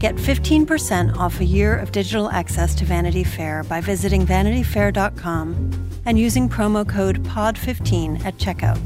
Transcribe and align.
Get 0.00 0.14
15% 0.14 1.14
off 1.18 1.40
a 1.40 1.44
year 1.44 1.76
of 1.76 1.92
digital 1.92 2.30
access 2.30 2.74
to 2.76 2.86
Vanity 2.86 3.22
Fair 3.22 3.62
by 3.64 3.82
visiting 3.82 4.26
vanityfair.com 4.26 5.90
and 6.06 6.18
using 6.18 6.48
promo 6.48 6.88
code 6.88 7.22
POD15 7.22 8.24
at 8.24 8.38
checkout. 8.38 8.80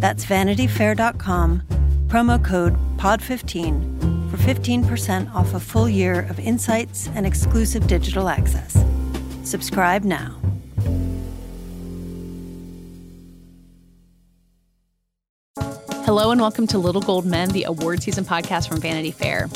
That's 0.00 0.24
vanityfair.com, 0.24 1.62
promo 2.06 2.42
code 2.42 2.74
POD15 2.96 4.30
for 4.30 4.38
15% 4.38 5.34
off 5.34 5.52
a 5.52 5.60
full 5.60 5.86
year 5.86 6.20
of 6.30 6.40
insights 6.40 7.10
and 7.14 7.26
exclusive 7.26 7.86
digital 7.86 8.30
access. 8.30 8.82
Subscribe 9.44 10.02
now. 10.02 10.34
Hello 16.06 16.30
and 16.30 16.40
welcome 16.40 16.66
to 16.68 16.78
Little 16.78 17.02
Gold 17.02 17.26
Men, 17.26 17.50
the 17.50 17.64
award 17.64 18.02
season 18.02 18.24
podcast 18.24 18.66
from 18.66 18.80
Vanity 18.80 19.10
Fair. 19.10 19.50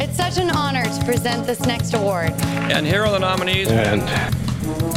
It's 0.00 0.16
such 0.16 0.38
an 0.38 0.50
honor 0.50 0.84
to 0.84 1.04
present 1.04 1.46
this 1.46 1.60
next 1.60 1.94
award. 1.94 2.32
And 2.70 2.86
here 2.86 3.02
are 3.04 3.10
the 3.10 3.18
nominees. 3.18 3.68
And 3.68 4.02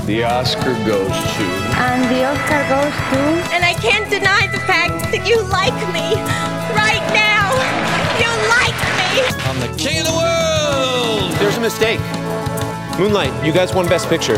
the 0.05 0.23
Oscar 0.23 0.73
goes 0.85 1.07
to. 1.07 1.45
And 1.77 2.03
the 2.09 2.25
Oscar 2.25 2.61
goes 2.67 2.93
to. 3.11 3.53
And 3.53 3.63
I 3.63 3.73
can't 3.73 4.09
deny 4.09 4.47
the 4.47 4.59
fact 4.59 5.11
that 5.11 5.27
you 5.27 5.41
like 5.49 5.77
me. 5.93 6.15
Right 6.75 7.05
now. 7.13 7.53
You 8.19 8.31
like 8.49 8.77
me. 8.99 9.09
I'm 9.47 9.59
the 9.59 9.77
king 9.77 9.99
of 10.01 10.07
the 10.07 10.13
world. 10.13 11.31
There's 11.39 11.57
a 11.57 11.61
mistake. 11.61 11.99
Moonlight, 12.99 13.45
you 13.45 13.53
guys 13.53 13.73
won 13.73 13.87
Best 13.87 14.09
Picture. 14.09 14.37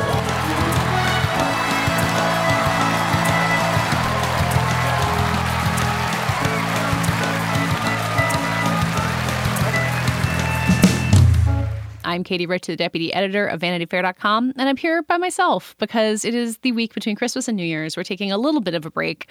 I'm 12.12 12.26
Katie 12.26 12.45
Rich, 12.45 12.67
the 12.67 12.76
deputy 12.76 13.14
editor 13.14 13.48
of 13.48 13.62
VanityFair.com, 13.62 14.52
and 14.58 14.67
I'm 14.67 14.76
here 14.76 15.02
by 15.02 15.16
myself 15.16 15.78
because 15.80 16.26
it 16.26 16.36
is 16.36 16.58
the 16.58 16.73
week 16.73 16.94
between 16.94 17.16
Christmas 17.16 17.48
and 17.48 17.56
New 17.56 17.64
Year's. 17.64 17.95
We're 17.95 18.03
taking 18.03 18.34
a 18.34 18.38
little 18.38 18.59
bit 18.59 18.73
of 18.73 18.86
a 18.86 18.92
break, 18.92 19.30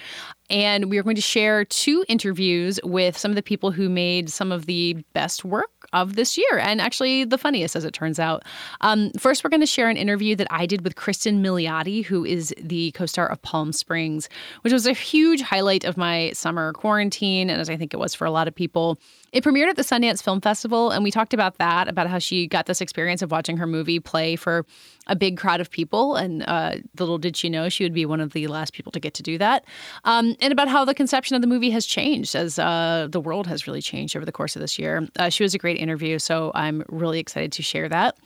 and 0.51 0.91
we 0.91 0.99
are 0.99 1.03
going 1.03 1.17
to 1.17 1.23
share 1.23 1.65
two 1.65 2.05
interviews 2.09 2.81
with 2.83 3.17
some 3.17 3.31
of 3.31 3.37
the 3.37 3.43
people 3.43 3.71
who 3.71 3.89
made 3.89 4.29
some 4.29 4.51
of 4.53 4.67
the 4.67 4.95
best 5.13 5.45
work 5.45 5.71
of 5.93 6.17
this 6.17 6.37
year, 6.37 6.59
and 6.59 6.81
actually 6.81 7.25
the 7.25 7.39
funniest, 7.39 7.75
as 7.75 7.85
it 7.85 7.93
turns 7.93 8.19
out. 8.19 8.45
Um, 8.81 9.11
first, 9.19 9.43
we're 9.43 9.51
going 9.51 9.61
to 9.61 9.67
share 9.67 9.89
an 9.89 9.97
interview 9.97 10.37
that 10.37 10.47
I 10.51 10.67
did 10.67 10.83
with 10.83 10.97
Kristen 10.97 11.43
Milioti, 11.43 12.05
who 12.05 12.25
is 12.25 12.55
the 12.61 12.91
co 12.93 13.07
star 13.07 13.29
of 13.29 13.41
Palm 13.43 13.73
Springs, 13.73 14.29
which 14.63 14.73
was 14.73 14.87
a 14.87 14.93
huge 14.93 15.41
highlight 15.41 15.85
of 15.85 15.97
my 15.97 16.33
summer 16.33 16.73
quarantine, 16.73 17.51
and 17.51 17.61
as 17.61 17.71
I 17.71 17.77
think 17.77 17.95
it 17.95 17.99
was 17.99 18.15
for 18.15 18.25
a 18.25 18.31
lot 18.31 18.49
of 18.49 18.55
people. 18.55 18.99
It 19.33 19.45
premiered 19.45 19.69
at 19.69 19.77
the 19.77 19.83
Sundance 19.83 20.23
Film 20.23 20.41
Festival, 20.41 20.91
and 20.91 21.05
we 21.05 21.13
talked 21.13 21.33
about 21.33 21.59
that, 21.59 21.87
about 21.87 22.09
how 22.09 22.19
she 22.19 22.49
got 22.49 22.67
this 22.67 22.81
experience 22.81 23.23
of 23.23 23.31
watching 23.31 23.57
her 23.59 23.67
movie 23.67 24.01
play 24.01 24.35
for 24.35 24.67
a 25.07 25.15
big 25.15 25.37
crowd 25.37 25.61
of 25.61 25.71
people. 25.71 26.17
And 26.17 26.43
uh, 26.49 26.77
little 26.99 27.19
did 27.19 27.37
she 27.37 27.49
know 27.49 27.69
she 27.69 27.85
would 27.85 27.95
be 27.95 28.07
one 28.07 28.21
of 28.21 28.33
the 28.33 28.49
last 28.49 28.73
people 28.73 28.91
to 28.93 29.01
get 29.01 29.15
to 29.15 29.23
do 29.23 29.39
that. 29.39 29.65
Um, 30.05 30.37
and 30.41 30.53
about 30.53 30.69
how 30.69 30.85
the 30.85 30.95
conception 30.95 31.37
of 31.37 31.43
the 31.43 31.47
movie 31.47 31.71
has 31.71 31.87
changed 31.87 32.35
as 32.35 32.59
uh, 32.59 33.09
the 33.11 33.21
world 33.21 33.47
has 33.47 33.67
really 33.67 33.83
changed 33.83 34.17
over 34.17 34.25
the 34.25 34.33
course 34.33 34.57
of 34.57 34.61
this 34.61 34.79
year. 34.79 35.07
Uh, 35.19 35.29
she 35.29 35.43
was 35.43 35.55
a 35.55 35.59
great 35.59 35.79
interview, 35.79 36.19
so 36.19 36.51
I'm 36.55 36.83
really 36.89 37.19
excited 37.19 37.53
to 37.53 37.63
share 37.63 37.89
that. 37.89 38.17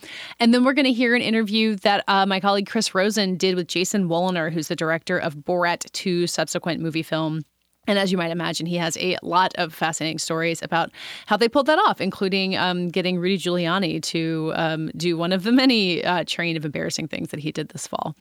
And 0.41 0.55
then 0.55 0.65
we're 0.65 0.73
going 0.73 0.87
to 0.87 0.93
hear 0.93 1.15
an 1.15 1.23
interview 1.23 1.77
that 1.77 2.05
uh, 2.09 2.27
my 2.27 2.41
colleague 2.41 2.69
Chris 2.69 2.95
Rosen 2.95 3.37
did 3.37 3.55
with 3.57 3.69
Jason 3.69 4.09
Woliner, 4.09 4.53
who's 4.53 4.69
the 4.69 4.77
director 4.77 5.19
of 5.19 5.35
Borat 5.35 5.91
2 5.93 6.27
subsequent 6.27 6.81
movie 6.81 7.03
film. 7.03 7.43
And 7.87 7.99
as 7.99 8.11
you 8.11 8.17
might 8.17 8.31
imagine, 8.31 8.67
he 8.67 8.77
has 8.77 8.97
a 8.97 9.19
lot 9.23 9.53
of 9.57 9.75
fascinating 9.75 10.19
stories 10.19 10.63
about 10.63 10.91
how 11.27 11.37
they 11.37 11.49
pulled 11.49 11.67
that 11.67 11.79
off, 11.79 12.01
including 12.01 12.57
um, 12.57 12.89
getting 12.89 13.19
Rudy 13.19 13.37
Giuliani 13.37 14.03
to 14.05 14.53
um, 14.55 14.91
do 14.97 15.19
one 15.19 15.33
of 15.33 15.43
the 15.43 15.53
many 15.53 16.03
uh, 16.03 16.25
train 16.27 16.57
of 16.57 16.65
embarrassing 16.65 17.09
things 17.09 17.29
that 17.31 17.41
he 17.41 17.53
did 17.53 17.69
this 17.69 17.87
fall. 17.87 18.15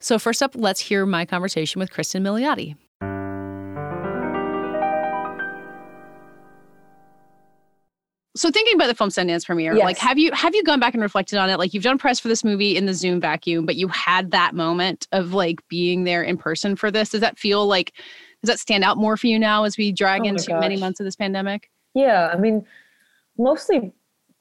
So, 0.00 0.18
first 0.18 0.42
up, 0.42 0.52
let's 0.54 0.80
hear 0.80 1.06
my 1.06 1.24
conversation 1.24 1.78
with 1.78 1.90
Kristen 1.90 2.22
Milioti. 2.22 2.76
So 8.36 8.50
thinking 8.50 8.74
about 8.74 8.88
the 8.88 8.94
film 8.94 9.10
Sundance 9.10 9.44
premiere, 9.46 9.74
Yes. 9.74 9.84
like 9.84 9.98
have 9.98 10.18
you 10.18 10.30
have 10.32 10.54
you 10.54 10.62
gone 10.62 10.78
back 10.78 10.94
and 10.94 11.02
reflected 11.02 11.38
on 11.38 11.48
it? 11.50 11.58
Like 11.58 11.74
you've 11.74 11.82
done 11.82 11.98
press 11.98 12.20
for 12.20 12.28
this 12.28 12.44
movie 12.44 12.76
in 12.76 12.86
the 12.86 12.94
Zoom 12.94 13.20
vacuum, 13.20 13.66
but 13.66 13.76
you 13.76 13.88
had 13.88 14.30
that 14.30 14.54
moment 14.54 15.08
of 15.12 15.32
like 15.32 15.66
being 15.68 16.04
there 16.04 16.22
in 16.22 16.36
person 16.36 16.76
for 16.76 16.90
this. 16.90 17.10
Does 17.10 17.20
that 17.22 17.38
feel 17.38 17.66
like 17.66 17.92
does 18.42 18.48
that 18.48 18.58
stand 18.58 18.84
out 18.84 18.98
more 18.98 19.16
for 19.16 19.26
you 19.26 19.38
now 19.38 19.64
as 19.64 19.76
we 19.78 19.90
drag 19.92 20.22
Oh 20.22 20.28
into 20.28 20.54
many 20.60 20.76
months 20.76 21.00
of 21.00 21.04
this 21.04 21.16
pandemic? 21.16 21.70
Yeah, 21.94 22.30
I 22.32 22.36
mean, 22.36 22.66
mostly, 23.38 23.92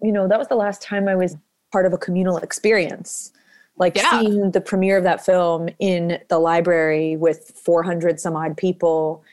you 0.01 0.11
know, 0.11 0.27
that 0.27 0.37
was 0.37 0.49
the 0.49 0.55
last 0.55 0.81
time 0.81 1.07
I 1.07 1.15
was 1.15 1.37
part 1.71 1.85
of 1.85 1.93
a 1.93 1.97
communal 1.97 2.37
experience. 2.37 3.31
Like 3.77 3.95
Yeah. 3.95 4.09
seeing 4.21 4.51
the 4.51 4.61
premiere 4.61 4.97
of 4.97 5.03
that 5.05 5.25
film 5.25 5.69
in 5.79 6.19
the 6.29 6.39
library 6.39 7.15
with 7.17 7.51
400 7.63 8.19
some 8.19 8.35
odd 8.35 8.57
people, 8.57 9.23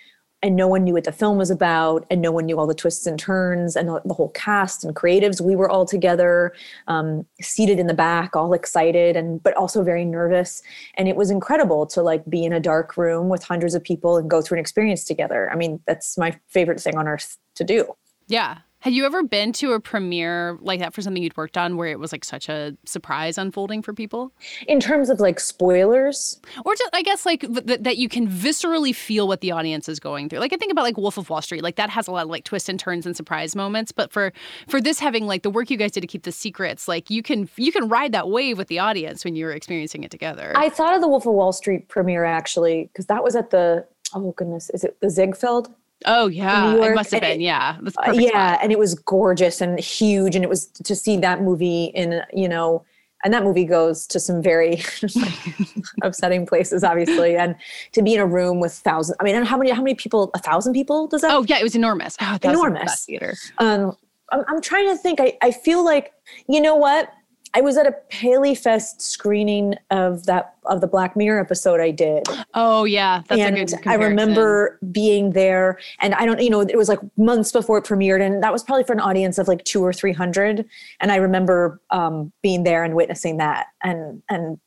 and 0.42 0.56
no 0.56 0.66
one 0.66 0.84
knew 0.84 0.94
what 0.94 1.04
the 1.04 1.12
film 1.12 1.38
was 1.38 1.50
about, 1.50 2.04
and 2.10 2.20
no 2.20 2.32
one 2.32 2.46
knew 2.46 2.58
all 2.58 2.66
the 2.66 2.74
twists 2.74 3.06
and 3.06 3.18
turns, 3.18 3.76
and 3.76 3.88
the 3.88 4.14
whole 4.14 4.30
cast 4.30 4.84
and 4.84 4.94
creatives. 4.94 5.40
We 5.40 5.56
were 5.56 5.70
all 5.70 5.86
together, 5.86 6.52
um, 6.88 7.24
seated 7.40 7.78
in 7.78 7.86
the 7.86 7.94
back, 7.94 8.34
all 8.34 8.52
excited, 8.52 9.16
and 9.16 9.42
but 9.42 9.56
also 9.56 9.82
very 9.82 10.04
nervous. 10.04 10.62
And 10.94 11.08
it 11.08 11.16
was 11.16 11.30
incredible 11.30 11.86
to 11.86 12.02
like 12.02 12.28
be 12.28 12.44
in 12.44 12.52
a 12.52 12.60
dark 12.60 12.96
room 12.96 13.28
with 13.28 13.42
hundreds 13.42 13.74
of 13.74 13.82
people 13.82 14.16
and 14.16 14.28
go 14.28 14.42
through 14.42 14.56
an 14.56 14.60
experience 14.60 15.04
together. 15.04 15.50
I 15.52 15.56
mean, 15.56 15.80
that's 15.86 16.18
my 16.18 16.36
favorite 16.48 16.80
thing 16.80 16.96
on 16.96 17.06
earth 17.06 17.36
to 17.54 17.64
do. 17.64 17.94
Yeah. 18.26 18.58
Had 18.82 18.92
you 18.94 19.06
ever 19.06 19.22
been 19.22 19.52
to 19.54 19.72
a 19.72 19.80
premiere 19.80 20.58
like 20.60 20.80
that 20.80 20.92
for 20.92 21.02
something 21.02 21.22
you'd 21.22 21.36
worked 21.36 21.56
on 21.56 21.76
where 21.76 21.88
it 21.88 22.00
was 22.00 22.10
like 22.10 22.24
such 22.24 22.48
a 22.48 22.76
surprise 22.84 23.38
unfolding 23.38 23.80
for 23.80 23.94
people? 23.94 24.32
in 24.66 24.80
terms 24.80 25.08
of 25.08 25.20
like 25.20 25.38
spoilers 25.38 26.40
Or 26.64 26.74
just, 26.74 26.90
I 26.94 27.02
guess 27.02 27.24
like 27.24 27.40
th- 27.40 27.66
th- 27.66 27.80
that 27.82 27.96
you 27.96 28.08
can 28.08 28.28
viscerally 28.28 28.94
feel 28.94 29.28
what 29.28 29.40
the 29.40 29.52
audience 29.52 29.88
is 29.88 30.00
going 30.00 30.28
through. 30.28 30.40
Like 30.40 30.52
I 30.52 30.56
think 30.56 30.72
about 30.72 30.82
like 30.82 30.96
Wolf 30.96 31.16
of 31.16 31.30
Wall 31.30 31.40
Street, 31.40 31.62
like 31.62 31.76
that 31.76 31.90
has 31.90 32.08
a 32.08 32.10
lot 32.10 32.24
of 32.24 32.28
like 32.30 32.44
twists 32.44 32.68
and 32.68 32.78
turns 32.78 33.06
and 33.06 33.16
surprise 33.16 33.54
moments. 33.54 33.92
But 33.92 34.12
for 34.12 34.32
for 34.68 34.80
this 34.80 34.98
having 34.98 35.26
like 35.26 35.42
the 35.42 35.50
work 35.50 35.70
you 35.70 35.76
guys 35.76 35.92
did 35.92 36.00
to 36.00 36.06
keep 36.08 36.24
the 36.24 36.32
secrets, 36.32 36.88
like 36.88 37.08
you 37.08 37.22
can 37.22 37.48
you 37.56 37.70
can 37.70 37.88
ride 37.88 38.12
that 38.12 38.28
wave 38.28 38.58
with 38.58 38.68
the 38.68 38.80
audience 38.80 39.24
when 39.24 39.36
you 39.36 39.44
were 39.44 39.52
experiencing 39.52 40.02
it 40.02 40.10
together. 40.10 40.52
i 40.56 40.68
thought 40.68 40.94
of 40.94 41.00
the 41.00 41.08
wolf 41.08 41.24
of 41.26 41.32
wall 41.34 41.52
street 41.52 41.88
premiere 41.88 42.24
actually 42.24 42.84
because 42.92 43.06
that 43.06 43.22
was 43.22 43.36
at 43.36 43.50
the 43.50 43.86
oh 44.14 44.32
goodness 44.32 44.70
is 44.70 44.82
it 44.84 45.00
the 45.00 45.08
ziegfeld 45.10 45.72
oh 46.06 46.26
yeah, 46.26 46.74
it 46.74 46.94
must 46.94 47.10
have 47.12 47.22
and 47.22 47.32
been 47.32 47.40
it- 47.40 47.44
yeah. 47.44 47.76
Uh, 48.06 48.12
yeah 48.12 48.28
spot. 48.54 48.58
and 48.62 48.72
it 48.72 48.78
was 48.78 48.94
gorgeous 48.94 49.60
and 49.60 49.78
huge 49.80 50.34
and 50.36 50.44
it 50.44 50.48
was 50.48 50.66
to 50.66 50.94
see 50.96 51.16
that 51.18 51.42
movie 51.42 51.86
in 51.94 52.22
you 52.32 52.48
know 52.48 52.84
and 53.24 53.32
that 53.32 53.44
movie 53.44 53.64
goes 53.64 54.06
to 54.08 54.18
some 54.18 54.42
very 54.42 54.82
upsetting 56.02 56.46
places 56.46 56.82
obviously 56.84 57.36
and 57.36 57.54
to 57.92 58.02
be 58.02 58.14
in 58.14 58.20
a 58.20 58.26
room 58.26 58.60
with 58.60 58.72
thousands 58.72 59.16
i 59.20 59.24
mean 59.24 59.42
how 59.44 59.56
many 59.56 59.70
how 59.70 59.82
many 59.82 59.94
people 59.94 60.30
a 60.34 60.38
thousand 60.38 60.72
people 60.72 61.06
does 61.06 61.20
that 61.20 61.30
Oh 61.32 61.44
yeah, 61.48 61.58
it 61.58 61.62
was 61.62 61.74
enormous. 61.76 62.16
Oh, 62.20 62.38
Enormous. 62.42 63.04
theater. 63.04 63.34
um 63.58 63.96
I'm, 64.32 64.44
I'm 64.48 64.60
trying 64.60 64.88
to 64.88 64.96
think 64.96 65.20
I, 65.20 65.36
I 65.42 65.50
feel 65.50 65.84
like 65.84 66.12
you 66.48 66.60
know 66.60 66.74
what 66.74 67.10
i 67.54 67.60
was 67.60 67.76
at 67.76 67.86
a 67.86 67.92
paley 68.08 68.54
fest 68.54 69.00
screening 69.00 69.74
of 69.90 70.24
that 70.26 70.54
of 70.66 70.80
the 70.80 70.86
black 70.86 71.16
mirror 71.16 71.40
episode 71.40 71.80
i 71.80 71.90
did 71.90 72.24
Oh 72.54 72.84
yeah, 72.84 73.22
that's 73.28 73.40
and 73.40 73.56
a 73.56 73.60
good. 73.60 73.68
Comparison. 73.68 73.88
I 73.88 74.04
remember 74.04 74.78
being 74.90 75.30
there, 75.30 75.78
and 76.00 76.14
I 76.14 76.26
don't, 76.26 76.40
you 76.40 76.50
know, 76.50 76.60
it 76.60 76.76
was 76.76 76.88
like 76.88 76.98
months 77.16 77.50
before 77.50 77.78
it 77.78 77.84
premiered, 77.84 78.20
and 78.20 78.42
that 78.42 78.52
was 78.52 78.62
probably 78.62 78.84
for 78.84 78.92
an 78.92 79.00
audience 79.00 79.38
of 79.38 79.48
like 79.48 79.64
two 79.64 79.82
or 79.82 79.92
three 79.92 80.12
hundred. 80.12 80.66
And 81.00 81.10
I 81.10 81.16
remember 81.16 81.80
um, 81.90 82.32
being 82.42 82.64
there 82.64 82.84
and 82.84 82.94
witnessing 82.94 83.38
that, 83.38 83.68
and 83.82 84.22
and 84.28 84.58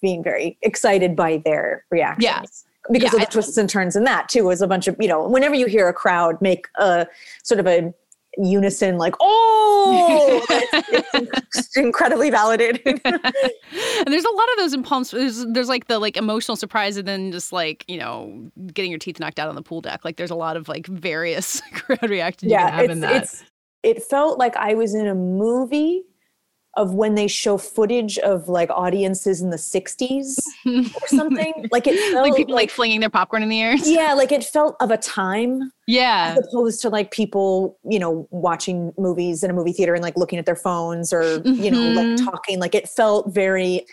being 0.00 0.22
very 0.22 0.56
excited 0.62 1.16
by 1.16 1.42
their 1.44 1.84
reactions. 1.90 2.22
Yeah. 2.22 2.92
Because 2.92 3.12
Yeah, 3.12 3.20
of 3.20 3.26
the 3.26 3.32
twists 3.32 3.56
and 3.56 3.68
turns 3.68 3.94
in 3.96 4.04
that 4.04 4.28
too, 4.28 4.44
was 4.44 4.62
a 4.62 4.68
bunch 4.68 4.86
of 4.86 4.96
you 5.00 5.08
know. 5.08 5.26
Whenever 5.28 5.54
you 5.54 5.66
hear 5.66 5.88
a 5.88 5.92
crowd 5.92 6.40
make 6.40 6.66
a 6.76 7.06
sort 7.42 7.58
of 7.58 7.66
a 7.66 7.92
unison, 8.38 8.98
like 8.98 9.14
"oh," 9.20 10.44
it's, 10.50 11.56
it's 11.56 11.76
incredibly 11.76 12.30
validated. 12.30 12.80
and 13.04 14.06
there's 14.06 14.24
a 14.24 14.32
lot 14.32 14.48
of 14.52 14.58
those 14.58 14.74
in 14.74 14.82
Palm. 14.82 15.04
There's, 15.10 15.46
there's 15.46 15.68
like 15.68 15.86
the 15.88 15.98
like 15.98 16.16
emotional 16.16 16.56
surprise, 16.56 16.96
and 16.96 17.06
then 17.06 17.32
just 17.32 17.52
like 17.52 17.84
you 17.88 17.98
know 17.98 18.50
getting 18.72 18.90
your 18.90 18.98
teeth 18.98 19.20
knocked 19.20 19.38
out 19.38 19.48
on 19.48 19.54
the 19.54 19.62
pool 19.62 19.80
deck. 19.80 20.04
Like 20.04 20.16
there's 20.16 20.30
a 20.30 20.36
lot 20.36 20.56
of 20.56 20.68
like 20.68 20.86
various 20.86 21.60
crowd 21.72 22.08
reactions 22.08 22.50
you 22.50 22.58
can 22.58 22.66
yeah, 22.66 22.74
have 22.74 22.84
it's 22.84 22.92
in 22.92 23.00
that. 23.00 23.22
it's 23.22 23.44
it 23.82 24.02
felt 24.02 24.38
like 24.38 24.56
I 24.56 24.74
was 24.74 24.94
in 24.94 25.06
a 25.06 25.14
movie 25.14 26.04
of 26.76 26.94
when 26.94 27.14
they 27.16 27.26
show 27.26 27.58
footage 27.58 28.16
of 28.18 28.48
like 28.48 28.70
audiences 28.70 29.40
in 29.42 29.50
the 29.50 29.56
60s 29.56 30.36
or 30.66 31.06
something. 31.08 31.68
like 31.72 31.86
it 31.86 31.98
felt 32.12 32.28
like 32.28 32.36
people 32.36 32.54
like, 32.54 32.70
flinging 32.70 33.00
their 33.00 33.10
popcorn 33.10 33.42
in 33.42 33.48
the 33.48 33.60
air. 33.60 33.74
Yeah, 33.76 34.14
like 34.14 34.30
it 34.30 34.44
felt 34.44 34.76
of 34.80 34.90
a 34.90 34.96
time. 34.96 35.72
Yeah. 35.88 36.36
As 36.38 36.46
opposed 36.46 36.80
to 36.82 36.88
like 36.88 37.10
people, 37.10 37.78
you 37.88 37.98
know, 37.98 38.28
watching 38.30 38.92
movies 38.96 39.42
in 39.42 39.50
a 39.50 39.54
movie 39.54 39.72
theater 39.72 39.94
and 39.94 40.02
like 40.02 40.16
looking 40.16 40.38
at 40.38 40.46
their 40.46 40.54
phones 40.56 41.12
or, 41.12 41.42
you 41.44 41.70
know, 41.70 41.80
like 41.90 42.06
Mhm. 42.06 42.24
talking. 42.24 42.60
Like 42.60 42.74
it 42.76 42.88
felt 42.88 43.32
very 43.34 43.84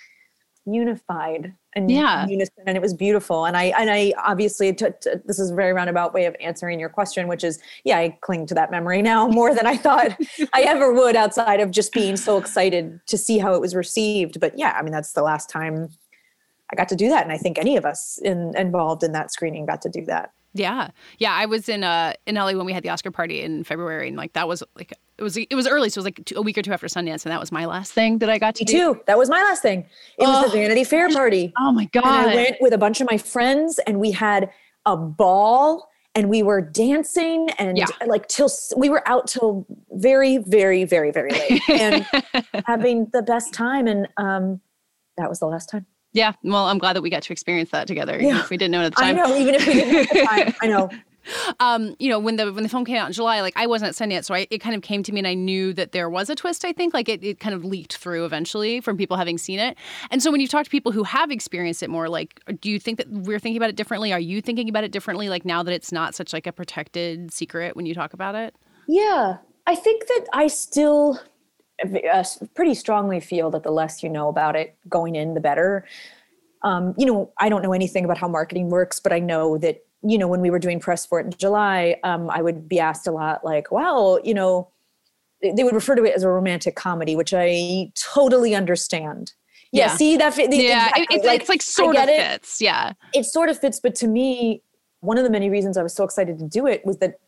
unified 0.67 1.53
and 1.75 1.89
Yeah. 1.89 2.27
unison 2.27 2.63
and 2.65 2.75
it 2.75 2.81
was 2.81 2.93
beautiful 2.93 3.45
and 3.45 3.55
i 3.55 3.65
and 3.77 3.89
i 3.89 4.13
obviously 4.23 4.73
t- 4.73 4.87
t- 5.01 5.11
this 5.25 5.39
is 5.39 5.51
a 5.51 5.55
very 5.55 5.71
roundabout 5.73 6.13
way 6.13 6.25
of 6.25 6.35
answering 6.41 6.79
your 6.79 6.89
question 6.89 7.27
which 7.27 7.43
is 7.43 7.59
yeah 7.85 7.97
i 7.97 8.17
cling 8.21 8.45
to 8.47 8.53
that 8.53 8.69
memory 8.71 9.01
now 9.01 9.27
more 9.39 9.53
than 9.53 9.65
i 9.65 9.77
thought 9.77 10.15
i 10.53 10.61
ever 10.63 10.91
would 10.93 11.15
outside 11.15 11.59
of 11.59 11.71
just 11.71 11.93
being 11.93 12.17
so 12.17 12.37
excited 12.37 12.99
to 13.07 13.17
see 13.17 13.37
how 13.37 13.53
it 13.53 13.61
was 13.61 13.75
received 13.75 14.39
but 14.39 14.57
yeah 14.57 14.75
i 14.77 14.81
mean 14.81 14.91
that's 14.91 15.13
the 15.13 15.23
last 15.23 15.49
time 15.49 15.87
i 16.71 16.75
got 16.75 16.89
to 16.89 16.95
do 16.95 17.07
that 17.09 17.23
and 17.23 17.31
i 17.31 17.37
think 17.37 17.57
any 17.57 17.77
of 17.77 17.85
us 17.85 18.17
in, 18.23 18.53
involved 18.57 19.03
in 19.03 19.13
that 19.13 19.31
screening 19.31 19.65
got 19.65 19.81
to 19.81 19.89
do 19.89 20.03
that 20.05 20.31
Yeah, 20.53 20.89
yeah. 21.19 21.33
I 21.33 21.45
was 21.45 21.69
in 21.69 21.83
uh 21.83 22.13
in 22.25 22.35
LA 22.35 22.53
when 22.53 22.65
we 22.65 22.73
had 22.73 22.81
the 22.83 22.89
Oscar 22.89 23.11
party 23.11 23.41
in 23.41 23.63
February, 23.63 24.07
and 24.07 24.17
like 24.17 24.33
that 24.33 24.47
was 24.47 24.63
like 24.75 24.91
it 25.17 25.23
was 25.23 25.37
it 25.37 25.53
was 25.55 25.67
early, 25.67 25.89
so 25.89 25.99
it 25.99 26.01
was 26.01 26.05
like 26.05 26.25
two, 26.25 26.35
a 26.37 26.41
week 26.41 26.57
or 26.57 26.61
two 26.61 26.71
after 26.73 26.87
Sundance, 26.87 27.25
and 27.25 27.31
that 27.31 27.39
was 27.39 27.51
my 27.51 27.65
last 27.65 27.91
thing 27.93 28.19
that 28.19 28.29
I 28.29 28.37
got 28.37 28.55
to 28.55 28.61
me 28.61 28.65
do. 28.65 28.93
too 28.95 29.01
that 29.07 29.17
was 29.17 29.29
my 29.29 29.41
last 29.43 29.61
thing 29.61 29.79
it 30.19 30.27
was 30.27 30.45
Oh. 30.45 30.49
the 30.49 30.57
vanity 30.57 30.83
fair 30.83 31.09
party 31.09 31.53
Oh 31.59 31.71
my 31.71 31.85
god! 31.85 32.05
And 32.05 32.31
I 32.31 32.35
went 32.35 32.57
with 32.61 32.73
a 32.73 32.77
bunch 32.77 33.01
of 33.01 33.07
my 33.09 33.17
friends 33.17 33.79
and 33.87 33.99
we 33.99 34.11
had 34.11 34.49
a 34.85 34.95
ball 34.95 35.89
and 36.15 36.29
we 36.29 36.41
were 36.43 36.61
dancing 36.61 37.49
and 37.59 37.77
Yeah. 37.77 37.85
like 38.05 38.27
till 38.27 38.49
we 38.75 38.89
were 38.89 39.07
out 39.07 39.27
till 39.27 39.65
very, 39.91 40.37
very, 40.39 40.83
very, 40.83 41.11
very 41.11 41.31
late 41.31 41.61
and 41.69 42.05
having 42.65 43.07
the 43.13 43.21
best 43.21 43.53
time. 43.53 43.85
And 43.87 44.07
um, 44.17 44.59
that 45.17 45.29
was 45.29 45.39
the 45.39 45.45
last 45.45 45.69
time. 45.69 45.85
yeah. 46.13 46.33
Well, 46.43 46.65
I'm 46.65 46.79
glad 46.79 46.95
that 46.95 47.01
we 47.03 47.09
got 47.11 47.21
to 47.23 47.33
experience 47.33 47.69
that 47.71 47.85
together. 47.87 48.19
Yeah. 48.19 48.39
if 48.39 48.49
we 48.49 48.57
didn't 48.57 48.71
know 48.71 48.81
at 48.83 48.95
the 48.95 49.01
time. 49.01 49.15
I 49.15 49.19
know, 49.19 49.35
even 49.37 49.55
if 49.55 49.67
we 49.67 49.73
didn't 49.73 49.95
at 49.95 50.09
the 50.09 50.25
time, 50.25 50.53
I 50.61 50.67
know. 50.67 50.89
Um, 51.59 51.95
you 51.99 52.09
know, 52.09 52.19
when 52.19 52.35
the 52.35 52.51
when 52.51 52.63
the 52.63 52.69
film 52.69 52.85
came 52.85 52.97
out 52.97 53.07
in 53.07 53.13
July, 53.13 53.41
like 53.41 53.53
I 53.55 53.67
wasn't 53.67 53.89
at 53.89 53.95
Sundance, 53.95 54.25
so 54.25 54.33
I, 54.33 54.47
it 54.49 54.59
kind 54.59 54.75
of 54.75 54.81
came 54.81 55.03
to 55.03 55.11
me, 55.11 55.19
and 55.19 55.27
I 55.27 55.33
knew 55.33 55.73
that 55.73 55.91
there 55.91 56.09
was 56.09 56.29
a 56.29 56.35
twist. 56.35 56.65
I 56.65 56.73
think, 56.73 56.93
like 56.93 57.09
it, 57.09 57.23
it 57.23 57.39
kind 57.39 57.55
of 57.55 57.63
leaked 57.63 57.97
through 57.97 58.25
eventually 58.25 58.81
from 58.81 58.97
people 58.97 59.17
having 59.17 59.37
seen 59.37 59.59
it. 59.59 59.77
And 60.11 60.21
so, 60.21 60.31
when 60.31 60.41
you 60.41 60.47
talk 60.47 60.63
to 60.65 60.69
people 60.69 60.91
who 60.91 61.03
have 61.03 61.31
experienced 61.31 61.83
it 61.83 61.89
more, 61.89 62.09
like, 62.09 62.41
do 62.61 62.69
you 62.69 62.79
think 62.79 62.97
that 62.97 63.09
we're 63.09 63.39
thinking 63.39 63.57
about 63.57 63.69
it 63.69 63.75
differently? 63.75 64.13
Are 64.13 64.19
you 64.19 64.41
thinking 64.41 64.69
about 64.69 64.83
it 64.83 64.91
differently? 64.91 65.29
Like 65.29 65.45
now 65.45 65.63
that 65.63 65.73
it's 65.73 65.91
not 65.91 66.15
such 66.15 66.33
like 66.33 66.47
a 66.47 66.51
protected 66.51 67.33
secret 67.33 67.75
when 67.75 67.85
you 67.85 67.93
talk 67.93 68.13
about 68.13 68.35
it? 68.35 68.55
Yeah, 68.87 69.37
I 69.65 69.75
think 69.75 70.07
that 70.07 70.25
I 70.33 70.47
still 70.47 71.19
uh, 71.83 72.23
pretty 72.55 72.73
strongly 72.73 73.19
feel 73.19 73.51
that 73.51 73.63
the 73.63 73.71
less 73.71 74.01
you 74.01 74.09
know 74.09 74.29
about 74.29 74.55
it 74.55 74.75
going 74.89 75.15
in, 75.15 75.33
the 75.33 75.39
better. 75.39 75.85
Um, 76.63 76.95
you 76.97 77.05
know, 77.05 77.31
I 77.37 77.49
don't 77.49 77.61
know 77.61 77.73
anything 77.73 78.03
about 78.03 78.17
how 78.17 78.27
marketing 78.27 78.69
works, 78.69 78.99
but 78.99 79.13
I 79.13 79.19
know 79.19 79.57
that 79.59 79.85
you 80.09 80.17
know 80.17 80.27
when 80.27 80.41
we 80.41 80.49
were 80.49 80.59
doing 80.59 80.79
press 80.79 81.05
for 81.05 81.19
it 81.19 81.25
in 81.25 81.31
July, 81.31 81.97
um, 82.03 82.29
I 82.29 82.41
would 82.41 82.67
be 82.69 82.79
asked 82.79 83.07
a 83.07 83.11
lot, 83.11 83.43
like, 83.43 83.71
"Well, 83.71 84.19
you 84.23 84.33
know," 84.33 84.69
they 85.41 85.63
would 85.63 85.73
refer 85.75 85.95
to 85.95 86.03
it 86.03 86.15
as 86.15 86.23
a 86.23 86.29
romantic 86.29 86.75
comedy, 86.75 87.15
which 87.15 87.33
I 87.35 87.91
totally 88.13 88.55
understand. 88.55 89.33
Yeah, 89.71 89.87
Yeah. 89.87 89.95
see 89.97 90.17
that? 90.17 90.33
fit- 90.33 90.51
Yeah, 90.53 90.85
exactly. 90.87 91.03
it, 91.03 91.07
it's, 91.25 91.25
it's 91.41 91.49
like 91.49 91.61
sort 91.61 91.95
of 91.97 92.03
it 92.07 92.15
fits. 92.31 92.61
Yeah. 92.61 92.93
it 93.13 93.25
sort 93.25 93.49
of 93.49 93.59
fits 93.59 93.79
but 93.81 93.95
to 93.95 94.07
me 94.07 94.61
one 95.01 95.17
of 95.17 95.23
the 95.25 95.29
many 95.29 95.49
reasons 95.49 95.77
i 95.77 95.83
was 95.83 95.93
so 95.93 96.03
excited 96.05 96.39
to 96.39 96.47
do 96.47 96.65
it 96.65 96.83
was 96.85 96.97
that 96.99 97.19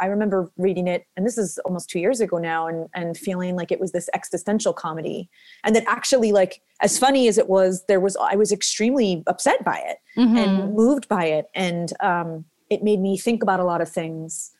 i 0.00 0.06
remember 0.06 0.50
reading 0.56 0.86
it 0.86 1.06
and 1.16 1.26
this 1.26 1.38
is 1.38 1.58
almost 1.64 1.88
two 1.88 1.98
years 1.98 2.20
ago 2.20 2.38
now 2.38 2.66
and 2.66 2.88
and 2.94 3.16
feeling 3.16 3.56
like 3.56 3.70
it 3.72 3.80
was 3.80 3.92
this 3.92 4.08
existential 4.14 4.72
comedy 4.72 5.28
and 5.64 5.74
that 5.74 5.84
actually 5.86 6.32
like 6.32 6.60
as 6.80 6.98
funny 6.98 7.28
as 7.28 7.38
it 7.38 7.48
was 7.48 7.84
there 7.86 8.00
was 8.00 8.16
i 8.16 8.34
was 8.36 8.52
extremely 8.52 9.22
upset 9.26 9.64
by 9.64 9.78
it 9.86 9.98
Mm-hmm. 10.16 10.36
and 10.38 10.74
moved 10.74 11.08
by 11.08 11.26
it 11.26 11.50
and 11.54 11.92
um, 12.00 12.46
it 12.70 12.82
made 12.82 13.00
me 13.00 13.18
think 13.18 13.42
about 13.42 13.60
a 13.60 13.64
lot 13.64 13.82
of 13.82 13.88
things 13.90 14.52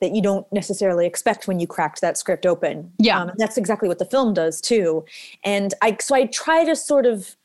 that 0.00 0.14
you 0.14 0.22
don't 0.22 0.50
necessarily 0.52 1.06
expect 1.06 1.46
when 1.46 1.58
you 1.60 1.66
cracked 1.66 2.00
that 2.00 2.18
script 2.18 2.46
open. 2.46 2.92
Yeah. 2.98 3.20
Um, 3.20 3.28
and 3.30 3.38
that's 3.38 3.56
exactly 3.56 3.88
what 3.88 3.98
the 3.98 4.04
film 4.04 4.34
does 4.34 4.60
too. 4.60 5.04
And 5.44 5.74
I 5.82 5.96
so 6.00 6.14
I 6.14 6.26
try 6.26 6.64
to 6.64 6.74
sort 6.76 7.06
of 7.06 7.36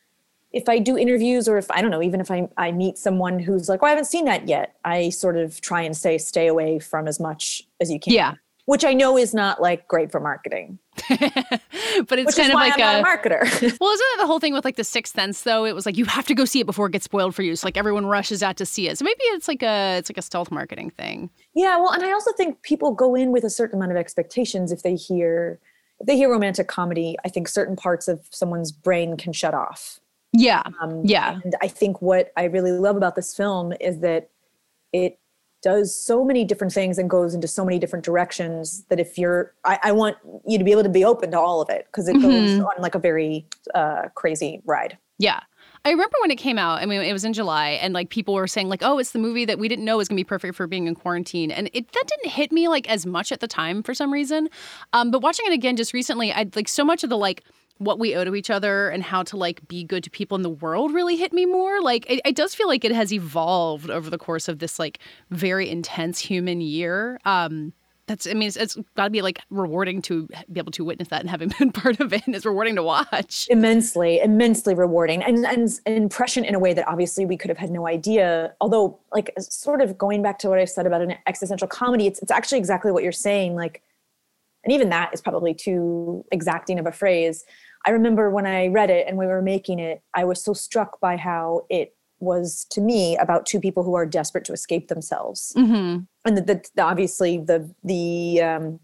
if 0.54 0.68
I 0.68 0.80
do 0.80 0.98
interviews 0.98 1.48
or 1.48 1.58
if 1.58 1.70
I 1.72 1.82
don't 1.82 1.92
know, 1.92 2.02
even 2.02 2.20
if 2.20 2.30
I, 2.30 2.48
I 2.58 2.72
meet 2.72 2.98
someone 2.98 3.40
who's 3.40 3.70
like, 3.70 3.82
well, 3.82 3.88
I 3.88 3.92
haven't 3.92 4.06
seen 4.06 4.26
that 4.26 4.48
yet, 4.48 4.76
I 4.84 5.10
sort 5.10 5.38
of 5.38 5.62
try 5.62 5.82
and 5.82 5.96
say 5.96 6.18
stay 6.18 6.48
away 6.48 6.80
from 6.80 7.08
as 7.08 7.20
much 7.20 7.64
as 7.80 7.90
you 7.90 8.00
can. 8.00 8.14
Yeah. 8.14 8.34
Which 8.66 8.86
I 8.86 8.94
know 8.94 9.18
is 9.18 9.34
not 9.34 9.62
like 9.62 9.88
great 9.88 10.12
for 10.12 10.20
marketing. 10.20 10.78
but 11.10 11.20
it's 11.20 12.08
Which 12.08 12.36
kind 12.36 12.40
is 12.40 12.50
of 12.50 12.54
why 12.54 12.68
like 12.70 12.74
I'm 12.74 12.80
not 12.80 12.96
a 12.96 13.00
a 13.00 13.04
marketer. 13.04 13.42
Well, 13.80 13.92
isn't 13.92 14.08
that 14.12 14.18
the 14.20 14.28
whole 14.28 14.40
thing 14.40 14.54
with 14.54 14.64
like 14.64 14.76
the 14.76 14.84
Sixth 14.84 15.16
Sense 15.16 15.42
though? 15.42 15.66
It 15.66 15.74
was 15.74 15.86
like 15.86 15.98
you 15.98 16.06
have 16.06 16.28
to 16.28 16.36
go 16.36 16.46
see 16.46 16.60
it 16.60 16.66
before 16.66 16.88
it 16.88 16.92
gets 16.92 17.06
spoiled 17.06 17.34
for 17.34 17.42
you. 17.42 17.56
So 17.56 17.66
like 17.66 17.78
everyone 17.78 18.06
rushes 18.06 18.44
out 18.44 18.58
to 18.58 18.66
see 18.66 18.88
it. 18.88 18.98
So 18.98 19.06
maybe 19.06 19.20
it's 19.24 19.48
like 19.48 19.64
a 19.64 19.98
it's 19.98 20.10
like 20.10 20.18
a 20.18 20.22
stealth 20.22 20.52
marketing 20.52 20.92
thing. 20.92 21.30
Yeah, 21.56 21.78
well, 21.78 21.92
and 21.92 22.04
I 22.04 22.12
also 22.12 22.32
think 22.34 22.62
people 22.62 22.92
go 22.94 23.16
in 23.16 23.32
with 23.32 23.44
a 23.44 23.50
certain 23.50 23.80
amount 23.80 23.92
of 23.92 23.98
expectations 23.98 24.72
if 24.72 24.84
they 24.84 24.96
hear 24.96 25.60
if 26.00 26.08
they 26.08 26.18
hear 26.18 26.30
romantic 26.30 26.68
comedy, 26.68 27.16
I 27.24 27.30
think 27.30 27.48
certain 27.48 27.76
parts 27.76 28.08
of 28.08 28.28
someone's 28.32 28.72
brain 28.72 29.18
can 29.18 29.34
shut 29.34 29.54
off. 29.54 30.00
Yeah. 30.34 30.64
Um, 30.82 31.02
yeah. 31.06 31.40
And 31.44 31.56
I 31.62 31.68
think 31.68 32.02
what 32.02 32.32
I 32.38 32.46
really 32.46 32.72
love 32.72 32.96
about 32.96 33.16
this 33.16 33.36
film 33.36 33.74
is 33.82 34.00
that 34.00 34.30
it 34.94 35.20
does 35.62 35.96
so 35.96 36.24
many 36.26 36.44
different 36.44 36.74
things 36.74 36.98
and 36.98 37.10
goes 37.10 37.34
into 37.36 37.48
so 37.48 37.64
many 37.64 37.78
different 37.78 38.04
directions 38.04 38.84
that 38.90 39.00
if 39.00 39.18
you're, 39.18 39.54
I, 39.64 39.78
I 39.84 39.92
want 39.92 40.18
you 40.48 40.58
to 40.58 40.64
be 40.64 40.72
able 40.72 40.84
to 40.84 40.90
be 40.90 41.06
open 41.06 41.32
to 41.32 41.40
all 41.40 41.62
of 41.62 41.70
it 41.70 41.86
because 41.86 42.08
it 42.08 42.14
goes 42.14 42.24
Mhm. 42.52 42.66
on 42.66 42.82
like 42.82 42.96
a 42.96 43.00
very 43.00 43.46
uh, 43.76 44.04
crazy 44.16 44.62
ride. 44.66 44.98
Yeah. 45.20 45.42
I 45.86 45.92
remember 45.92 46.16
when 46.22 46.32
it 46.32 46.38
came 46.38 46.58
out, 46.58 46.82
I 46.82 46.86
mean, 46.86 47.02
it 47.02 47.14
was 47.14 47.26
in 47.26 47.34
July, 47.34 47.72
and 47.72 47.94
like 47.94 48.10
people 48.10 48.34
were 48.36 48.48
saying, 48.48 48.70
like, 48.70 48.82
oh, 48.84 48.98
it's 49.00 49.12
the 49.12 49.20
movie 49.20 49.46
that 49.46 49.60
we 49.60 49.68
didn't 49.68 49.86
know 49.86 49.98
was 49.98 50.08
gonna 50.08 50.18
be 50.18 50.24
perfect 50.24 50.56
for 50.56 50.66
being 50.68 50.88
in 50.88 50.96
quarantine. 50.96 51.52
And 51.52 51.70
it 51.74 51.92
that 51.92 52.04
didn't 52.08 52.32
hit 52.32 52.52
me 52.52 52.68
like 52.68 52.90
as 52.90 53.06
much 53.06 53.32
at 53.32 53.40
the 53.40 53.48
time 53.48 53.82
for 53.84 53.94
some 53.94 54.12
reason. 54.14 54.48
Um, 54.94 55.10
but 55.12 55.22
watching 55.22 55.46
it 55.48 55.54
again 55.54 55.76
just 55.76 55.94
recently, 55.94 56.32
I 56.32 56.48
like 56.56 56.68
so 56.68 56.84
much 56.86 57.04
of 57.04 57.10
the 57.10 57.18
like 57.18 57.44
what 57.82 57.98
we 57.98 58.16
owe 58.16 58.24
to 58.24 58.36
each 58.36 58.52
other 58.52 58.90
and 58.90 59.02
how 59.02 59.24
to 59.24 59.36
like 59.36 59.68
be 59.68 59.84
good 59.84 60.04
to 60.04 60.10
people 60.12 60.36
in 60.36 60.44
the 60.44 60.50
world 60.50 60.94
really 60.94 61.16
hit 61.16 61.34
me 61.34 61.48
more. 61.48 61.82
Like 61.82 62.10
it, 62.10 62.22
it 62.24 62.36
does 62.36 62.54
feel 62.54 62.68
like 62.68 62.86
it 62.86 62.92
has 62.92 63.12
evolved 63.12 63.90
over 63.90 64.10
the 64.10 64.20
course 64.20 64.48
of 64.48 64.60
this 64.60 64.78
like 64.78 65.00
very 65.32 65.68
intense 65.68 66.20
human 66.20 66.62
year. 66.62 67.20
Um 67.26 67.74
that's 68.06 68.28
I 68.28 68.34
mean 68.34 68.48
it's, 68.50 68.58
it's 68.58 68.76
got 68.96 69.06
to 69.06 69.10
be 69.10 69.24
like 69.24 69.40
rewarding 69.50 70.02
to 70.04 70.28
be 70.52 70.60
able 70.60 70.72
to 70.74 70.86
witness 70.86 71.08
that 71.08 71.22
and 71.22 71.30
having 71.30 71.52
been 71.60 71.72
part 71.72 72.00
of 72.00 72.14
it. 72.14 72.22
It's 72.28 72.46
rewarding 72.46 72.76
to 72.76 72.84
watch. 72.84 73.48
immensely 73.50 74.20
immensely 74.20 74.76
rewarding 74.76 75.24
and, 75.24 75.44
and 75.44 75.80
an 75.88 75.94
impression 75.94 76.46
in 76.46 76.54
a 76.54 76.60
way 76.60 76.74
that 76.74 76.88
obviously 76.88 77.26
we 77.26 77.36
could 77.36 77.50
have 77.50 77.58
had 77.58 77.72
no 77.72 77.88
idea 77.88 78.54
although 78.62 79.00
like 79.12 79.32
sort 79.40 79.82
of 79.82 79.98
going 79.98 80.22
back 80.22 80.38
to 80.40 80.50
what 80.50 80.60
i 80.60 80.66
said 80.66 80.86
about 80.86 81.02
an 81.02 81.16
existential 81.26 81.68
comedy 81.68 82.06
it's, 82.06 82.22
it's 82.22 82.32
actually 82.32 82.60
exactly 82.60 82.92
what 82.92 83.02
you're 83.02 83.12
saying 83.12 83.56
like 83.56 83.82
and 84.64 84.74
even 84.74 84.90
that 84.90 85.12
is 85.14 85.22
probably 85.22 85.54
too 85.54 86.26
exacting 86.32 86.80
of 86.80 86.86
a 86.86 86.92
phrase 86.92 87.46
i 87.86 87.90
remember 87.92 88.30
when 88.30 88.46
i 88.46 88.68
read 88.68 88.90
it 88.90 89.08
and 89.08 89.18
we 89.18 89.26
were 89.26 89.42
making 89.42 89.80
it 89.80 90.02
i 90.14 90.24
was 90.24 90.44
so 90.44 90.54
struck 90.54 91.00
by 91.00 91.18
how 91.18 91.62
it 91.70 91.96
was 92.20 92.66
to 92.70 92.82
me 92.82 93.18
about 93.18 93.46
two 93.46 93.60
people 93.60 93.84
who 93.84 93.96
are 93.96 94.06
desperate 94.06 94.46
to 94.46 94.54
escape 94.54 94.88
themselves 94.88 95.54
Mm-hmm. 95.58 96.00
and 96.26 96.38
the, 96.38 96.42
the, 96.42 96.64
the 96.76 96.82
obviously 96.84 97.38
the 97.38 97.74
the 97.84 98.42
um 98.42 98.80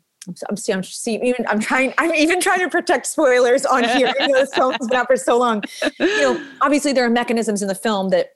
I'm, 0.50 0.58
see, 0.58 0.74
I'm 0.74 0.84
see, 0.84 1.16
even 1.24 1.46
I'm 1.48 1.62
trying 1.62 1.94
I'm 1.98 2.14
even 2.14 2.42
trying 2.42 2.60
to 2.60 2.68
protect 2.70 3.06
spoilers 3.08 3.66
on 3.66 3.86
here. 3.86 4.14
even 4.20 4.32
though 4.32 4.40
this 4.40 4.54
film's 4.54 4.86
been 4.88 4.98
out 4.98 5.08
for 5.08 5.16
so 5.16 5.38
long. 5.38 5.64
You 6.00 6.22
know, 6.22 6.46
obviously 6.60 6.92
there 6.92 7.06
are 7.06 7.10
mechanisms 7.10 7.62
in 7.62 7.70
the 7.70 7.76
film 7.76 8.10
that 8.10 8.32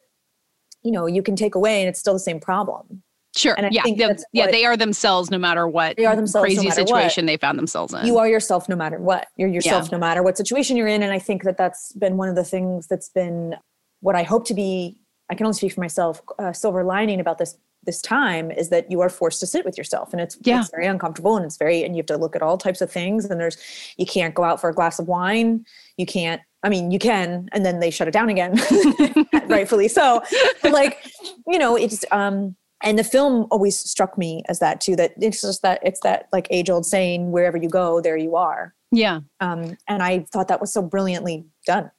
you 0.84 0.92
know 0.94 1.06
you 1.06 1.22
can 1.22 1.36
take 1.36 1.54
away, 1.54 1.82
and 1.82 1.90
it's 1.90 2.00
still 2.00 2.14
the 2.14 2.20
same 2.20 2.40
problem. 2.40 3.04
Sure. 3.36 3.54
And 3.56 3.66
I 3.66 3.70
yeah. 3.72 3.84
think 3.84 3.98
Yeah, 4.00 4.08
what- 4.44 4.52
they 4.52 4.66
are 4.66 4.76
themselves 4.76 5.32
no 5.32 5.38
matter 5.38 5.68
what 5.68 5.96
They 5.98 6.06
are 6.06 6.16
themselves 6.16 6.44
no 6.44 6.56
crazy 6.56 6.68
what. 6.68 6.76
situation 6.76 7.26
they 7.26 7.38
found 7.38 7.58
themselves 7.58 7.94
in. 7.94 8.06
You 8.06 8.18
are 8.18 8.28
yourself 8.28 8.68
no 8.68 8.76
matter 8.76 9.00
what. 9.00 9.28
You're 9.38 9.48
yourself 9.50 9.86
Yeah. 9.86 9.98
no 9.98 10.00
matter 10.00 10.22
what 10.22 10.36
situation 10.38 10.76
you're 10.76 10.88
in, 10.88 11.02
and 11.02 11.14
I 11.14 11.20
think 11.20 11.44
that 11.44 11.58
that's 11.58 11.94
been 11.94 12.18
one 12.18 12.28
of 12.30 12.36
the 12.36 12.44
things 12.44 12.88
that's 12.88 13.10
been 13.10 13.56
what 14.02 14.16
I 14.16 14.24
hope 14.24 14.46
to 14.48 14.54
be. 14.54 14.98
I 15.30 15.36
can 15.36 15.46
only 15.46 15.56
speak 15.58 15.72
for 15.74 15.80
myself. 15.80 16.22
Uh, 16.40 16.52
silver 16.52 16.84
lining 16.84 17.20
about 17.22 17.38
this 17.38 17.58
this 17.84 18.00
time 18.02 18.52
is 18.52 18.70
that 18.70 18.92
you 18.92 19.02
are 19.02 19.10
forced 19.10 19.40
to 19.40 19.48
sit 19.48 19.66
with 19.66 19.76
yourself 19.76 20.12
and 20.14 20.22
it's, 20.22 20.38
Yeah. 20.44 20.60
it's 20.60 20.70
very 20.70 20.86
uncomfortable 20.86 21.36
and 21.36 21.44
it's 21.44 21.58
very 21.58 21.84
and 21.84 21.96
you 21.96 22.02
have 22.02 22.06
to 22.08 22.18
look 22.18 22.36
at 22.36 22.44
all 22.44 22.56
types 22.56 22.80
of 22.80 22.92
things 22.92 23.26
and 23.26 23.40
there's 23.40 23.58
you 23.98 24.06
can't 24.06 24.36
go 24.36 24.44
out 24.44 24.62
for 24.62 24.70
a 24.70 24.74
glass 24.74 25.00
of 25.00 25.08
wine 25.08 25.66
you 25.98 26.06
can't 26.06 26.42
i 26.62 26.70
mean 26.70 26.92
you 26.92 27.00
can 27.00 27.50
and 27.54 27.66
then 27.66 27.80
they 27.80 27.90
shut 27.90 28.08
it 28.08 28.12
down 28.12 28.30
again 28.30 28.54
rightfully 29.48 29.88
so 29.88 30.22
but 30.62 30.72
like 30.74 31.04
you 31.48 31.58
know 31.58 31.76
it's 31.76 32.06
um 32.12 32.56
and 32.84 32.98
the 32.98 33.04
film 33.04 33.48
always 33.52 33.78
struck 33.78 34.18
me 34.18 34.44
as 34.48 34.60
that 34.60 34.82
too 34.82 34.96
that 34.96 35.14
it's 35.20 35.42
just 35.42 35.62
that 35.62 35.80
it's 35.84 36.00
that 36.02 36.28
like 36.32 36.48
age 36.50 36.70
old 36.70 36.86
saying 36.86 37.32
wherever 37.32 37.58
you 37.58 37.70
go 37.70 38.02
there 38.02 38.18
you 38.18 38.36
are 38.36 38.74
yeah. 38.92 39.20
um 39.40 39.78
and 39.88 40.04
i 40.04 40.20
thought 40.32 40.48
that 40.48 40.62
was 40.62 40.74
so 40.74 40.82
brilliantly 40.82 41.46
done 41.66 41.90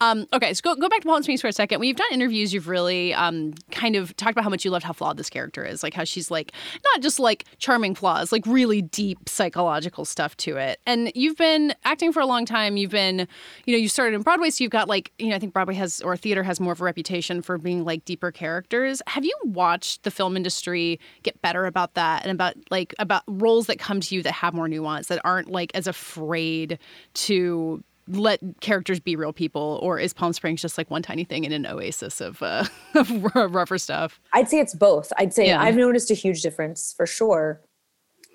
Um, 0.00 0.26
okay, 0.32 0.54
so 0.54 0.60
go, 0.62 0.74
go 0.74 0.88
back 0.88 1.00
to 1.00 1.08
Palm 1.08 1.22
Springs 1.22 1.40
for 1.40 1.48
a 1.48 1.52
second. 1.52 1.78
When 1.78 1.88
you've 1.88 1.96
done 1.96 2.12
interviews, 2.12 2.52
you've 2.52 2.68
really 2.68 3.14
um, 3.14 3.54
kind 3.70 3.96
of 3.96 4.16
talked 4.16 4.32
about 4.32 4.44
how 4.44 4.50
much 4.50 4.64
you 4.64 4.70
loved 4.70 4.84
how 4.84 4.92
flawed 4.92 5.16
this 5.16 5.30
character 5.30 5.64
is. 5.64 5.82
Like 5.82 5.94
how 5.94 6.04
she's 6.04 6.30
like, 6.30 6.52
not 6.92 7.02
just 7.02 7.18
like 7.18 7.44
charming 7.58 7.94
flaws, 7.94 8.32
like 8.32 8.46
really 8.46 8.82
deep 8.82 9.28
psychological 9.28 10.04
stuff 10.04 10.36
to 10.38 10.56
it. 10.56 10.80
And 10.86 11.12
you've 11.14 11.36
been 11.36 11.74
acting 11.84 12.12
for 12.12 12.20
a 12.20 12.26
long 12.26 12.44
time. 12.44 12.76
You've 12.76 12.90
been, 12.90 13.26
you 13.64 13.72
know, 13.74 13.78
you 13.78 13.88
started 13.88 14.14
in 14.14 14.22
Broadway, 14.22 14.50
so 14.50 14.64
you've 14.64 14.70
got 14.70 14.88
like, 14.88 15.12
you 15.18 15.28
know, 15.28 15.36
I 15.36 15.38
think 15.38 15.52
Broadway 15.52 15.74
has, 15.74 16.00
or 16.00 16.16
theater 16.16 16.42
has 16.42 16.60
more 16.60 16.72
of 16.72 16.80
a 16.80 16.84
reputation 16.84 17.42
for 17.42 17.58
being 17.58 17.84
like 17.84 18.04
deeper 18.04 18.30
characters. 18.30 19.02
Have 19.06 19.24
you 19.24 19.36
watched 19.44 20.02
the 20.02 20.10
film 20.10 20.36
industry 20.36 21.00
get 21.22 21.40
better 21.42 21.66
about 21.66 21.94
that 21.94 22.22
and 22.22 22.30
about 22.30 22.54
like, 22.70 22.94
about 22.98 23.22
roles 23.26 23.66
that 23.66 23.78
come 23.78 24.00
to 24.00 24.14
you 24.14 24.22
that 24.22 24.32
have 24.32 24.54
more 24.54 24.68
nuance, 24.68 25.08
that 25.08 25.20
aren't 25.24 25.50
like 25.50 25.70
as 25.74 25.86
afraid 25.86 26.78
to 27.14 27.82
let 28.16 28.40
characters 28.60 29.00
be 29.00 29.16
real 29.16 29.32
people, 29.32 29.78
or 29.82 29.98
is 29.98 30.12
Palm 30.12 30.32
Springs 30.32 30.60
just 30.62 30.78
like 30.78 30.90
one 30.90 31.02
tiny 31.02 31.24
thing 31.24 31.44
in 31.44 31.52
an 31.52 31.66
oasis 31.66 32.20
of, 32.20 32.42
uh, 32.42 32.64
of 32.94 33.10
rougher 33.34 33.78
stuff? 33.78 34.20
I'd 34.32 34.48
say 34.48 34.58
it's 34.60 34.74
both. 34.74 35.12
I'd 35.18 35.32
say 35.34 35.46
Yeah. 35.46 35.60
I've 35.62 35.76
noticed 35.76 36.10
a 36.10 36.14
huge 36.14 36.42
difference 36.42 36.92
for 36.96 37.06
sure. 37.06 37.60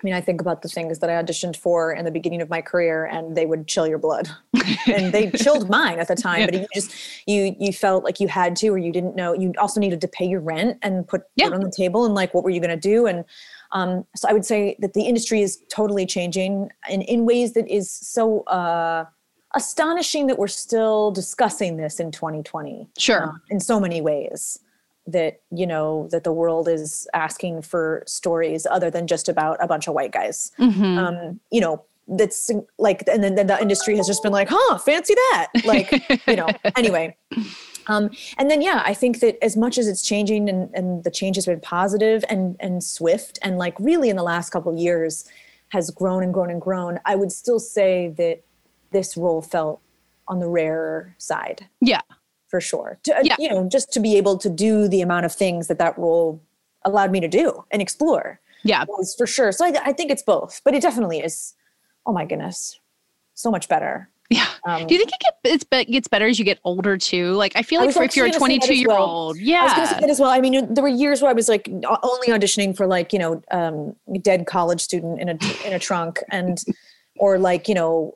mean, 0.04 0.14
I 0.14 0.20
think 0.20 0.40
about 0.40 0.62
the 0.62 0.68
things 0.68 1.00
that 1.00 1.10
I 1.10 1.20
auditioned 1.20 1.56
for 1.56 1.92
in 1.92 2.04
the 2.04 2.12
beginning 2.12 2.40
of 2.40 2.48
my 2.48 2.62
career, 2.62 3.04
and 3.06 3.36
they 3.36 3.46
would 3.46 3.66
chill 3.66 3.84
your 3.84 3.98
blood, 3.98 4.28
and 4.86 5.12
they 5.12 5.28
chilled 5.32 5.68
mine 5.68 5.98
at 5.98 6.06
the 6.06 6.14
time. 6.14 6.44
But 6.44 6.54
you 6.54 6.66
just 6.72 6.94
you 7.26 7.56
you 7.58 7.72
felt 7.72 8.04
like 8.04 8.20
you 8.20 8.28
had 8.28 8.54
to, 8.56 8.68
or 8.68 8.78
you 8.78 8.92
didn't 8.92 9.16
know. 9.16 9.32
You 9.32 9.52
also 9.58 9.80
needed 9.80 10.00
to 10.02 10.06
pay 10.06 10.24
your 10.24 10.38
rent 10.38 10.78
and 10.82 11.04
put 11.08 11.22
Yeah. 11.34 11.48
it 11.48 11.52
on 11.52 11.62
the 11.62 11.72
table, 11.76 12.04
and 12.04 12.14
like, 12.14 12.32
what 12.32 12.44
were 12.44 12.50
you 12.50 12.60
going 12.60 12.70
to 12.70 12.76
do? 12.76 13.06
And 13.08 13.24
um, 13.72 14.06
so 14.14 14.28
I 14.28 14.32
would 14.32 14.44
say 14.46 14.76
that 14.78 14.92
the 14.94 15.02
industry 15.02 15.42
is 15.42 15.58
totally 15.68 16.06
changing, 16.06 16.68
in 16.88 17.02
in 17.02 17.24
ways 17.26 17.54
that 17.54 17.66
is 17.66 17.90
so 17.90 18.42
uh, 18.42 19.04
astonishing 19.54 20.26
that 20.26 20.38
we're 20.38 20.46
still 20.46 21.10
discussing 21.10 21.76
this 21.76 22.00
in 22.00 22.10
2020 22.12 22.88
Sure. 22.98 23.24
uh, 23.24 23.32
in 23.50 23.60
so 23.60 23.80
many 23.80 24.00
ways 24.00 24.58
that 25.06 25.40
you 25.50 25.66
know 25.66 26.06
that 26.10 26.22
the 26.24 26.32
world 26.32 26.68
is 26.68 27.08
asking 27.14 27.62
for 27.62 28.02
stories 28.06 28.66
other 28.70 28.90
than 28.90 29.06
just 29.06 29.28
about 29.28 29.56
a 29.60 29.66
bunch 29.66 29.88
of 29.88 29.94
white 29.94 30.12
guys 30.12 30.52
Mm-hmm. 30.58 30.98
um 30.98 31.40
you 31.50 31.60
know 31.62 31.84
that's 32.08 32.50
like 32.78 33.06
and 33.08 33.22
then, 33.24 33.34
then 33.34 33.46
the 33.48 33.60
industry 33.60 33.96
has 33.96 34.06
just 34.06 34.22
been 34.22 34.32
like 34.32 34.48
huh 34.50 34.78
fancy 34.78 35.14
that 35.14 35.48
like 35.64 35.90
you 36.26 36.36
know 36.36 36.48
anyway 36.76 37.14
um 37.86 38.10
and 38.38 38.50
then 38.50 38.60
yeah 38.62 38.82
i 38.84 38.92
think 38.94 39.20
that 39.20 39.42
as 39.44 39.56
much 39.56 39.76
as 39.78 39.86
it's 39.88 40.02
changing 40.02 40.48
and 40.48 40.70
and 40.74 41.04
the 41.04 41.10
change 41.10 41.36
has 41.36 41.46
been 41.46 41.60
positive 41.60 42.24
and 42.28 42.56
and 42.60 42.82
swift 42.84 43.38
and 43.42 43.58
like 43.58 43.74
really 43.78 44.08
in 44.10 44.16
the 44.16 44.22
last 44.22 44.50
couple 44.50 44.72
of 44.72 44.78
years 44.78 45.26
has 45.70 45.90
grown 45.90 46.22
and 46.22 46.32
grown 46.34 46.50
and 46.50 46.60
grown 46.62 46.98
i 47.06 47.14
would 47.14 47.30
still 47.32 47.58
say 47.60 48.08
that 48.16 48.42
this 48.90 49.16
role 49.16 49.42
felt 49.42 49.80
on 50.26 50.40
the 50.40 50.48
rarer 50.48 51.14
side 51.18 51.66
Yeah. 51.80 52.00
for 52.48 52.60
sure. 52.60 52.98
To, 53.04 53.16
uh, 53.18 53.20
Yeah. 53.24 53.36
You 53.38 53.48
know, 53.50 53.68
just 53.68 53.92
to 53.92 54.00
be 54.00 54.16
able 54.16 54.36
to 54.38 54.50
do 54.50 54.88
the 54.88 55.00
amount 55.00 55.26
of 55.26 55.32
things 55.32 55.68
that 55.68 55.78
that 55.78 55.98
role 55.98 56.40
allowed 56.84 57.10
me 57.10 57.20
to 57.20 57.28
do 57.28 57.64
and 57.70 57.80
explore 57.82 58.40
Yeah. 58.62 58.84
was 58.88 59.14
for 59.16 59.26
sure. 59.26 59.52
So 59.52 59.64
I, 59.66 59.72
I 59.84 59.92
think 59.92 60.10
it's 60.10 60.22
both, 60.22 60.60
but 60.64 60.74
it 60.74 60.82
definitely 60.82 61.20
is. 61.20 61.54
Oh 62.06 62.12
my 62.12 62.24
goodness, 62.24 62.78
so 63.34 63.50
much 63.50 63.68
better. 63.68 64.08
Yeah. 64.30 64.46
Um, 64.66 64.86
Do 64.86 64.94
you 64.94 65.00
think 65.00 65.12
it 65.12 65.20
get, 65.20 65.52
it's 65.52 65.88
gets 65.90 66.08
better 66.08 66.26
as 66.26 66.38
you 66.38 66.44
get 66.44 66.58
older 66.64 66.98
too? 66.98 67.32
Like 67.32 67.52
I 67.56 67.62
feel 67.62 67.80
like 67.80 67.94
for 67.94 68.02
if 68.02 68.14
you're 68.14 68.26
a 68.26 68.28
actually 68.28 68.40
gonna 68.40 68.52
say 68.52 68.58
that 68.58 68.66
22 68.66 68.74
year 68.74 68.88
well. 68.88 69.02
old, 69.04 69.36
I 69.38 69.40
was 69.40 69.72
going 69.72 69.80
to 69.80 69.86
say 69.86 69.94
yeah, 69.94 70.00
that 70.00 70.10
as 70.10 70.20
well. 70.20 70.28
I 70.30 70.40
mean, 70.40 70.74
there 70.74 70.82
were 70.82 70.88
years 70.88 71.22
where 71.22 71.30
I 71.30 71.34
was 71.34 71.48
like 71.48 71.66
only 71.68 72.28
auditioning 72.28 72.76
for 72.76 72.86
like 72.86 73.14
you 73.14 73.18
know 73.18 73.42
um, 73.50 73.96
dead 74.20 74.46
college 74.46 74.82
student 74.82 75.18
in 75.18 75.30
a 75.30 75.38
in 75.66 75.72
a 75.72 75.78
trunk 75.78 76.22
and 76.30 76.62
or 77.16 77.38
like 77.38 77.68
you 77.68 77.74
know 77.74 78.14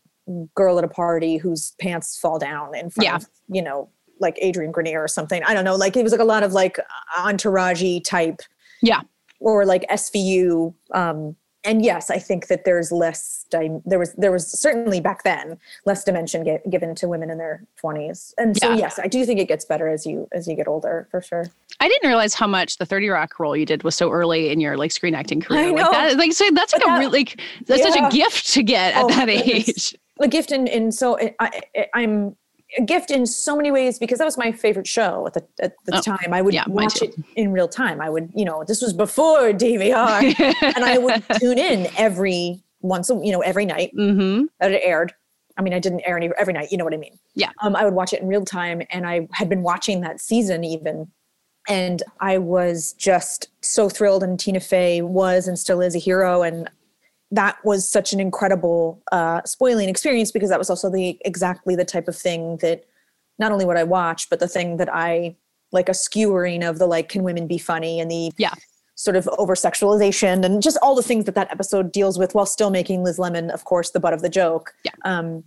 girl 0.54 0.78
at 0.78 0.84
a 0.84 0.88
party 0.88 1.36
whose 1.36 1.72
pants 1.80 2.16
fall 2.18 2.38
down 2.38 2.74
in 2.74 2.90
front 2.90 3.04
Yeah. 3.04 3.16
of 3.16 3.26
you 3.48 3.62
know 3.62 3.88
like 4.20 4.38
Adrian 4.40 4.70
Grenier 4.70 5.02
or 5.02 5.08
something. 5.08 5.42
I 5.42 5.52
don't 5.54 5.64
know. 5.64 5.74
Like 5.74 5.96
it 5.96 6.02
was 6.04 6.12
like 6.12 6.20
a 6.20 6.24
lot 6.24 6.42
of 6.44 6.52
like 6.52 6.78
entourage 7.18 7.82
type 8.04 8.40
yeah, 8.80 9.00
or 9.40 9.64
like 9.64 9.84
SVU. 9.90 10.74
Um, 10.92 11.36
and 11.64 11.84
yes, 11.84 12.10
I 12.10 12.18
think 12.18 12.48
that 12.48 12.64
there's 12.64 12.90
less. 12.90 13.46
Dim- 13.50 13.82
there 13.84 13.98
was 13.98 14.12
there 14.14 14.32
was 14.32 14.50
certainly 14.60 15.00
back 15.00 15.22
then 15.22 15.58
less 15.86 16.02
dimension 16.04 16.42
get, 16.42 16.68
given 16.70 16.94
to 16.96 17.06
women 17.08 17.30
in 17.30 17.38
their 17.38 17.64
20s. 17.82 18.32
And 18.38 18.56
so 18.56 18.70
Yeah. 18.70 18.76
yes, 18.78 18.98
I 18.98 19.06
do 19.06 19.24
think 19.24 19.38
it 19.38 19.46
gets 19.46 19.64
better 19.64 19.86
as 19.88 20.04
you 20.04 20.26
as 20.32 20.48
you 20.48 20.56
get 20.56 20.66
older 20.66 21.06
for 21.10 21.20
sure. 21.22 21.46
I 21.78 21.88
didn't 21.88 22.08
realize 22.08 22.34
how 22.34 22.46
much 22.48 22.78
the 22.78 22.86
30 22.86 23.08
Rock 23.10 23.38
role 23.38 23.56
you 23.56 23.64
did 23.66 23.84
was 23.84 23.94
so 23.94 24.10
early 24.10 24.50
in 24.50 24.58
your 24.60 24.76
like 24.76 24.90
screen 24.90 25.14
acting 25.14 25.40
career. 25.40 25.60
I 25.60 25.66
Like 25.70 25.76
know. 25.76 25.90
that, 25.92 26.16
like 26.16 26.32
so 26.32 26.44
that's 26.52 26.72
like 26.72 26.82
But 26.82 26.88
a 26.88 26.92
that- 26.92 26.98
really 26.98 27.18
like 27.20 27.40
that's 27.66 27.82
such 27.82 27.96
a 27.96 28.08
gift 28.16 28.52
to 28.54 28.62
get 28.64 28.94
at 28.94 29.04
Oh, 29.04 29.08
that 29.08 29.28
age. 29.28 29.94
A 30.20 30.28
gift 30.28 30.52
in 30.52 30.66
in 30.66 30.92
so 30.92 31.18
I, 31.18 31.34
I, 31.40 31.86
I'm 31.94 32.36
a 32.78 32.82
gift 32.82 33.10
in 33.10 33.26
so 33.26 33.54
many 33.56 33.70
ways 33.70 33.98
because 33.98 34.18
that 34.18 34.24
was 34.24 34.38
my 34.38 34.50
favorite 34.52 34.86
show 34.86 35.26
at 35.26 35.34
the 35.34 35.46
at 35.60 35.74
the 35.84 35.96
Oh, 35.96 36.00
time. 36.00 36.32
I 36.32 36.40
would 36.42 36.54
yeah, 36.54 36.64
watch 36.68 37.02
it 37.02 37.14
in 37.36 37.52
real 37.52 37.68
time. 37.68 38.00
I 38.00 38.08
would, 38.08 38.30
you 38.34 38.44
know, 38.44 38.64
this 38.66 38.80
was 38.80 38.92
before 38.92 39.50
DVR, 39.52 40.34
and 40.76 40.84
I 40.84 40.96
would 40.98 41.22
tune 41.38 41.58
in 41.58 41.88
every 41.96 42.62
once, 42.80 43.10
a- 43.10 43.20
you 43.22 43.30
know, 43.32 43.40
every 43.40 43.66
night 43.66 43.92
Mm-hmm. 43.94 44.44
that 44.60 44.72
it 44.72 44.80
aired. 44.84 45.12
I 45.58 45.62
mean, 45.62 45.74
I 45.74 45.78
didn't 45.80 46.00
air 46.06 46.16
any 46.16 46.30
every 46.38 46.54
night. 46.54 46.72
You 46.72 46.78
know 46.78 46.84
what 46.84 46.94
I 46.94 46.98
mean? 46.98 47.18
Yeah. 47.34 47.50
Um, 47.62 47.76
I 47.76 47.84
would 47.84 47.92
watch 47.94 48.14
it 48.14 48.22
in 48.22 48.28
real 48.28 48.44
time, 48.44 48.80
and 48.90 49.06
I 49.06 49.28
had 49.32 49.48
been 49.50 49.62
watching 49.62 50.00
that 50.00 50.18
season 50.20 50.64
even, 50.64 51.10
and 51.68 52.02
I 52.20 52.38
was 52.38 52.94
just 52.94 53.48
so 53.60 53.90
thrilled. 53.90 54.22
And 54.22 54.40
Tina 54.40 54.60
Fey 54.60 55.02
was 55.02 55.46
and 55.46 55.58
still 55.58 55.82
is 55.82 55.94
a 55.94 55.98
hero, 55.98 56.42
and 56.42 56.70
that 57.32 57.56
was 57.64 57.88
such 57.88 58.12
an 58.12 58.20
incredible 58.20 59.02
uh, 59.10 59.40
spoiling 59.44 59.88
experience 59.88 60.30
because 60.30 60.50
that 60.50 60.58
was 60.58 60.70
also 60.70 60.88
the 60.90 61.18
exactly 61.24 61.74
the 61.74 61.84
type 61.84 62.06
of 62.06 62.16
thing 62.16 62.58
that 62.58 62.84
not 63.38 63.50
only 63.50 63.64
what 63.64 63.76
I 63.76 63.82
watch, 63.84 64.28
but 64.30 64.38
the 64.38 64.46
thing 64.46 64.76
that 64.76 64.92
I 64.94 65.34
like 65.72 65.88
a 65.88 65.94
skewering 65.94 66.62
of 66.62 66.78
the 66.78 66.86
like, 66.86 67.08
can 67.08 67.22
women 67.24 67.46
be 67.46 67.58
funny 67.58 67.98
and 67.98 68.10
the 68.10 68.30
Yeah. 68.36 68.52
sort 68.94 69.16
of 69.16 69.26
over 69.38 69.54
sexualization 69.54 70.44
and 70.44 70.62
just 70.62 70.76
all 70.82 70.94
the 70.94 71.02
things 71.02 71.24
that 71.24 71.34
that 71.34 71.50
episode 71.50 71.90
deals 71.90 72.18
with 72.18 72.34
while 72.34 72.44
still 72.46 72.70
making 72.70 73.02
Liz 73.02 73.18
Lemon, 73.18 73.50
of 73.50 73.64
course, 73.64 73.90
the 73.90 73.98
butt 73.98 74.12
of 74.12 74.20
the 74.20 74.28
joke. 74.28 74.74
Yeah. 74.84 74.92
Um, 75.06 75.44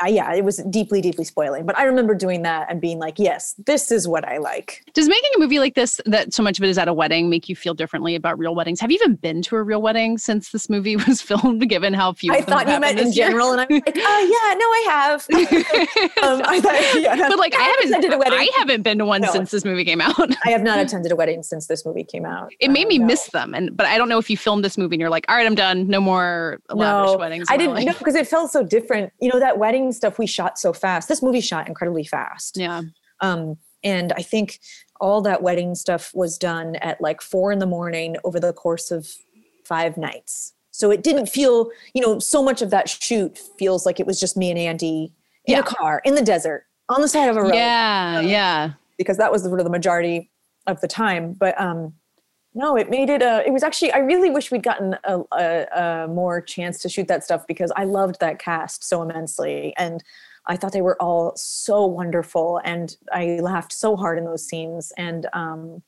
I, 0.00 0.08
yeah, 0.08 0.32
it 0.34 0.44
was 0.44 0.58
deeply, 0.70 1.00
deeply 1.00 1.24
spoiling. 1.24 1.64
But 1.64 1.76
I 1.78 1.84
remember 1.84 2.14
doing 2.14 2.42
that 2.42 2.66
and 2.70 2.80
being 2.80 2.98
like, 2.98 3.18
yes, 3.18 3.54
this 3.66 3.90
is 3.90 4.06
what 4.06 4.26
I 4.26 4.36
like. 4.38 4.84
Does 4.94 5.08
making 5.08 5.30
a 5.36 5.38
movie 5.38 5.58
like 5.58 5.74
this, 5.74 6.00
that 6.06 6.34
so 6.34 6.42
much 6.42 6.58
of 6.58 6.64
it 6.64 6.68
is 6.68 6.76
at 6.78 6.86
a 6.88 6.92
wedding, 6.92 7.30
make 7.30 7.48
you 7.48 7.56
feel 7.56 7.72
differently 7.74 8.14
about 8.14 8.38
real 8.38 8.54
weddings? 8.54 8.78
Have 8.80 8.90
you 8.90 8.98
even 9.02 9.14
been 9.16 9.40
to 9.42 9.56
a 9.56 9.62
real 9.62 9.80
wedding 9.80 10.18
since 10.18 10.50
this 10.50 10.68
movie 10.68 10.96
was 11.08 11.22
filmed? 11.22 11.66
Given 11.68 11.94
how 11.94 12.12
few, 12.12 12.32
I 12.32 12.42
thought 12.42 12.68
you 12.68 12.78
meant 12.78 12.98
in 13.00 13.12
year? 13.12 13.28
general, 13.28 13.52
and 13.52 13.60
I'm 13.62 13.68
like, 13.70 13.92
oh 13.96 14.20
yeah, 14.22 14.54
no, 14.58 14.66
I 14.66 14.84
have. 14.90 15.26
um, 16.22 16.42
I 16.46 16.60
thought, 16.60 17.00
yeah, 17.00 17.28
but 17.28 17.38
like 17.38 17.54
I 17.54 17.62
haven't, 17.62 17.88
attended 17.88 18.12
a 18.12 18.18
wedding. 18.18 18.38
I 18.38 18.50
haven't 18.58 18.82
been 18.82 18.98
to 18.98 19.06
one 19.06 19.22
No. 19.22 19.32
since 19.32 19.50
this 19.50 19.64
movie 19.64 19.84
came 19.84 20.00
out. 20.00 20.30
I 20.44 20.50
have 20.50 20.62
not 20.62 20.78
attended 20.78 21.10
a 21.10 21.16
wedding 21.16 21.42
since 21.42 21.66
this 21.66 21.86
movie 21.86 22.04
came 22.04 22.24
out. 22.26 22.52
It 22.60 22.70
made 22.70 22.84
Uh, 22.86 22.88
me 22.88 22.98
miss 22.98 23.26
them, 23.28 23.54
and 23.54 23.74
but 23.76 23.86
I 23.86 23.96
don't 23.98 24.08
know 24.08 24.18
if 24.18 24.28
you 24.28 24.36
filmed 24.36 24.64
this 24.64 24.76
movie 24.76 24.96
and 24.96 25.00
you're 25.00 25.10
like, 25.10 25.24
all 25.28 25.36
right, 25.36 25.46
I'm 25.46 25.54
done. 25.54 25.88
No 25.88 26.00
more 26.00 26.60
lavish 26.68 27.12
no, 27.12 27.16
weddings. 27.18 27.46
I 27.50 27.56
didn't 27.56 27.74
know 27.76 27.80
life." 27.82 27.98
because 27.98 28.14
it 28.14 28.26
felt 28.28 28.50
so 28.50 28.62
different. 28.62 29.12
You 29.20 29.30
know, 29.32 29.38
that 29.38 29.58
wedding 29.58 29.85
stuff 29.92 30.18
we 30.18 30.26
shot 30.26 30.58
so 30.58 30.72
fast. 30.72 31.08
This 31.08 31.22
movie 31.22 31.40
shot 31.40 31.68
incredibly 31.68 32.04
fast. 32.04 32.56
Yeah, 32.56 32.82
Um, 33.20 33.56
and 33.84 34.12
I 34.14 34.22
think 34.22 34.58
all 35.00 35.20
that 35.22 35.42
wedding 35.42 35.74
stuff 35.74 36.10
was 36.14 36.38
done 36.38 36.76
at 36.76 37.00
like 37.00 37.20
four 37.20 37.52
in 37.52 37.58
the 37.58 37.66
morning 37.66 38.16
over 38.24 38.40
the 38.40 38.52
course 38.52 38.90
of 38.90 39.06
five 39.64 39.96
nights. 39.96 40.54
So 40.70 40.90
it 40.90 41.02
didn't 41.02 41.26
feel, 41.26 41.70
you 41.94 42.02
know, 42.02 42.18
so 42.18 42.42
much 42.42 42.62
of 42.62 42.70
that 42.70 42.88
shoot 42.88 43.38
feels 43.58 43.86
like 43.86 43.98
it 44.00 44.06
was 44.06 44.18
just 44.20 44.36
me 44.36 44.50
and 44.50 44.58
Andy 44.58 45.12
in 45.46 45.52
Yeah. 45.54 45.60
a 45.60 45.62
car 45.62 46.02
in 46.04 46.14
the 46.14 46.22
desert 46.22 46.64
on 46.88 47.00
the 47.00 47.08
side 47.08 47.28
of 47.28 47.36
a 47.36 47.42
road. 47.42 47.54
yeah, 47.54 48.20
yeah. 48.20 48.72
because 48.98 49.16
that 49.16 49.32
was 49.32 49.42
sort 49.42 49.58
of 49.60 49.64
the 49.64 49.70
majority 49.70 50.30
of 50.66 50.80
the 50.80 50.88
time. 50.88 51.32
But 51.32 51.58
um, 51.60 51.94
no, 52.56 52.74
it 52.74 52.88
made 52.88 53.10
it. 53.10 53.22
Uh, 53.22 53.42
it 53.44 53.52
was 53.52 53.62
actually. 53.62 53.92
I 53.92 53.98
really 53.98 54.30
wish 54.30 54.50
we'd 54.50 54.62
gotten 54.62 54.96
a, 55.04 55.20
a, 55.32 55.66
a 55.74 56.08
more 56.08 56.40
chance 56.40 56.78
to 56.80 56.88
shoot 56.88 57.06
that 57.08 57.22
stuff 57.22 57.46
because 57.46 57.70
I 57.76 57.84
loved 57.84 58.18
that 58.20 58.38
cast 58.38 58.82
so 58.82 59.02
immensely, 59.02 59.74
and 59.76 60.02
I 60.46 60.56
thought 60.56 60.72
they 60.72 60.80
were 60.80 61.00
all 61.00 61.36
so 61.36 61.84
wonderful, 61.84 62.62
and 62.64 62.96
I 63.12 63.40
laughed 63.42 63.74
so 63.74 63.94
hard 63.94 64.16
in 64.16 64.24
those 64.24 64.42
scenes. 64.48 64.90
And 64.96 65.26
um, 65.34 65.82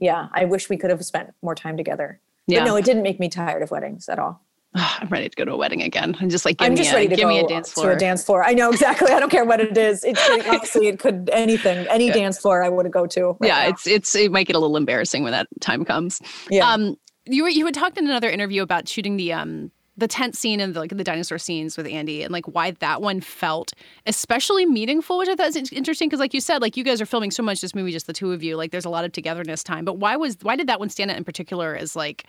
yeah, 0.00 0.26
I 0.32 0.46
wish 0.46 0.68
we 0.68 0.76
could 0.76 0.90
have 0.90 1.04
spent 1.04 1.32
more 1.42 1.54
time 1.54 1.76
together. 1.76 2.18
Yeah. 2.48 2.60
But 2.60 2.64
no, 2.64 2.76
it 2.76 2.84
didn't 2.84 3.04
make 3.04 3.20
me 3.20 3.28
tired 3.28 3.62
of 3.62 3.70
weddings 3.70 4.08
at 4.08 4.18
all. 4.18 4.44
I'm 4.74 5.08
ready 5.08 5.28
to 5.28 5.36
go 5.36 5.44
to 5.44 5.52
a 5.52 5.56
wedding 5.56 5.82
again. 5.82 6.16
I'm 6.20 6.30
just 6.30 6.44
like, 6.44 6.58
give 6.58 6.66
I'm 6.66 6.72
me 6.74 6.78
just 6.78 6.92
a, 6.92 6.94
ready 6.94 7.08
to 7.08 7.16
give 7.16 7.24
go 7.24 7.28
me 7.28 7.40
a 7.40 7.48
dance 7.48 7.72
floor. 7.72 7.90
to 7.90 7.96
a 7.96 7.98
dance 7.98 8.24
floor. 8.24 8.44
I 8.44 8.52
know 8.52 8.70
exactly. 8.70 9.10
I 9.10 9.18
don't 9.18 9.30
care 9.30 9.44
what 9.44 9.60
it 9.60 9.76
is. 9.76 10.04
It 10.04 10.16
could, 10.16 10.46
honestly, 10.46 10.88
it 10.88 10.98
could 10.98 11.28
anything, 11.32 11.86
any 11.88 12.10
dance 12.10 12.38
floor 12.38 12.62
I 12.62 12.68
want 12.68 12.86
to 12.86 12.90
go 12.90 13.06
to. 13.06 13.26
right 13.26 13.36
yeah, 13.42 13.62
now. 13.62 13.68
it's 13.68 13.86
it's 13.86 14.14
it 14.14 14.30
might 14.30 14.46
get 14.46 14.56
a 14.56 14.58
little 14.58 14.76
embarrassing 14.76 15.22
when 15.22 15.32
that 15.32 15.48
time 15.60 15.84
comes. 15.84 16.20
Yeah. 16.50 16.70
Um, 16.70 16.96
you 17.26 17.42
were 17.42 17.48
you 17.48 17.64
had 17.66 17.74
talked 17.74 17.98
in 17.98 18.06
another 18.06 18.30
interview 18.30 18.62
about 18.62 18.88
shooting 18.88 19.16
the 19.16 19.32
um 19.32 19.70
the 19.96 20.08
tent 20.08 20.34
scene 20.34 20.60
and 20.60 20.74
the, 20.74 20.80
like 20.80 20.96
the 20.96 21.04
dinosaur 21.04 21.38
scenes 21.38 21.76
with 21.76 21.86
Andy 21.86 22.22
and 22.22 22.32
like 22.32 22.46
why 22.46 22.70
that 22.72 23.02
one 23.02 23.20
felt 23.20 23.72
especially 24.06 24.66
meaningful, 24.66 25.18
which 25.18 25.28
I 25.28 25.36
thought 25.36 25.54
was 25.54 25.70
interesting 25.72 26.08
because 26.08 26.20
like 26.20 26.32
you 26.32 26.40
said, 26.40 26.62
like 26.62 26.76
you 26.76 26.84
guys 26.84 27.00
are 27.00 27.06
filming 27.06 27.30
so 27.30 27.42
much 27.42 27.60
this 27.60 27.74
movie, 27.74 27.92
just 27.92 28.06
the 28.06 28.12
two 28.12 28.32
of 28.32 28.42
you. 28.42 28.56
Like 28.56 28.70
there's 28.70 28.86
a 28.86 28.90
lot 28.90 29.04
of 29.04 29.12
togetherness 29.12 29.62
time. 29.62 29.84
But 29.84 29.98
why 29.98 30.16
was 30.16 30.36
why 30.42 30.56
did 30.56 30.68
that 30.68 30.80
one 30.80 30.88
stand 30.88 31.10
out 31.10 31.16
in 31.16 31.24
particular 31.24 31.76
as 31.76 31.94
like 31.94 32.24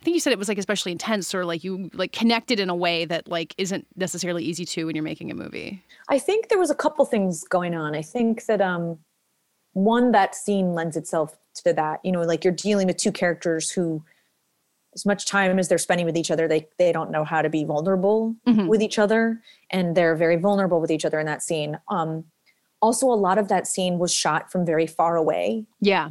I 0.00 0.04
think 0.04 0.14
you 0.14 0.20
said 0.20 0.32
it 0.32 0.38
was 0.38 0.48
like 0.48 0.56
especially 0.58 0.92
intense 0.92 1.34
or 1.34 1.44
like 1.44 1.62
you 1.62 1.90
like 1.92 2.12
connected 2.12 2.58
in 2.58 2.70
a 2.70 2.74
way 2.74 3.04
that 3.04 3.28
like 3.28 3.54
isn't 3.58 3.86
necessarily 3.96 4.42
easy 4.44 4.64
to 4.64 4.86
when 4.86 4.96
you're 4.96 5.02
making 5.02 5.30
a 5.30 5.34
movie. 5.34 5.82
I 6.08 6.18
think 6.18 6.48
there 6.48 6.58
was 6.58 6.70
a 6.70 6.74
couple 6.74 7.04
things 7.04 7.44
going 7.44 7.74
on. 7.74 7.94
I 7.94 8.00
think 8.02 8.46
that 8.46 8.60
um 8.62 8.98
one 9.74 10.12
that 10.12 10.34
scene 10.34 10.74
lends 10.74 10.96
itself 10.96 11.36
to 11.64 11.72
that. 11.74 12.00
You 12.02 12.12
know, 12.12 12.22
like 12.22 12.44
you're 12.44 12.52
dealing 12.54 12.86
with 12.86 12.96
two 12.96 13.12
characters 13.12 13.70
who 13.70 14.02
as 14.94 15.04
much 15.06 15.26
time 15.26 15.58
as 15.58 15.68
they're 15.68 15.78
spending 15.78 16.06
with 16.06 16.16
each 16.16 16.30
other, 16.30 16.48
they 16.48 16.66
they 16.78 16.92
don't 16.92 17.10
know 17.10 17.22
how 17.24 17.42
to 17.42 17.50
be 17.50 17.64
vulnerable 17.64 18.34
Mhm. 18.48 18.68
with 18.68 18.80
each 18.82 18.98
other 18.98 19.42
and 19.70 19.94
they're 19.96 20.16
very 20.16 20.36
vulnerable 20.36 20.80
with 20.80 20.90
each 20.90 21.04
other 21.04 21.20
in 21.20 21.26
that 21.26 21.42
scene. 21.42 21.78
Um 21.88 22.24
also 22.82 23.06
a 23.06 23.12
lot 23.14 23.36
of 23.36 23.48
that 23.48 23.66
scene 23.66 23.98
was 23.98 24.14
shot 24.14 24.50
from 24.50 24.64
very 24.64 24.86
far 24.86 25.16
away 25.16 25.66
Yeah. 25.80 26.08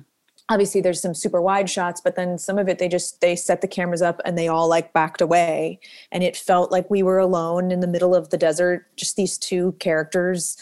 Obviously 0.50 0.82
there's 0.82 1.02
some 1.02 1.14
super 1.14 1.42
wide 1.42 1.70
shots 1.70 2.02
but 2.02 2.16
then 2.16 2.38
some 2.38 2.58
of 2.58 2.68
it 2.68 2.80
they 2.80 2.88
just 2.88 3.22
they 3.22 3.36
set 3.36 3.62
the 3.62 3.68
cameras 3.68 4.02
up 4.02 4.20
and 4.26 4.38
they 4.38 4.48
all 4.48 4.68
like 4.68 4.92
backed 4.94 5.22
away. 5.22 5.80
And 6.12 6.24
it 6.24 6.36
felt 6.36 6.72
like 6.72 6.90
we 6.90 7.04
were 7.04 7.20
alone 7.20 7.72
in 7.72 7.80
the 7.80 7.88
middle 7.88 8.16
of 8.16 8.30
the 8.30 8.38
desert 8.38 8.86
just 8.96 9.16
these 9.16 9.38
two 9.38 9.74
characters 9.80 10.58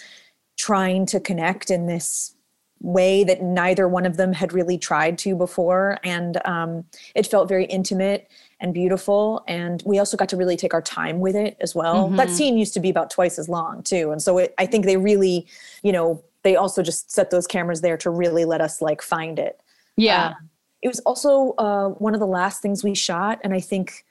trying 0.57 1.05
to 1.07 1.19
connect 1.19 1.69
in 1.69 1.85
this 1.87 2.33
way 2.79 3.23
that 3.23 3.41
neither 3.41 3.87
one 3.87 4.05
of 4.05 4.17
them 4.17 4.33
had 4.33 4.53
really 4.53 4.77
tried 4.77 5.17
to 5.17 5.35
before. 5.35 5.97
And 6.03 6.39
um, 6.45 6.83
it 7.15 7.25
felt 7.25 7.47
very 7.49 7.65
intimate 7.65 8.29
and 8.59 8.73
beautiful. 8.73 9.43
And 9.47 9.81
we 9.85 9.97
also 9.99 10.15
got 10.17 10.29
to 10.29 10.37
really 10.37 10.57
take 10.57 10.73
our 10.73 10.81
time 10.81 11.19
with 11.19 11.35
it 11.35 11.57
as 11.59 11.73
well. 11.73 12.09
That 12.09 12.27
Mhm. 12.27 12.31
scene 12.31 12.57
used 12.57 12.73
to 12.75 12.79
be 12.79 12.89
about 12.89 13.09
twice 13.09 13.39
as 13.39 13.49
long 13.49 13.81
too. 13.83 14.11
And 14.11 14.21
so 14.21 14.37
it, 14.37 14.53
i 14.57 14.65
think 14.65 14.85
they 14.85 14.97
really 14.97 15.47
you 15.83 15.91
know 15.91 16.23
they 16.43 16.55
also 16.55 16.81
just 16.83 17.11
set 17.11 17.29
those 17.31 17.47
cameras 17.47 17.81
there 17.81 17.97
to 17.97 18.09
really 18.09 18.45
let 18.45 18.61
us 18.61 18.81
like 18.81 19.01
find 19.01 19.39
it 19.39 19.59
Yeah. 19.97 20.27
um, 20.27 20.49
it 20.81 20.87
was 20.87 20.99
also 21.01 21.53
uh, 21.57 21.89
one 21.89 22.13
of 22.13 22.19
the 22.19 22.27
last 22.27 22.61
things 22.61 22.83
we 22.83 22.93
shot, 22.93 23.39
and 23.43 23.53
I 23.53 23.59
think, 23.59 24.05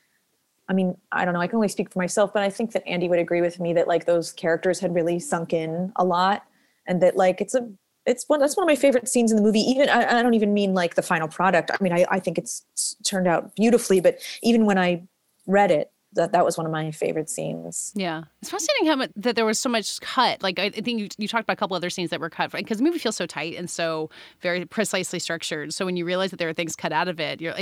I 0.69 0.73
mean, 0.73 0.97
I 1.13 1.25
don't 1.25 1.33
know, 1.33 1.41
I 1.41 1.47
can 1.47 1.57
only 1.57 1.69
speak 1.69 1.93
for 1.93 1.99
myself, 1.99 2.33
but 2.35 2.43
I 2.43 2.51
think 2.51 2.73
that 2.73 2.87
Andy 2.87 3.09
would 3.09 3.21
agree 3.21 3.41
with 3.41 3.61
me 3.61 3.73
that 3.75 3.87
like 3.87 4.05
those 4.05 4.33
characters 4.33 4.81
had 4.81 4.95
really 4.95 5.19
sunk 5.21 5.53
in 5.53 5.93
a 5.97 6.05
lot, 6.05 6.43
and 6.87 7.01
that 7.03 7.17
like 7.17 7.41
it's 7.41 7.55
a 7.55 7.69
it's 8.05 8.25
one 8.29 8.41
that's 8.41 8.57
one 8.57 8.65
of 8.65 8.69
my 8.69 8.77
favorite 8.77 9.09
scenes 9.09 9.31
in 9.31 9.37
the 9.37 9.43
movie. 9.43 9.61
Even 9.61 9.89
I, 9.89 10.19
I 10.19 10.23
don't 10.23 10.35
even 10.35 10.53
mean 10.53 10.75
like 10.75 10.97
the 10.97 11.03
final 11.03 11.29
product. 11.29 11.71
I 11.71 11.77
mean, 11.81 11.93
I, 11.93 12.05
I 12.11 12.21
think 12.21 12.39
it's 12.39 12.65
turned 13.05 13.27
out 13.29 13.55
beautifully, 13.55 14.01
but 14.01 14.19
even 14.43 14.67
when 14.67 14.79
I 14.79 15.05
read 15.47 15.71
it, 15.71 15.93
that 16.17 16.33
that 16.33 16.45
was 16.45 16.57
one 16.57 16.67
of 16.67 16.73
my 16.73 16.91
favorite 16.91 17.31
scenes. 17.31 17.93
Yeah, 17.95 18.25
it's 18.43 18.51
fascinating 18.51 18.87
how 18.87 18.97
much 18.97 19.11
that 19.17 19.37
there 19.37 19.47
was 19.47 19.59
so 19.59 19.69
much 19.69 20.01
cut. 20.01 20.43
Like 20.43 20.59
I, 20.59 20.65
I 20.65 20.71
think 20.71 21.01
you, 21.01 21.09
you 21.19 21.29
talked 21.29 21.45
about 21.45 21.55
a 21.55 21.57
couple 21.57 21.77
other 21.77 21.91
scenes 21.91 22.11
that 22.11 22.21
were 22.21 22.31
cut 22.31 22.53
because 22.53 22.79
the 22.79 22.85
movie 22.85 22.99
feels 22.99 23.17
so 23.17 23.27
tight 23.27 23.57
and 23.57 23.71
so 23.71 24.11
very 24.41 24.65
precisely 24.65 25.19
structured. 25.19 25.73
So 25.73 25.85
when 25.85 25.97
you 25.97 26.05
realize 26.05 26.31
that 26.31 26.39
there 26.39 26.49
are 26.49 26.55
things 26.55 26.77
cut 26.77 26.93
out 26.93 27.09
of 27.09 27.21
it, 27.21 27.41
you're 27.41 27.55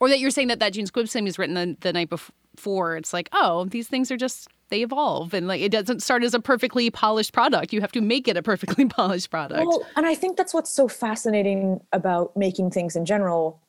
or 0.00 0.08
that 0.08 0.20
you're 0.20 0.30
saying 0.30 0.48
that 0.48 0.60
that 0.60 0.72
June 0.72 0.86
Squibb 0.86 1.08
scene 1.08 1.24
was 1.24 1.38
written 1.38 1.54
the, 1.54 1.76
the 1.80 1.92
night 1.92 2.10
before, 2.10 2.96
it's 2.96 3.12
like, 3.12 3.28
oh, 3.32 3.64
these 3.66 3.88
things 3.88 4.10
are 4.10 4.16
just 4.16 4.48
they 4.70 4.82
evolve 4.82 5.32
and 5.34 5.48
like 5.48 5.60
it 5.60 5.72
doesn't 5.72 6.02
start 6.02 6.22
as 6.22 6.34
a 6.34 6.40
perfectly 6.40 6.90
polished 6.90 7.32
product. 7.32 7.72
You 7.72 7.80
have 7.80 7.92
to 7.92 8.00
make 8.00 8.28
it 8.28 8.36
a 8.36 8.42
perfectly 8.42 8.84
polished 8.88 9.30
product. 9.30 9.66
Well, 9.66 9.86
and 9.96 10.06
I 10.06 10.14
think 10.14 10.36
that's 10.36 10.54
what's 10.54 10.70
so 10.70 10.88
fascinating 10.88 11.80
about 11.92 12.36
making 12.36 12.70
things 12.70 12.96
in 12.96 13.04
general. 13.04 13.62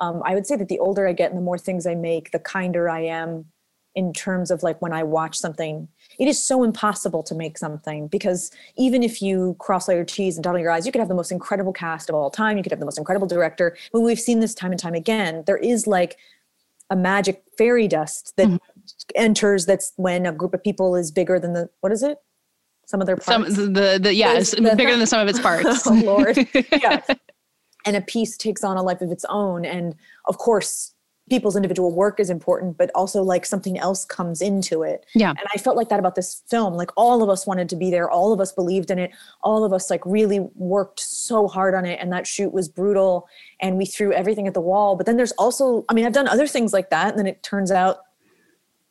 Um, 0.00 0.22
I 0.24 0.34
would 0.34 0.46
say 0.46 0.56
that 0.56 0.68
the 0.68 0.78
older 0.78 1.06
I 1.06 1.12
get 1.12 1.30
and 1.30 1.38
the 1.38 1.44
more 1.44 1.58
things 1.58 1.86
I 1.86 1.94
make, 1.94 2.32
the 2.32 2.38
kinder 2.38 2.88
I 2.88 3.00
am 3.00 3.46
in 3.94 4.12
terms 4.12 4.50
of 4.50 4.62
like 4.62 4.80
when 4.80 4.92
I 4.92 5.02
watch 5.02 5.36
something. 5.36 5.88
It 6.18 6.28
is 6.28 6.42
so 6.42 6.62
impossible 6.62 7.22
to 7.24 7.34
make 7.34 7.58
something 7.58 8.08
because 8.08 8.50
even 8.76 9.02
if 9.02 9.22
you 9.22 9.56
cross 9.58 9.88
all 9.88 9.94
your 9.94 10.04
T's 10.04 10.36
and 10.36 10.44
dot 10.44 10.54
all 10.54 10.60
your 10.60 10.70
I's, 10.70 10.86
you 10.86 10.92
could 10.92 10.98
have 11.00 11.08
the 11.08 11.14
most 11.14 11.32
incredible 11.32 11.72
cast 11.72 12.08
of 12.08 12.14
all 12.14 12.30
time. 12.30 12.56
You 12.56 12.62
could 12.62 12.72
have 12.72 12.80
the 12.80 12.86
most 12.86 12.98
incredible 12.98 13.26
director. 13.26 13.76
But 13.92 14.00
we've 14.00 14.20
seen 14.20 14.40
this 14.40 14.54
time 14.54 14.72
and 14.72 14.80
time 14.80 14.94
again. 14.94 15.44
There 15.46 15.56
is 15.56 15.86
like 15.86 16.16
a 16.90 16.96
magic 16.96 17.42
fairy 17.56 17.88
dust 17.88 18.34
that 18.36 18.46
mm-hmm. 18.46 18.56
enters. 19.14 19.66
That's 19.66 19.92
when 19.96 20.26
a 20.26 20.32
group 20.32 20.54
of 20.54 20.62
people 20.62 20.96
is 20.96 21.10
bigger 21.10 21.38
than 21.38 21.54
the 21.54 21.68
what 21.80 21.92
is 21.92 22.02
it? 22.02 22.18
Some 22.86 23.00
of 23.00 23.06
their 23.06 23.18
some 23.20 23.42
parts. 23.42 23.56
the 23.56 23.66
the, 23.66 23.98
the 24.02 24.14
yeah, 24.14 24.34
it's 24.34 24.50
the- 24.52 24.74
bigger 24.76 24.90
than 24.90 25.00
the 25.00 25.06
sum 25.06 25.20
of 25.20 25.28
its 25.28 25.38
oh, 25.40 25.42
parts. 25.42 25.86
oh 25.86 25.94
Lord. 25.94 26.36
Yeah. 26.72 27.00
and 27.84 27.96
a 27.96 28.00
piece 28.00 28.36
takes 28.36 28.62
on 28.62 28.76
a 28.76 28.82
life 28.82 29.00
of 29.00 29.10
its 29.10 29.24
own. 29.28 29.64
And 29.64 29.94
of 30.26 30.38
course, 30.38 30.91
people's 31.32 31.56
individual 31.56 31.90
work 31.90 32.20
is 32.20 32.28
important, 32.28 32.76
but 32.76 32.90
also 32.94 33.22
like 33.22 33.46
something 33.46 33.78
else 33.78 34.04
comes 34.04 34.42
into 34.42 34.82
it. 34.82 35.06
Yeah. 35.14 35.30
And 35.30 35.40
I 35.54 35.56
felt 35.58 35.76
like 35.78 35.88
that 35.88 35.98
about 35.98 36.14
this 36.14 36.42
film. 36.50 36.74
Like 36.74 36.90
all 36.94 37.22
of 37.22 37.30
us 37.30 37.46
wanted 37.46 37.70
to 37.70 37.76
be 37.76 37.90
there. 37.90 38.10
All 38.10 38.34
of 38.34 38.40
us 38.40 38.52
believed 38.52 38.90
in 38.90 38.98
it. 38.98 39.10
All 39.42 39.64
of 39.64 39.72
us 39.72 39.88
like 39.88 40.04
really 40.04 40.40
worked 40.54 41.00
so 41.00 41.48
hard 41.48 41.74
on 41.74 41.86
it. 41.86 41.98
And 42.02 42.12
that 42.12 42.26
shoot 42.26 42.52
was 42.52 42.68
brutal. 42.68 43.26
And 43.60 43.78
we 43.78 43.86
threw 43.86 44.12
everything 44.12 44.46
at 44.46 44.52
the 44.52 44.60
wall. 44.60 44.94
But 44.94 45.06
then 45.06 45.16
there's 45.16 45.32
also, 45.32 45.86
I 45.88 45.94
mean, 45.94 46.04
I've 46.04 46.12
done 46.12 46.28
other 46.28 46.46
things 46.46 46.74
like 46.74 46.90
that. 46.90 47.08
And 47.08 47.18
then 47.18 47.26
it 47.26 47.42
turns 47.42 47.70
out 47.70 48.00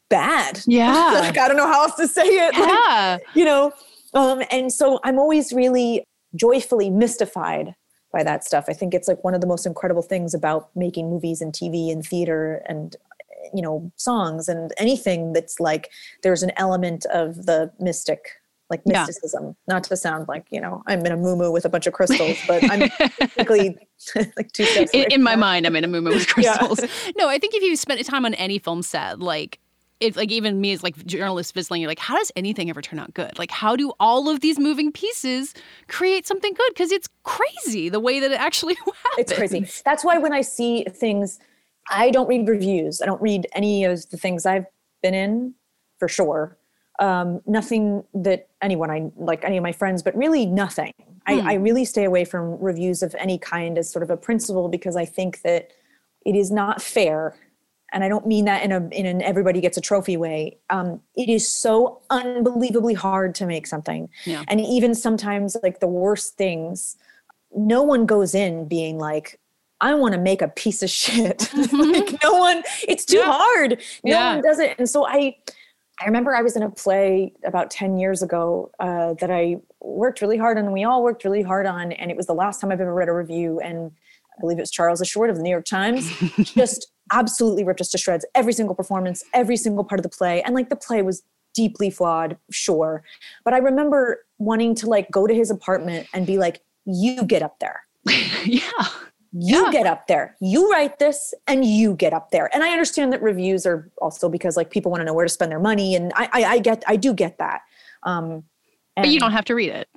bad. 0.09 0.61
Yeah. 0.67 1.19
like 1.19 1.37
I 1.37 1.47
don't 1.47 1.57
know 1.57 1.67
how 1.67 1.83
else 1.83 1.95
to 1.97 2.07
say 2.07 2.23
it. 2.23 2.53
Like, 2.57 2.67
Yeah. 2.69 3.17
you 3.35 3.45
know 3.45 3.71
um 4.13 4.41
and 4.51 4.73
so 4.73 4.99
i'm 5.05 5.17
always 5.17 5.53
really 5.53 6.03
joyfully 6.35 6.89
mystified 6.89 7.73
by 8.11 8.23
that 8.23 8.43
stuff 8.43 8.65
i 8.67 8.73
think 8.73 8.93
it's 8.93 9.07
like 9.07 9.23
one 9.23 9.33
of 9.33 9.41
the 9.41 9.47
most 9.47 9.65
incredible 9.65 10.01
things 10.01 10.33
about 10.33 10.69
making 10.75 11.09
movies 11.09 11.41
and 11.41 11.53
tv 11.53 11.91
and 11.91 12.05
theater 12.05 12.61
and 12.67 12.95
you 13.53 13.61
know 13.61 13.91
songs 13.95 14.47
and 14.47 14.71
anything 14.77 15.33
that's 15.33 15.59
like 15.59 15.89
there's 16.23 16.43
an 16.43 16.51
element 16.57 17.05
of 17.07 17.45
the 17.45 17.71
mystic 17.79 18.29
like 18.69 18.81
Yeah. 18.85 18.99
mysticism 19.05 19.55
not 19.67 19.83
to 19.85 19.97
sound 19.97 20.27
like 20.27 20.45
you 20.51 20.61
know 20.61 20.83
i'm 20.87 21.05
in 21.05 21.11
a 21.11 21.17
moo 21.17 21.51
with 21.51 21.65
a 21.65 21.69
bunch 21.69 21.87
of 21.87 21.93
crystals 21.99 22.37
but 22.47 22.63
i'm 22.71 22.89
basically 23.19 23.77
like 24.37 24.51
two 24.53 24.65
steps 24.65 24.91
in, 24.93 25.05
in 25.11 25.21
my 25.23 25.35
mind, 25.35 25.67
I'm 25.67 25.75
in 25.75 25.83
a 25.83 25.87
movement 25.87 26.15
with 26.15 26.27
Yeah. 26.37 26.57
crystals. 26.57 27.13
No, 27.17 27.29
I 27.29 27.37
think 27.37 27.53
if 27.53 27.61
you 27.61 27.75
spent 27.75 28.03
time 28.03 28.25
on 28.25 28.33
any 28.33 28.57
film 28.57 28.81
set, 28.81 29.19
like 29.19 29.59
if 30.01 30.17
like 30.17 30.31
even 30.31 30.59
me 30.59 30.73
as 30.73 30.83
like 30.83 31.05
journalist 31.05 31.53
visiting, 31.53 31.79
you're 31.81 31.89
like, 31.89 31.99
how 31.99 32.17
does 32.17 32.31
anything 32.35 32.69
ever 32.69 32.81
turn 32.81 32.99
out 32.99 33.13
good? 33.13 33.37
Like, 33.37 33.51
how 33.51 33.75
do 33.75 33.93
all 33.99 34.29
of 34.29 34.41
these 34.41 34.59
moving 34.59 34.91
pieces 34.91 35.53
create 35.87 36.25
something 36.27 36.53
good? 36.53 36.69
Because 36.73 36.91
it's 36.91 37.07
crazy 37.23 37.87
the 37.87 37.99
way 37.99 38.19
that 38.19 38.31
it 38.31 38.39
actually 38.39 38.73
happens. 38.85 38.95
it's 39.17 39.33
crazy. 39.33 39.67
That's 39.85 40.03
why 40.03 40.17
when 40.17 40.33
I 40.33 40.41
see 40.41 40.83
things, 40.85 41.39
I 41.89 42.09
don't 42.09 42.27
read 42.27 42.47
reviews. 42.47 43.01
I 43.01 43.05
don't 43.05 43.21
read 43.21 43.47
any 43.53 43.85
of 43.85 44.09
the 44.09 44.17
things 44.17 44.45
I've 44.45 44.65
been 45.03 45.13
in, 45.13 45.53
for 45.99 46.07
sure. 46.07 46.57
Um, 46.99 47.41
nothing 47.45 48.03
that 48.13 48.49
anyone 48.61 48.91
I 48.91 49.11
like, 49.15 49.43
any 49.43 49.57
of 49.57 49.63
my 49.63 49.71
friends, 49.71 50.03
but 50.03 50.15
really 50.15 50.45
nothing. 50.45 50.93
I, 51.27 51.39
I 51.39 51.53
really 51.53 51.85
stay 51.85 52.03
away 52.03 52.25
from 52.25 52.59
reviews 52.59 53.03
of 53.03 53.15
any 53.17 53.37
kind 53.37 53.77
as 53.77 53.91
sort 53.91 54.03
of 54.03 54.09
a 54.09 54.17
principle 54.17 54.67
because 54.67 54.95
I 54.95 55.05
think 55.05 55.41
that 55.43 55.71
it 56.25 56.35
is 56.35 56.51
not 56.51 56.81
fair. 56.81 57.35
And 57.93 58.03
I 58.03 58.07
don't 58.09 58.25
mean 58.25 58.45
that 58.45 58.63
in 58.63 58.71
a 58.71 58.87
in 58.89 59.05
an 59.05 59.21
everybody 59.21 59.59
gets 59.61 59.77
a 59.77 59.81
trophy 59.81 60.17
way. 60.17 60.57
Um, 60.69 61.01
it 61.15 61.29
is 61.29 61.47
so 61.47 62.01
unbelievably 62.09 62.93
hard 62.93 63.35
to 63.35 63.45
make 63.45 63.67
something, 63.67 64.09
Yeah. 64.25 64.43
and 64.47 64.61
even 64.61 64.95
sometimes 64.95 65.57
like 65.63 65.79
the 65.79 65.87
worst 65.87 66.35
things 66.37 66.97
no 67.53 67.83
one 67.83 68.05
goes 68.05 68.33
in 68.33 68.65
being 68.65 68.97
like 68.97 69.37
i 69.81 69.93
want 69.93 70.13
to 70.13 70.17
make 70.21 70.41
a 70.41 70.47
piece 70.47 70.81
of 70.81 70.89
shit 70.89 71.49
like 71.73 72.15
no 72.23 72.31
one 72.31 72.63
it's 72.87 73.03
too 73.03 73.17
Yeah. 73.17 73.23
hard 73.25 73.71
no 74.05 74.11
Yeah. 74.11 74.33
one 74.35 74.41
does 74.41 74.59
it 74.59 74.75
and 74.79 74.89
so 74.89 75.05
i 75.05 75.35
i 75.99 76.05
remember 76.05 76.33
i 76.33 76.41
was 76.41 76.55
in 76.55 76.63
a 76.63 76.69
play 76.69 77.33
about 77.43 77.69
10 77.69 77.97
years 77.97 78.21
ago 78.23 78.71
uh, 78.79 79.15
that 79.15 79.29
i 79.29 79.57
worked 79.81 80.21
really 80.21 80.37
hard 80.37 80.57
on 80.57 80.63
and 80.63 80.71
we 80.71 80.85
all 80.85 81.03
worked 81.03 81.25
really 81.25 81.41
hard 81.41 81.65
on 81.65 81.91
and 81.91 82.09
it 82.09 82.15
was 82.15 82.25
the 82.25 82.33
last 82.33 82.61
time 82.61 82.71
i've 82.71 82.79
ever 82.79 82.93
read 82.93 83.09
a 83.09 83.13
review 83.13 83.59
and 83.59 83.91
i 84.37 84.39
believe 84.39 84.57
it 84.57 84.61
was 84.61 84.71
Charles 84.71 85.01
Isherwood 85.01 85.29
of 85.29 85.35
the 85.35 85.43
new 85.43 85.49
york 85.51 85.65
times 85.65 86.09
just 86.37 86.89
absolutely 87.11 87.63
ripped 87.63 87.81
us 87.81 87.89
to 87.89 87.97
shreds 87.97 88.25
every 88.35 88.53
single 88.53 88.75
performance 88.75 89.23
every 89.33 89.57
single 89.57 89.83
part 89.83 89.99
of 89.99 90.03
the 90.03 90.09
play 90.09 90.41
and 90.43 90.55
like 90.55 90.69
the 90.69 90.75
play 90.75 91.01
was 91.01 91.23
deeply 91.53 91.89
flawed 91.89 92.37
sure 92.51 93.03
but 93.43 93.53
i 93.53 93.57
remember 93.57 94.23
wanting 94.39 94.73
to 94.73 94.87
like 94.87 95.09
go 95.11 95.27
to 95.27 95.33
his 95.33 95.51
apartment 95.51 96.07
and 96.13 96.25
be 96.25 96.37
like 96.37 96.61
you 96.85 97.23
get 97.25 97.41
up 97.43 97.59
there 97.59 97.81
yeah. 98.45 98.61
you 99.33 99.65
Yeah. 99.65 99.71
get 99.71 99.85
up 99.85 100.07
there 100.07 100.35
you 100.39 100.69
write 100.71 100.99
this 100.99 101.33
and 101.47 101.63
you 101.65 101.93
get 101.95 102.13
up 102.13 102.31
there 102.31 102.49
and 102.53 102.63
i 102.63 102.69
understand 102.71 103.11
that 103.13 103.21
reviews 103.21 103.65
are 103.65 103.89
also 104.01 104.29
because 104.29 104.55
like 104.57 104.71
people 104.71 104.91
want 104.91 105.01
to 105.01 105.05
know 105.05 105.13
where 105.13 105.25
to 105.25 105.29
spend 105.29 105.51
their 105.51 105.59
money 105.59 105.95
and 105.95 106.11
i 106.15 106.29
i, 106.33 106.43
I 106.55 106.59
get 106.59 106.83
i 106.87 106.95
do 106.95 107.13
get 107.13 107.37
that 107.39 107.61
um 108.03 108.43
But 108.95 109.09
you 109.09 109.19
don't 109.19 109.31
have 109.33 109.45
to 109.45 109.55
read 109.55 109.71
it. 109.71 109.89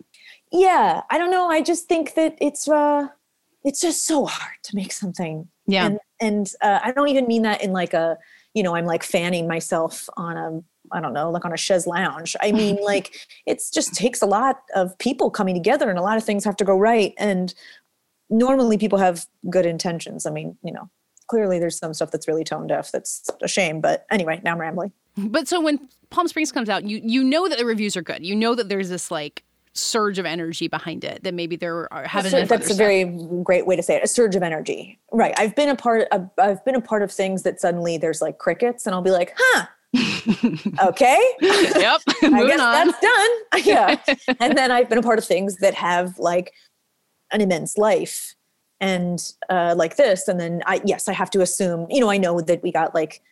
yeah 0.52 1.02
i 1.10 1.18
don't 1.18 1.30
know 1.30 1.48
i 1.48 1.62
just 1.62 1.86
think 1.88 2.14
that 2.14 2.36
it's 2.40 2.66
uh 2.68 3.06
it's 3.64 3.80
just 3.80 4.04
so 4.04 4.26
hard 4.26 4.56
to 4.64 4.76
make 4.76 4.92
something 4.92 5.48
Yeah. 5.66 5.86
and 5.86 5.98
and 6.24 6.52
uh, 6.60 6.80
i 6.82 6.92
don't 6.92 7.08
even 7.08 7.26
mean 7.26 7.42
that 7.42 7.62
in 7.62 7.72
like 7.72 7.94
a 7.94 8.16
you 8.54 8.62
know 8.62 8.74
i'm 8.74 8.86
like 8.86 9.02
fanning 9.02 9.46
myself 9.46 10.08
on 10.16 10.36
a 10.36 10.60
i 10.92 11.00
don't 11.00 11.12
know 11.12 11.30
like 11.30 11.44
on 11.44 11.52
a 11.52 11.56
chaise 11.56 11.86
lounge. 11.86 12.36
I 12.40 12.52
mean 12.60 12.76
like 12.82 13.14
it's 13.46 13.70
just 13.70 13.94
takes 13.94 14.22
a 14.22 14.26
lot 14.26 14.62
of 14.74 14.96
people 14.98 15.30
coming 15.30 15.54
together 15.54 15.90
and 15.90 15.98
a 15.98 16.02
lot 16.02 16.16
of 16.16 16.24
things 16.24 16.44
have 16.44 16.56
to 16.56 16.64
go 16.64 16.76
right. 16.76 17.14
And 17.18 17.54
normally 18.30 18.78
people 18.78 18.98
have 18.98 19.26
good 19.50 19.66
intentions. 19.66 20.26
I 20.26 20.30
mean 20.30 20.56
you 20.62 20.72
know 20.72 20.88
clearly 21.26 21.58
there's 21.58 21.78
some 21.78 21.94
stuff 21.94 22.10
that's 22.10 22.28
really 22.28 22.44
tone 22.44 22.66
deaf 22.66 22.92
that's 22.92 23.30
a 23.40 23.48
shame 23.48 23.80
but 23.80 24.04
anyway 24.10 24.40
now 24.44 24.52
i'm 24.52 24.60
rambling. 24.60 24.92
But 25.16 25.48
so 25.48 25.60
when 25.60 25.88
Palm 26.10 26.28
Springs 26.28 26.52
comes 26.52 26.68
out, 26.68 26.84
you 26.84 27.00
you 27.02 27.22
know 27.22 27.48
that 27.48 27.58
the 27.58 27.64
reviews 27.64 27.96
are 27.96 28.02
good. 28.02 28.24
You 28.26 28.34
know 28.34 28.54
that 28.54 28.68
there's 28.68 28.88
this 28.88 29.10
like 29.10 29.44
surge 29.74 30.18
of 30.20 30.24
energy 30.24 30.68
behind 30.68 31.04
it 31.04 31.22
that 31.24 31.34
maybe 31.34 31.56
there 31.56 31.92
are 31.92 32.04
haven't 32.06 32.48
that's 32.48 32.70
a 32.70 32.74
very 32.74 33.04
great 33.42 33.66
way 33.66 33.74
to 33.74 33.82
say 33.82 33.96
it 33.96 34.04
a 34.04 34.06
surge 34.06 34.36
of 34.36 34.42
energy. 34.42 34.98
Right 35.12 35.34
i've 35.36 35.54
been 35.56 35.68
a 35.68 35.76
part 35.76 36.06
of, 36.12 36.30
i've 36.38 36.64
been 36.64 36.76
a 36.76 36.80
part 36.80 37.02
of 37.02 37.10
things 37.10 37.42
that 37.42 37.60
suddenly 37.60 37.98
there's 37.98 38.22
like 38.22 38.38
crickets 38.38 38.86
and 38.86 38.94
i'll 38.94 39.02
be 39.02 39.10
like 39.10 39.34
huh 39.36 39.66
okay. 40.84 41.18
Yep 41.40 42.00
i 42.22 42.28
moving 42.30 42.46
guess 42.48 42.60
on. 42.60 42.86
that's 42.88 43.00
done. 43.00 43.30
Yeah. 43.64 43.96
And 44.40 44.56
then 44.56 44.70
i've 44.70 44.88
been 44.88 44.98
a 44.98 45.02
part 45.02 45.18
of 45.18 45.24
things 45.24 45.56
that 45.58 45.74
have 45.74 46.18
like 46.18 46.52
an 47.32 47.40
immense 47.40 47.76
life 47.76 48.34
and 48.80 49.32
uh, 49.50 49.74
like 49.76 49.96
this 49.96 50.28
and 50.28 50.38
then 50.38 50.62
i 50.66 50.80
yes 50.84 51.08
i 51.08 51.12
have 51.12 51.30
to 51.30 51.40
assume 51.40 51.86
you 51.90 52.00
know 52.00 52.10
i 52.10 52.16
know 52.16 52.40
that 52.40 52.62
we 52.62 52.70
got 52.70 52.94
like 52.94 53.22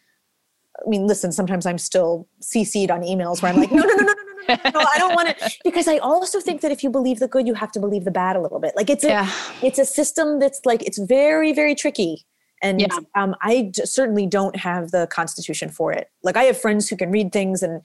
i 0.85 0.88
mean 0.88 1.07
listen 1.07 1.31
sometimes 1.33 1.66
i'm 1.66 1.78
still 1.78 2.26
cc'd 2.40 2.90
on 2.90 3.02
emails 3.02 3.42
where 3.42 3.52
i'm 3.52 3.59
like 3.59 3.70
no 3.70 3.83
no 3.83 3.94
no 3.94 4.05
no 4.05 4.14
no 4.48 4.57
i 4.74 4.94
don't 4.98 5.14
want 5.14 5.28
to 5.38 5.50
because 5.64 5.88
i 5.88 5.98
also 5.98 6.40
think 6.40 6.61
that 6.61 6.70
if 6.72 6.83
you 6.83 6.90
believe 6.90 7.18
the 7.18 7.28
good 7.28 7.46
you 7.46 7.55
have 7.55 7.70
to 7.72 7.81
believe 7.81 8.05
the 8.05 8.11
bad 8.11 8.37
a 8.37 8.40
little 8.40 8.59
bit 8.61 8.72
like 8.76 8.90
it's 8.90 9.05
a 9.05 9.09
Yeah. 9.09 9.31
it's 9.62 9.78
a 9.78 9.85
system 9.85 10.38
that's 10.38 10.61
like 10.64 10.83
it's 10.83 10.98
very 10.98 11.52
very 11.52 11.74
tricky 11.74 12.24
and 12.62 12.81
Yeah. 12.81 12.88
um, 13.16 13.35
i 13.42 13.70
d- 13.72 13.85
certainly 13.87 14.26
don't 14.26 14.57
have 14.57 14.90
the 14.90 15.07
constitution 15.09 15.68
for 15.68 15.92
it 15.92 16.09
like 16.22 16.37
i 16.37 16.44
have 16.44 16.59
friends 16.61 16.88
who 16.88 16.96
can 16.96 17.11
read 17.11 17.33
things 17.33 17.62
and 17.62 17.83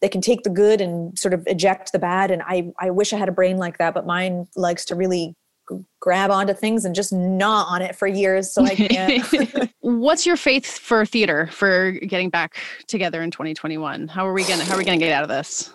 they 0.00 0.08
can 0.08 0.20
take 0.20 0.42
the 0.42 0.50
good 0.50 0.80
and 0.80 1.18
sort 1.18 1.32
of 1.34 1.42
eject 1.46 1.92
the 1.92 1.98
bad 1.98 2.30
and 2.30 2.42
i 2.46 2.70
i 2.78 2.90
wish 2.90 3.12
i 3.12 3.16
had 3.16 3.28
a 3.28 3.32
brain 3.32 3.56
like 3.56 3.78
that 3.78 3.94
but 3.94 4.06
mine 4.06 4.46
likes 4.56 4.84
to 4.84 4.94
really 4.94 5.34
grab 5.98 6.30
onto 6.30 6.52
things 6.52 6.84
and 6.84 6.94
just 6.94 7.10
gnaw 7.10 7.64
on 7.66 7.80
it 7.80 7.96
for 7.96 8.06
years 8.06 8.52
so 8.52 8.62
i 8.64 8.74
can't 8.74 9.70
What's 9.80 10.24
your 10.26 10.36
faith 10.38 10.66
for 10.78 11.04
theater 11.04 11.46
for 11.52 11.90
getting 11.92 12.30
back 12.30 12.56
together 12.86 13.22
in 13.22 13.30
2021? 13.30 14.08
How 14.08 14.26
are 14.26 14.32
we 14.32 14.42
gonna 14.44 14.64
how 14.64 14.74
are 14.74 14.78
we 14.78 14.84
gonna 14.84 14.96
get 14.96 15.12
out 15.12 15.22
of 15.22 15.28
this? 15.28 15.70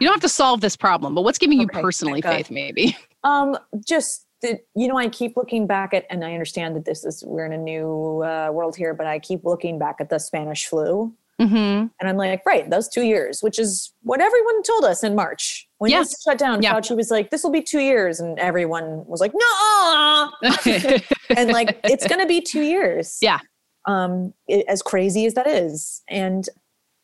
You 0.00 0.06
don't 0.06 0.14
have 0.14 0.22
to 0.22 0.28
solve 0.28 0.60
this 0.60 0.76
problem, 0.76 1.14
but 1.14 1.22
what's 1.22 1.38
giving 1.38 1.60
you 1.60 1.68
personally 1.68 2.22
faith, 2.22 2.50
maybe? 2.50 2.96
Um, 3.22 3.58
just 3.86 4.24
that 4.40 4.60
you 4.74 4.88
know, 4.88 4.96
I 4.96 5.10
keep 5.10 5.36
looking 5.36 5.66
back 5.66 5.92
at, 5.92 6.06
and 6.08 6.24
I 6.24 6.32
understand 6.32 6.74
that 6.74 6.86
this 6.86 7.04
is 7.04 7.22
we're 7.22 7.44
in 7.44 7.52
a 7.52 7.58
new 7.58 8.22
uh, 8.24 8.48
world 8.50 8.76
here, 8.76 8.94
but 8.94 9.06
I 9.06 9.18
keep 9.18 9.44
looking 9.44 9.78
back 9.78 9.96
at 10.00 10.08
the 10.08 10.18
Spanish 10.18 10.66
flu, 10.66 11.14
Mm-hmm. 11.40 11.54
and 11.54 12.08
I'm 12.08 12.18
like, 12.18 12.44
right, 12.44 12.68
those 12.68 12.86
two 12.86 13.00
years, 13.02 13.42
which 13.42 13.58
is 13.58 13.94
what 14.02 14.20
everyone 14.20 14.62
told 14.62 14.84
us 14.84 15.02
in 15.02 15.14
March 15.14 15.66
when 15.78 15.90
this 15.90 16.22
shut 16.22 16.36
down. 16.36 16.60
Yeah. 16.62 16.74
Fauci 16.74 16.94
was 16.94 17.10
like, 17.10 17.30
this 17.30 17.42
will 17.42 17.50
be 17.50 17.62
two 17.62 17.80
years, 17.80 18.20
and 18.20 18.38
everyone 18.38 19.06
was 19.06 19.20
like, 19.20 19.32
no, 19.34 20.32
and 21.36 21.50
like 21.50 21.80
it's 21.84 22.06
going 22.06 22.20
to 22.20 22.26
be 22.26 22.42
two 22.42 22.60
years. 22.60 23.16
Yeah. 23.22 23.38
Um, 23.86 24.34
it, 24.48 24.66
as 24.68 24.82
crazy 24.82 25.24
as 25.24 25.32
that 25.34 25.46
is, 25.46 26.02
and 26.08 26.46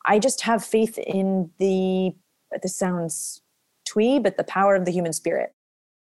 I 0.07 0.19
just 0.19 0.43
have 0.43 0.65
faith 0.65 0.99
in 0.99 1.51
the. 1.59 2.15
This 2.63 2.77
sounds 2.77 3.43
twee, 3.85 4.19
but 4.19 4.37
the 4.37 4.45
power 4.45 4.75
of 4.75 4.85
the 4.85 4.93
human 4.93 5.13
spirit. 5.13 5.53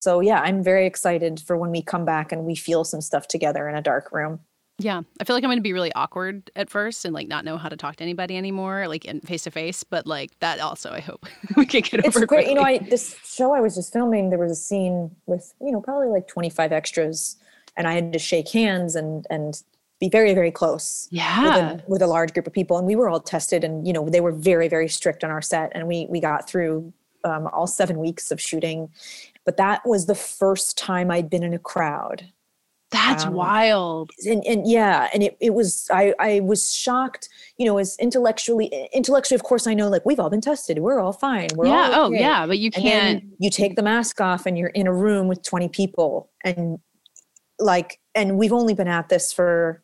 So 0.01 0.21
yeah, 0.21 0.41
I'm 0.41 0.63
very 0.63 0.87
excited 0.87 1.41
for 1.41 1.57
when 1.57 1.71
we 1.71 1.83
come 1.83 2.05
back 2.05 2.31
and 2.33 2.45
we 2.45 2.55
feel 2.55 2.85
some 2.85 3.01
stuff 3.01 3.27
together 3.29 3.69
in 3.69 3.75
a 3.75 3.83
dark 3.83 4.13
room. 4.13 4.41
Yeah, 4.81 5.03
I 5.21 5.25
feel 5.25 5.35
like 5.35 5.43
I'm 5.43 5.49
going 5.49 5.59
to 5.59 5.63
be 5.63 5.73
really 5.73 5.93
awkward 5.95 6.53
at 6.55 6.71
first 6.71 7.05
and 7.05 7.13
like 7.13 7.27
not 7.27 7.45
know 7.45 7.57
how 7.59 7.69
to 7.69 7.77
talk 7.77 7.97
to 7.97 8.05
anybody 8.05 8.37
anymore, 8.37 8.87
like 8.87 9.05
in 9.07 9.21
face 9.23 9.43
to 9.43 9.51
face. 9.51 9.83
But 9.83 10.07
like 10.07 10.39
that 10.39 10.61
also, 10.61 10.93
I 10.93 11.01
hope 11.01 11.27
we 11.57 11.67
can 11.67 11.81
get 11.81 12.05
It's 12.05 12.17
over. 12.17 12.27
great. 12.27 12.47
You 12.47 12.55
know. 12.55 12.63
I 12.63 12.79
this 12.79 13.17
show 13.25 13.53
I 13.53 13.61
was 13.61 13.75
just 13.75 13.93
filming, 13.93 14.31
there 14.31 14.39
was 14.39 14.53
a 14.53 14.57
scene 14.57 15.11
with, 15.27 15.53
you 15.61 15.73
know, 15.73 15.81
probably 15.81 16.07
like 16.09 16.29
25 16.29 16.71
extras 16.71 17.37
and 17.77 17.89
I 17.89 17.93
had 17.95 18.13
to 18.13 18.21
shake 18.21 18.51
hands 18.51 18.95
and 18.95 19.27
and 19.31 19.61
be 20.01 20.09
very, 20.09 20.33
very 20.35 20.51
close. 20.53 21.09
yeah, 21.11 21.43
with 21.73 21.81
a, 21.81 21.85
with 21.89 22.03
a 22.03 22.07
large 22.07 22.33
group 22.33 22.47
of 22.47 22.53
people 22.53 22.79
and 22.79 22.87
we 22.87 22.95
were 22.97 23.09
all 23.09 23.21
tested 23.21 23.65
and 23.65 23.87
you 23.87 23.93
know 23.93 24.09
they 24.09 24.21
were 24.21 24.33
very 24.33 24.69
very 24.69 24.89
strict 24.89 25.25
on 25.25 25.31
our 25.31 25.43
set 25.43 25.73
and 25.75 25.89
we 25.89 26.07
we 26.09 26.21
got 26.21 26.49
through 26.49 26.93
um, 27.25 27.49
all 27.53 27.67
seven 27.67 27.99
weeks 27.99 28.31
of 28.31 28.41
shooting 28.41 28.89
but 29.45 29.57
that 29.57 29.81
was 29.85 30.07
the 30.07 30.15
first 30.15 30.79
time 30.79 31.11
i'd 31.11 31.29
been 31.29 31.43
in 31.43 31.53
a 31.53 31.59
crowd 31.59 32.31
that's 32.91 33.25
um, 33.25 33.35
wild. 33.35 34.11
and, 34.25 34.43
and 34.47 34.67
yeah 34.71 35.09
and 35.13 35.23
it, 35.25 35.37
it 35.41 35.53
was 35.53 35.89
I, 35.93 36.15
I 36.21 36.41
was 36.41 36.73
shocked 36.73 37.29
you 37.59 37.67
know 37.67 37.77
as 37.79 37.97
intellectually 37.99 38.67
intellectually 38.95 39.35
of 39.35 39.43
course 39.43 39.67
i 39.67 39.75
know 39.75 39.89
like 39.89 40.07
we've 40.07 40.21
all 40.21 40.31
been 40.31 40.41
tested 40.41 40.79
we're 40.79 41.01
all 41.01 41.13
fine 41.13 41.49
we're 41.57 41.67
Yeah. 41.67 41.91
all 41.93 42.07
Oh, 42.07 42.13
yeah. 42.13 42.47
But 42.47 42.59
you 42.59 42.71
can't. 42.71 43.25
you 43.41 43.51
take 43.51 43.75
the 43.77 43.83
mask 43.83 44.21
off 44.21 44.47
and 44.47 44.57
you're 44.57 44.69
in 44.69 44.87
a 44.87 44.93
room 44.95 45.27
with 45.27 45.43
20 45.43 45.69
people 45.71 46.31
and 46.45 46.79
like 47.59 47.99
and 48.15 48.39
we've 48.39 48.53
only 48.53 48.75
been 48.75 48.89
at 48.89 49.09
this 49.09 49.33
for 49.33 49.83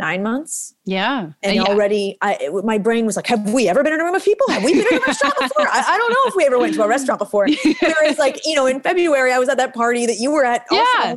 nine 0.00 0.22
months 0.24 0.74
Yeah. 0.84 1.30
and 1.44 1.56
yeah. 1.56 1.62
already 1.62 2.18
I, 2.20 2.34
it- 2.40 2.64
my 2.64 2.78
brain 2.78 3.06
was 3.06 3.14
like, 3.16 3.26
have 3.28 3.52
we 3.52 3.68
ever 3.68 3.82
been 3.84 3.92
in 3.92 4.00
a 4.00 4.04
room 4.04 4.14
of 4.16 4.24
people? 4.24 4.46
Have 4.48 4.64
we 4.64 4.72
been 4.74 4.86
in 4.90 4.98
a 4.98 5.06
restaurant 5.06 5.34
before? 5.38 5.68
I, 5.68 5.84
I 5.86 5.96
don't 5.98 6.10
know 6.10 6.24
if 6.30 6.34
we 6.34 6.44
ever 6.44 6.58
went 6.58 6.74
to 6.74 6.82
a 6.82 6.88
restaurant 6.88 7.18
before. 7.20 7.46
Whereas 7.80 8.18
like, 8.18 8.44
you 8.44 8.54
know, 8.56 8.66
in 8.66 8.80
February, 8.80 9.32
I 9.32 9.38
was 9.38 9.48
at 9.48 9.58
that 9.58 9.74
party 9.74 10.06
that 10.06 10.16
you 10.16 10.30
were 10.32 10.44
at 10.44 10.64
also, 10.70 10.84
Yeah. 11.04 11.16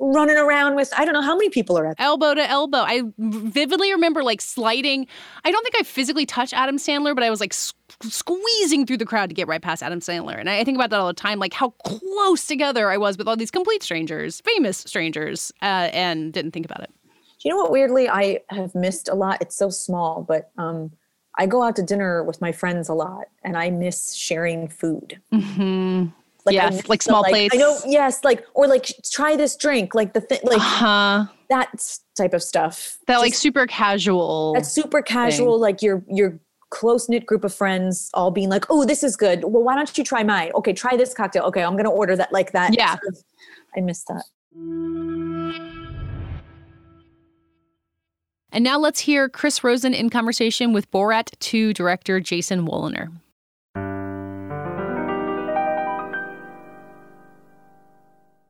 running 0.00 0.36
around 0.36 0.74
with, 0.74 0.92
I 0.98 1.04
don't 1.04 1.14
know 1.14 1.22
how 1.22 1.36
many 1.36 1.48
people 1.50 1.78
are 1.78 1.86
at 1.86 1.96
elbow 2.00 2.34
to 2.34 2.48
elbow. 2.50 2.78
I 2.78 3.02
vividly 3.18 3.92
remember 3.92 4.24
like 4.24 4.40
sliding. 4.40 5.06
I 5.44 5.50
don't 5.52 5.62
think 5.62 5.76
I 5.78 5.82
physically 5.84 6.26
touched 6.26 6.54
Adam 6.54 6.76
Sandler, 6.76 7.14
but 7.14 7.22
I 7.22 7.30
was 7.30 7.38
like 7.40 7.52
s- 7.52 7.72
squeezing 8.02 8.86
through 8.86 8.96
the 8.96 9.04
crowd 9.06 9.28
to 9.28 9.34
get 9.34 9.46
right 9.46 9.62
past 9.62 9.82
Adam 9.82 10.00
Sandler. 10.00 10.38
And 10.40 10.48
I 10.50 10.58
I 10.60 10.64
think 10.64 10.76
about 10.76 10.90
that 10.90 10.98
all 11.00 11.06
the 11.08 11.12
time, 11.14 11.38
like 11.38 11.52
how 11.52 11.70
close 11.84 12.46
together 12.46 12.90
I 12.90 12.96
was 12.96 13.16
with 13.18 13.28
all 13.28 13.36
these 13.36 13.50
complete 13.50 13.82
strangers, 13.82 14.40
famous 14.40 14.78
strangers, 14.78 15.52
uh, 15.62 15.90
and 15.92 16.32
didn't 16.32 16.50
think 16.52 16.64
about 16.66 16.80
it. 16.82 16.90
Do 17.42 17.48
you 17.48 17.54
know 17.56 17.60
what 17.62 17.72
weirdly 17.72 18.08
I 18.08 18.38
have 18.50 18.72
missed 18.74 19.08
a 19.08 19.14
lot? 19.14 19.38
It's 19.42 19.56
so 19.56 19.68
small, 19.68 20.22
but 20.22 20.50
um, 20.58 20.92
I 21.38 21.46
go 21.46 21.62
out 21.64 21.74
to 21.76 21.82
dinner 21.82 22.22
with 22.22 22.40
my 22.40 22.52
friends 22.52 22.88
a 22.88 22.94
lot 22.94 23.24
and 23.42 23.56
I 23.56 23.70
miss 23.70 24.14
sharing 24.14 24.68
food. 24.68 25.20
Mm-hmm. 25.34 26.06
Like, 26.44 26.54
Yes, 26.54 26.88
like 26.88 27.00
the, 27.00 27.04
small 27.04 27.24
plates. 27.24 27.54
I 27.54 27.58
know, 27.58 27.78
yes, 27.86 28.22
like, 28.24 28.44
or 28.54 28.66
like 28.68 28.92
try 29.12 29.34
this 29.36 29.56
drink, 29.56 29.94
like 29.94 30.12
the 30.12 30.20
thing, 30.20 30.38
like 30.44 30.60
Huh. 30.60 31.26
that 31.48 31.84
type 32.16 32.32
of 32.34 32.42
stuff. 32.44 32.98
That 33.08 33.18
like 33.18 33.34
super 33.34 33.66
casual. 33.66 34.52
that's 34.54 34.68
super 34.70 35.02
casual 35.02 35.58
like 35.58 35.82
your 35.82 36.04
your 36.08 36.38
close 36.70 37.08
knit 37.08 37.26
group 37.26 37.44
of 37.44 37.52
friends 37.54 38.08
all 38.14 38.30
being 38.30 38.48
like 38.48 38.64
oh 38.70 38.84
this 38.86 39.02
is 39.04 39.14
good 39.14 39.44
well 39.44 39.62
why 39.62 39.74
don't 39.76 39.98
you 39.98 40.02
try 40.02 40.22
mine 40.22 40.50
okay 40.54 40.72
try 40.72 40.96
this 40.96 41.12
cocktail 41.12 41.42
okay 41.44 41.62
i'm 41.62 41.76
gonna 41.76 41.90
order 41.90 42.16
that 42.16 42.32
like 42.32 42.52
that 42.52 42.74
Yeah. 42.74 42.92
sort 42.92 43.08
of- 43.08 43.22
i 43.76 43.80
miss 43.82 44.04
that 44.04 44.24
And 48.54 48.62
now 48.62 48.78
let's 48.78 49.00
hear 49.00 49.30
Chris 49.30 49.64
Rosen 49.64 49.94
in 49.94 50.10
conversation 50.10 50.74
with 50.74 50.90
Borat 50.90 51.30
2 51.38 51.72
director 51.72 52.20
Jason 52.20 52.66
Woliner. 52.66 53.10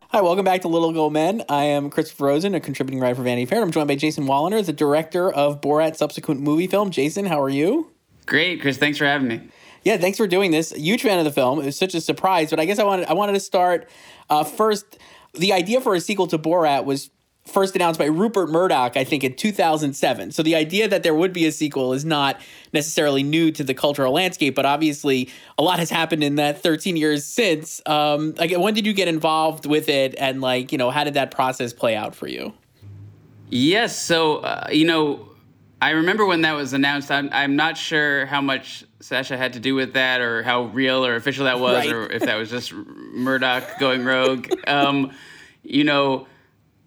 Hi, 0.09 0.21
welcome 0.21 0.45
back 0.45 0.63
to 0.63 0.69
Little 0.69 0.93
Gold 0.93 1.13
Men. 1.13 1.45
I 1.49 1.65
am 1.67 1.89
Chris 1.89 2.19
Rosen, 2.19 2.57
a 2.57 2.61
contributing 2.61 2.99
writer 2.99 3.15
for 3.15 3.23
Vanity 3.23 3.47
Fair. 3.47 3.63
I'm 3.63 3.71
joined 3.71 3.87
by 3.87 3.95
Jason 3.95 4.25
Woliner, 4.25 4.67
the 4.67 4.73
director 4.73 5.33
of 5.33 5.61
Borat's 5.61 6.01
subsequent 6.01 6.41
movie 6.41 6.67
film. 6.67 6.91
Jason, 6.91 7.25
how 7.25 7.41
are 7.41 7.49
you? 7.49 7.93
Great, 8.27 8.61
Chris. 8.61 8.79
Thanks 8.79 8.99
for 8.99 9.05
having 9.05 9.29
me. 9.29 9.41
Yeah, 9.85 9.99
thanks 9.99 10.19
for 10.19 10.27
doing 10.27 10.51
this. 10.51 10.73
Huge 10.73 11.03
fan 11.03 11.21
of 11.21 11.25
the 11.25 11.31
film. 11.33 11.61
It 11.61 11.65
was 11.65 11.79
such 11.79 11.95
a 11.95 12.01
surprise, 12.01 12.51
but 12.51 12.59
I 12.59 12.65
guess 12.65 12.81
I 12.81 12.85
wanted 12.85 13.07
I 13.07 13.13
wanted 13.13 13.35
to 13.35 13.41
start 13.41 13.89
uh, 14.29 14.43
first. 14.43 14.99
The 15.35 15.53
idea 15.53 15.81
for 15.81 15.95
a 15.95 16.01
sequel 16.01 16.27
to 16.27 16.39
Borat 16.39 16.85
was 16.85 17.11
first 17.45 17.75
announced 17.75 17.99
by 17.99 18.07
Rupert 18.07 18.51
Murdoch, 18.51 18.97
I 18.97 19.05
think, 19.05 19.25
in 19.25 19.35
2007. 19.35 20.31
So 20.31 20.43
the 20.43 20.55
idea 20.55 20.89
that 20.89 21.03
there 21.03 21.15
would 21.15 21.33
be 21.33 21.47
a 21.47 21.53
sequel 21.53 21.93
is 21.93 22.05
not 22.05 22.41
necessarily 22.73 23.23
new 23.23 23.51
to 23.53 23.65
the 23.65 23.75
cultural 23.75 24.13
landscape, 24.13 24.55
but 24.55 24.65
obviously 24.65 25.29
a 25.59 25.63
lot 25.63 25.79
has 25.81 25.91
happened 25.91 26.23
in 26.23 26.37
that 26.37 26.63
13 26.63 26.97
years 26.97 27.25
since. 27.25 27.83
Um, 27.85 28.35
like, 28.39 28.53
when 28.57 28.75
did 28.75 28.87
you 28.87 28.93
get 28.93 29.09
involved 29.09 29.67
with 29.67 29.89
it, 29.89 30.15
and 30.19 30.41
like, 30.41 30.71
you 30.73 30.79
know, 30.79 30.91
how 30.91 31.05
did 31.05 31.15
that 31.15 31.31
process 31.33 31.73
play 31.73 31.97
out 31.97 32.15
for 32.15 32.29
you? 32.29 32.53
Yes. 33.51 33.99
So, 33.99 34.37
uh, 34.39 34.69
you 34.71 34.87
know, 34.87 35.29
I 35.83 35.91
remember 35.91 36.25
when 36.25 36.43
that 36.43 36.53
was 36.53 36.73
announced. 36.73 37.11
I'm, 37.11 37.29
I'm 37.33 37.57
not 37.57 37.77
sure 37.77 38.25
how 38.27 38.41
much 38.41 38.85
Sacha 39.01 39.37
had 39.37 39.55
to 39.55 39.61
do 39.61 39.75
with 39.75 39.95
that 39.95 40.21
or 40.21 40.45
how 40.45 40.63
real 40.67 41.05
or 41.05 41.17
official 41.17 41.45
that 41.47 41.59
was 41.59 41.85
Right. 41.85 41.93
or 41.93 42.11
if 42.11 42.23
that 42.23 42.37
was 42.37 42.49
just 42.51 42.73
Murdoch 42.73 43.79
going 43.81 44.05
rogue. 44.05 44.49
Um, 44.69 45.11
you 45.65 45.85
know, 45.85 46.27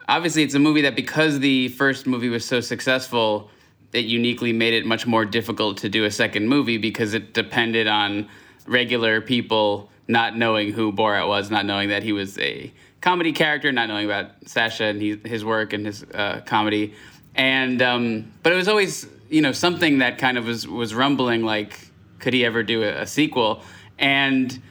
obviously 0.07 0.43
it's 0.43 0.53
a 0.53 0.59
movie 0.59 0.81
that 0.81 0.95
because 0.95 1.39
the 1.39 1.69
first 1.69 2.07
movie 2.07 2.29
was 2.29 2.45
so 2.45 2.59
successful, 2.61 3.49
it 3.93 4.05
uniquely 4.05 4.53
made 4.53 4.73
it 4.73 4.85
much 4.85 5.07
more 5.07 5.25
difficult 5.25 5.77
to 5.77 5.89
do 5.89 6.05
a 6.05 6.11
second 6.11 6.47
movie 6.47 6.77
because 6.77 7.13
it 7.13 7.33
depended 7.33 7.87
on 7.87 8.27
regular 8.67 9.21
people 9.21 9.89
not 10.07 10.37
knowing 10.37 10.71
who 10.71 10.91
Borat 10.91 11.27
was, 11.27 11.49
not 11.49 11.65
knowing 11.65 11.89
that 11.89 12.03
he 12.03 12.11
was 12.11 12.37
a 12.39 12.71
comedy 13.01 13.31
character, 13.31 13.71
not 13.71 13.87
knowing 13.87 14.05
about 14.05 14.31
Sacha 14.45 14.85
and 14.85 15.01
he, 15.01 15.19
his 15.25 15.45
work 15.45 15.73
and 15.73 15.85
his 15.85 16.03
uh, 16.13 16.41
comedy. 16.45 16.93
And 17.35 17.81
um, 17.81 18.31
but 18.43 18.53
it 18.53 18.55
was 18.55 18.67
always 18.67 19.07
you 19.29 19.41
know 19.41 19.51
something 19.51 19.99
that 19.99 20.17
kind 20.17 20.37
of 20.37 20.45
was 20.45 20.67
was 20.67 20.93
rumbling 20.93 21.43
like 21.43 21.79
could 22.19 22.33
he 22.33 22.45
ever 22.45 22.63
do 22.63 22.83
a, 22.83 23.01
a 23.01 23.07
sequel? 23.07 23.61
And 23.97 24.61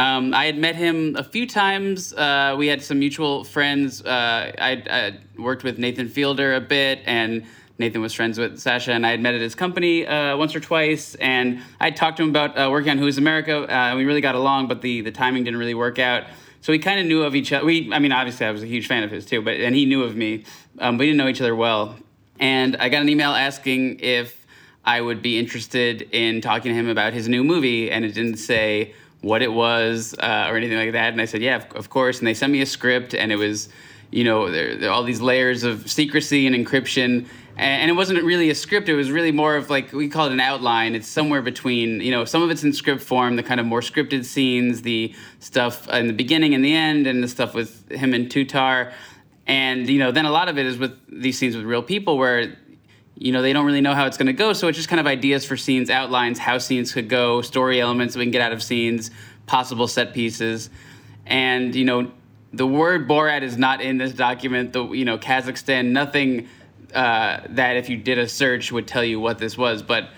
um, 0.00 0.32
I 0.32 0.46
had 0.46 0.56
met 0.56 0.76
him 0.76 1.14
a 1.16 1.22
few 1.22 1.46
times. 1.46 2.14
Uh, 2.14 2.54
we 2.56 2.68
had 2.68 2.82
some 2.82 2.98
mutual 2.98 3.44
friends. 3.44 4.02
Uh, 4.02 4.50
I, 4.58 4.82
I 4.90 5.18
worked 5.38 5.62
with 5.62 5.78
Nathan 5.78 6.08
Fielder 6.08 6.54
a 6.54 6.60
bit, 6.60 7.00
and 7.04 7.44
Nathan 7.78 8.00
was 8.00 8.14
friends 8.14 8.38
with 8.38 8.58
Sacha, 8.58 8.92
and 8.92 9.06
I 9.06 9.10
had 9.10 9.20
met 9.20 9.34
at 9.34 9.42
his 9.42 9.54
company 9.54 10.06
uh, 10.06 10.38
once 10.38 10.56
or 10.56 10.60
twice, 10.60 11.16
and 11.16 11.60
I 11.80 11.90
talked 11.90 12.16
to 12.16 12.22
him 12.22 12.30
about 12.30 12.56
uh, 12.56 12.70
working 12.70 12.92
on 12.92 12.96
Who's 12.96 13.18
America. 13.18 13.70
Uh, 13.70 13.94
we 13.94 14.06
really 14.06 14.22
got 14.22 14.34
along, 14.34 14.68
but 14.68 14.80
the 14.80 15.02
the 15.02 15.10
timing 15.10 15.44
didn't 15.44 15.60
really 15.60 15.74
work 15.74 15.98
out. 15.98 16.24
So 16.62 16.72
we 16.72 16.78
kind 16.78 16.98
of 16.98 17.04
knew 17.04 17.22
of 17.22 17.34
each 17.34 17.52
other. 17.52 17.66
We, 17.66 17.92
I 17.92 17.98
mean, 17.98 18.12
obviously, 18.12 18.46
I 18.46 18.52
was 18.52 18.62
a 18.62 18.66
huge 18.66 18.86
fan 18.86 19.02
of 19.02 19.10
his 19.10 19.26
too, 19.26 19.42
but 19.42 19.54
and 19.54 19.74
he 19.74 19.84
knew 19.84 20.02
of 20.02 20.16
me. 20.16 20.44
Um, 20.78 20.96
we 20.96 21.04
didn't 21.04 21.18
know 21.18 21.28
each 21.28 21.42
other 21.42 21.54
well, 21.54 21.96
and 22.38 22.74
I 22.76 22.88
got 22.88 23.02
an 23.02 23.08
email 23.10 23.32
asking 23.32 24.00
if 24.00 24.46
I 24.82 25.02
would 25.02 25.20
be 25.20 25.38
interested 25.38 26.08
in 26.10 26.40
talking 26.40 26.72
to 26.72 26.74
him 26.74 26.88
about 26.88 27.12
his 27.12 27.28
new 27.28 27.44
movie, 27.44 27.90
and 27.90 28.02
it 28.02 28.14
didn't 28.14 28.38
say 28.38 28.94
what 29.22 29.42
it 29.42 29.52
was 29.52 30.14
uh, 30.18 30.46
or 30.48 30.56
anything 30.56 30.78
like 30.78 30.92
that. 30.92 31.12
And 31.12 31.20
I 31.20 31.26
said, 31.26 31.42
yeah, 31.42 31.56
of, 31.56 31.76
of, 31.76 31.90
course. 31.90 32.18
And 32.18 32.26
they 32.26 32.34
sent 32.34 32.52
me 32.52 32.62
a 32.62 32.66
script, 32.66 33.14
and 33.14 33.30
it 33.30 33.36
was, 33.36 33.68
you 34.10 34.24
know, 34.24 34.50
there, 34.50 34.76
there 34.76 34.90
all 34.90 35.02
these 35.02 35.20
layers 35.20 35.62
of 35.62 35.90
secrecy 35.90 36.46
and 36.46 36.56
encryption. 36.56 37.26
And, 37.56 37.82
and, 37.82 37.90
it 37.90 37.94
wasn't 37.94 38.22
really 38.24 38.48
a 38.48 38.54
script. 38.54 38.88
It 38.88 38.94
was 38.94 39.10
really 39.10 39.32
more 39.32 39.56
of 39.56 39.68
like, 39.68 39.92
we 39.92 40.08
call 40.08 40.26
it 40.26 40.32
an 40.32 40.40
outline. 40.40 40.94
It's 40.94 41.08
somewhere 41.08 41.42
between, 41.42 42.00
you 42.00 42.10
know, 42.10 42.24
some 42.24 42.42
of 42.42 42.50
it's 42.50 42.64
in 42.64 42.72
script 42.72 43.02
form, 43.02 43.36
the 43.36 43.42
kind 43.42 43.60
of 43.60 43.66
more 43.66 43.80
scripted 43.80 44.24
scenes, 44.24 44.82
the 44.82 45.14
stuff 45.38 45.88
in 45.90 46.06
the 46.06 46.14
beginning 46.14 46.54
and 46.54 46.64
the 46.64 46.74
end, 46.74 47.06
and 47.06 47.22
the 47.22 47.28
stuff 47.28 47.54
with 47.54 47.90
him 47.90 48.14
and 48.14 48.30
Tutar. 48.30 48.92
And, 49.46 49.88
you 49.88 49.98
know, 49.98 50.12
then 50.12 50.24
a 50.24 50.30
lot 50.30 50.48
of 50.48 50.58
it 50.58 50.64
is 50.64 50.78
with 50.78 50.96
these 51.08 51.36
scenes 51.36 51.56
with 51.56 51.66
real 51.66 51.82
people 51.82 52.16
where 52.16 52.56
you 53.20 53.32
know, 53.32 53.42
they 53.42 53.52
don't 53.52 53.66
really 53.66 53.82
know 53.82 53.92
how 53.92 54.06
it's 54.06 54.16
going 54.16 54.28
to 54.28 54.32
go. 54.32 54.54
So 54.54 54.66
it's 54.66 54.78
just 54.78 54.88
kind 54.88 54.98
of 54.98 55.06
ideas 55.06 55.44
for 55.44 55.54
scenes, 55.54 55.90
outlines, 55.90 56.38
how 56.38 56.56
scenes 56.56 56.90
could 56.90 57.10
go, 57.10 57.42
story 57.42 57.78
elements 57.78 58.16
we 58.16 58.24
can 58.24 58.30
get 58.30 58.40
out 58.40 58.52
of 58.52 58.62
scenes, 58.62 59.10
possible 59.46 59.86
set 59.86 60.14
pieces. 60.14 60.70
And, 61.26 61.74
you 61.74 61.84
know, 61.84 62.10
the 62.54 62.66
word 62.66 63.06
Borat 63.06 63.42
is 63.42 63.58
not 63.58 63.82
in 63.82 63.98
this 63.98 64.14
document. 64.14 64.72
The, 64.72 64.88
you 64.92 65.04
know, 65.04 65.18
Kazakhstan, 65.18 65.90
nothing 65.90 66.48
uh, 66.94 67.40
that 67.50 67.76
if 67.76 67.90
you 67.90 67.98
did 67.98 68.18
a 68.18 68.26
search 68.26 68.72
would 68.72 68.88
tell 68.88 69.04
you 69.04 69.20
what 69.20 69.38
this 69.38 69.56
was. 69.56 69.82
But, 69.82 70.08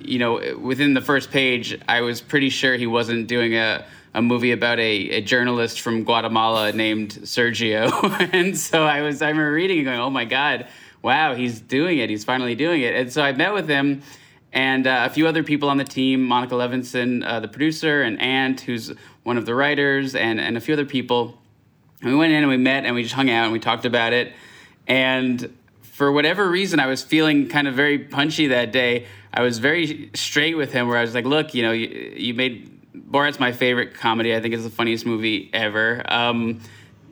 you 0.00 0.18
know, 0.18 0.56
within 0.56 0.94
the 0.94 1.02
first 1.02 1.30
page, 1.30 1.78
I 1.86 2.00
was 2.00 2.22
pretty 2.22 2.48
sure 2.48 2.76
he 2.76 2.86
wasn't 2.86 3.26
doing 3.26 3.54
a, 3.54 3.84
a 4.14 4.22
movie 4.22 4.52
about 4.52 4.78
a, 4.78 5.10
a 5.10 5.20
journalist 5.20 5.82
from 5.82 6.04
Guatemala 6.04 6.72
named 6.72 7.18
Sergio. 7.24 7.92
and 8.32 8.58
so 8.58 8.82
I 8.82 9.02
was, 9.02 9.20
I 9.20 9.28
remember 9.28 9.52
reading 9.52 9.80
and 9.80 9.86
going, 9.88 10.00
oh 10.00 10.08
my 10.08 10.24
God 10.24 10.66
wow, 11.06 11.36
he's 11.36 11.60
doing 11.60 11.98
it. 11.98 12.10
He's 12.10 12.24
finally 12.24 12.56
doing 12.56 12.82
it. 12.82 12.92
And 12.92 13.12
so 13.12 13.22
I 13.22 13.30
met 13.30 13.54
with 13.54 13.68
him 13.68 14.02
and 14.52 14.88
uh, 14.88 15.04
a 15.06 15.10
few 15.10 15.28
other 15.28 15.44
people 15.44 15.70
on 15.70 15.76
the 15.76 15.84
team, 15.84 16.20
Monica 16.24 16.54
Levinson, 16.54 17.24
uh, 17.24 17.38
the 17.38 17.46
producer, 17.46 18.02
and 18.02 18.20
Ant, 18.20 18.60
who's 18.62 18.92
one 19.22 19.38
of 19.38 19.46
the 19.46 19.54
writers, 19.54 20.16
and, 20.16 20.40
and 20.40 20.56
a 20.56 20.60
few 20.60 20.74
other 20.74 20.84
people. 20.84 21.38
And 22.02 22.10
we 22.10 22.16
went 22.16 22.32
in 22.32 22.38
and 22.38 22.48
we 22.48 22.56
met 22.56 22.84
and 22.84 22.96
we 22.96 23.04
just 23.04 23.14
hung 23.14 23.30
out 23.30 23.44
and 23.44 23.52
we 23.52 23.60
talked 23.60 23.84
about 23.84 24.14
it. 24.14 24.32
And 24.88 25.56
for 25.82 26.10
whatever 26.10 26.50
reason, 26.50 26.80
I 26.80 26.86
was 26.86 27.04
feeling 27.04 27.48
kind 27.48 27.68
of 27.68 27.74
very 27.74 28.00
punchy 28.00 28.48
that 28.48 28.72
day. 28.72 29.06
I 29.32 29.42
was 29.42 29.58
very 29.58 30.10
straight 30.14 30.56
with 30.56 30.72
him, 30.72 30.88
where 30.88 30.98
I 30.98 31.02
was 31.02 31.14
like, 31.14 31.24
"Look, 31.24 31.54
you 31.54 31.62
know, 31.62 31.72
you, 31.72 31.86
you 32.16 32.34
made 32.34 32.82
Borat's 32.94 33.38
my 33.38 33.52
favorite 33.52 33.94
comedy. 33.94 34.34
I 34.34 34.40
think 34.40 34.54
it's 34.54 34.64
the 34.64 34.70
funniest 34.70 35.06
movie 35.06 35.50
ever. 35.52 36.02
Um, 36.06 36.60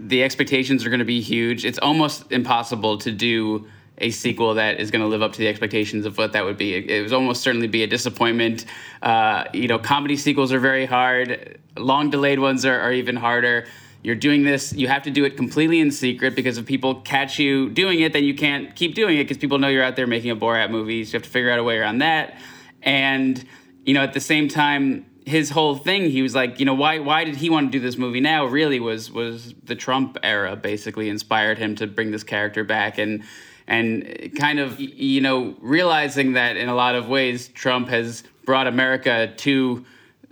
the 0.01 0.25
expectations 0.25 0.85
are 0.85 0.91
going 0.91 0.99
to 0.99 1.05
be 1.05 1.21
huge. 1.21 1.65
It's 1.65 1.79
almost 1.79 2.33
impossible 2.33 2.99
to 2.99 3.13
do 3.13 3.67
a 3.99 4.11
sequel 4.11 4.55
that 4.55 4.81
is 4.81 4.91
going 4.91 5.03
to 5.03 5.09
live 5.09 5.23
up 5.23 5.33
to 5.33 5.39
the 5.39 5.49
expectations 5.49 6.05
of 6.05 6.19
what 6.19 6.33
that 6.33 6.45
would 6.45 6.57
be. 6.57 6.75
It, 6.75 6.91
it 6.91 7.03
would 7.03 7.13
almost 7.13 7.43
certainly 7.43 7.69
be 7.69 7.83
a 7.83 7.87
disappointment. 7.87 8.65
Uh, 9.03 9.45
you 9.53 9.69
know, 9.69 9.79
comedy 9.79 10.17
sequels 10.17 10.53
are 10.53 10.59
very 10.59 10.87
hard. 10.87 11.59
Long 11.77 12.11
delayed 12.11 12.41
ones 12.41 12.65
are, 12.65 12.81
are 12.81 12.93
even 12.93 13.17
harder. 13.17 13.67
You're 14.03 14.17
doing 14.17 14.43
this, 14.45 14.73
you 14.75 14.89
have 14.89 15.03
to 15.05 15.11
do 15.11 15.25
it 15.25 15.37
completely 15.37 15.81
in 15.81 15.91
secret 15.91 16.37
because 16.37 16.59
if 16.59 16.67
people 16.67 16.97
catch 16.97 17.39
you 17.39 17.71
doing 17.71 18.01
it, 18.01 18.13
then 18.13 18.25
you 18.25 18.35
can't 18.35 18.77
keep 18.77 18.95
doing 18.95 19.17
it 19.17 19.25
because 19.25 19.39
people 19.39 19.59
know 19.59 19.69
you're 19.69 19.83
out 19.83 19.97
there 19.97 20.07
making 20.07 20.31
a 20.31 20.37
Borat 20.37 20.71
movie. 20.71 21.05
So 21.05 21.11
you 21.11 21.13
have 21.15 21.23
to 21.23 21.31
figure 21.31 21.51
out 21.51 21.59
a 21.59 21.65
way 21.65 21.79
around 21.79 21.99
that. 21.99 22.39
And, 22.83 23.43
you 23.87 23.95
know, 23.95 24.03
at 24.03 24.13
the 24.13 24.21
same 24.21 24.49
time, 24.49 25.07
his 25.25 25.49
whole 25.49 25.77
thing, 25.77 26.11
he 26.11 26.21
was 26.21 26.35
like, 26.35 26.61
you 26.61 26.67
know, 26.67 26.75
why 26.75 26.99
why 26.99 27.25
did 27.25 27.37
he 27.37 27.49
want 27.49 27.73
to 27.73 27.79
do 27.79 27.83
this 27.83 27.97
movie 27.97 28.21
now? 28.21 28.45
Really 28.45 28.79
was 28.79 29.11
was 29.11 29.55
the 29.65 29.75
Trump 29.75 30.19
era 30.23 30.55
basically 30.55 31.09
inspired 31.09 31.57
him 31.57 31.75
to 31.77 31.87
bring 31.87 32.11
this 32.11 32.25
character 32.25 32.63
back 32.63 32.99
and 32.99 33.25
and 33.67 34.33
kind 34.39 34.59
of 34.59 34.79
you 34.79 35.21
know 35.21 35.57
realizing 35.61 36.33
that 36.35 36.57
in 36.57 36.69
a 36.69 36.75
lot 36.75 36.95
of 36.95 37.09
ways 37.09 37.49
Trump 37.49 37.89
has 37.89 38.23
brought 38.45 38.67
America 38.67 39.33
to 39.39 39.85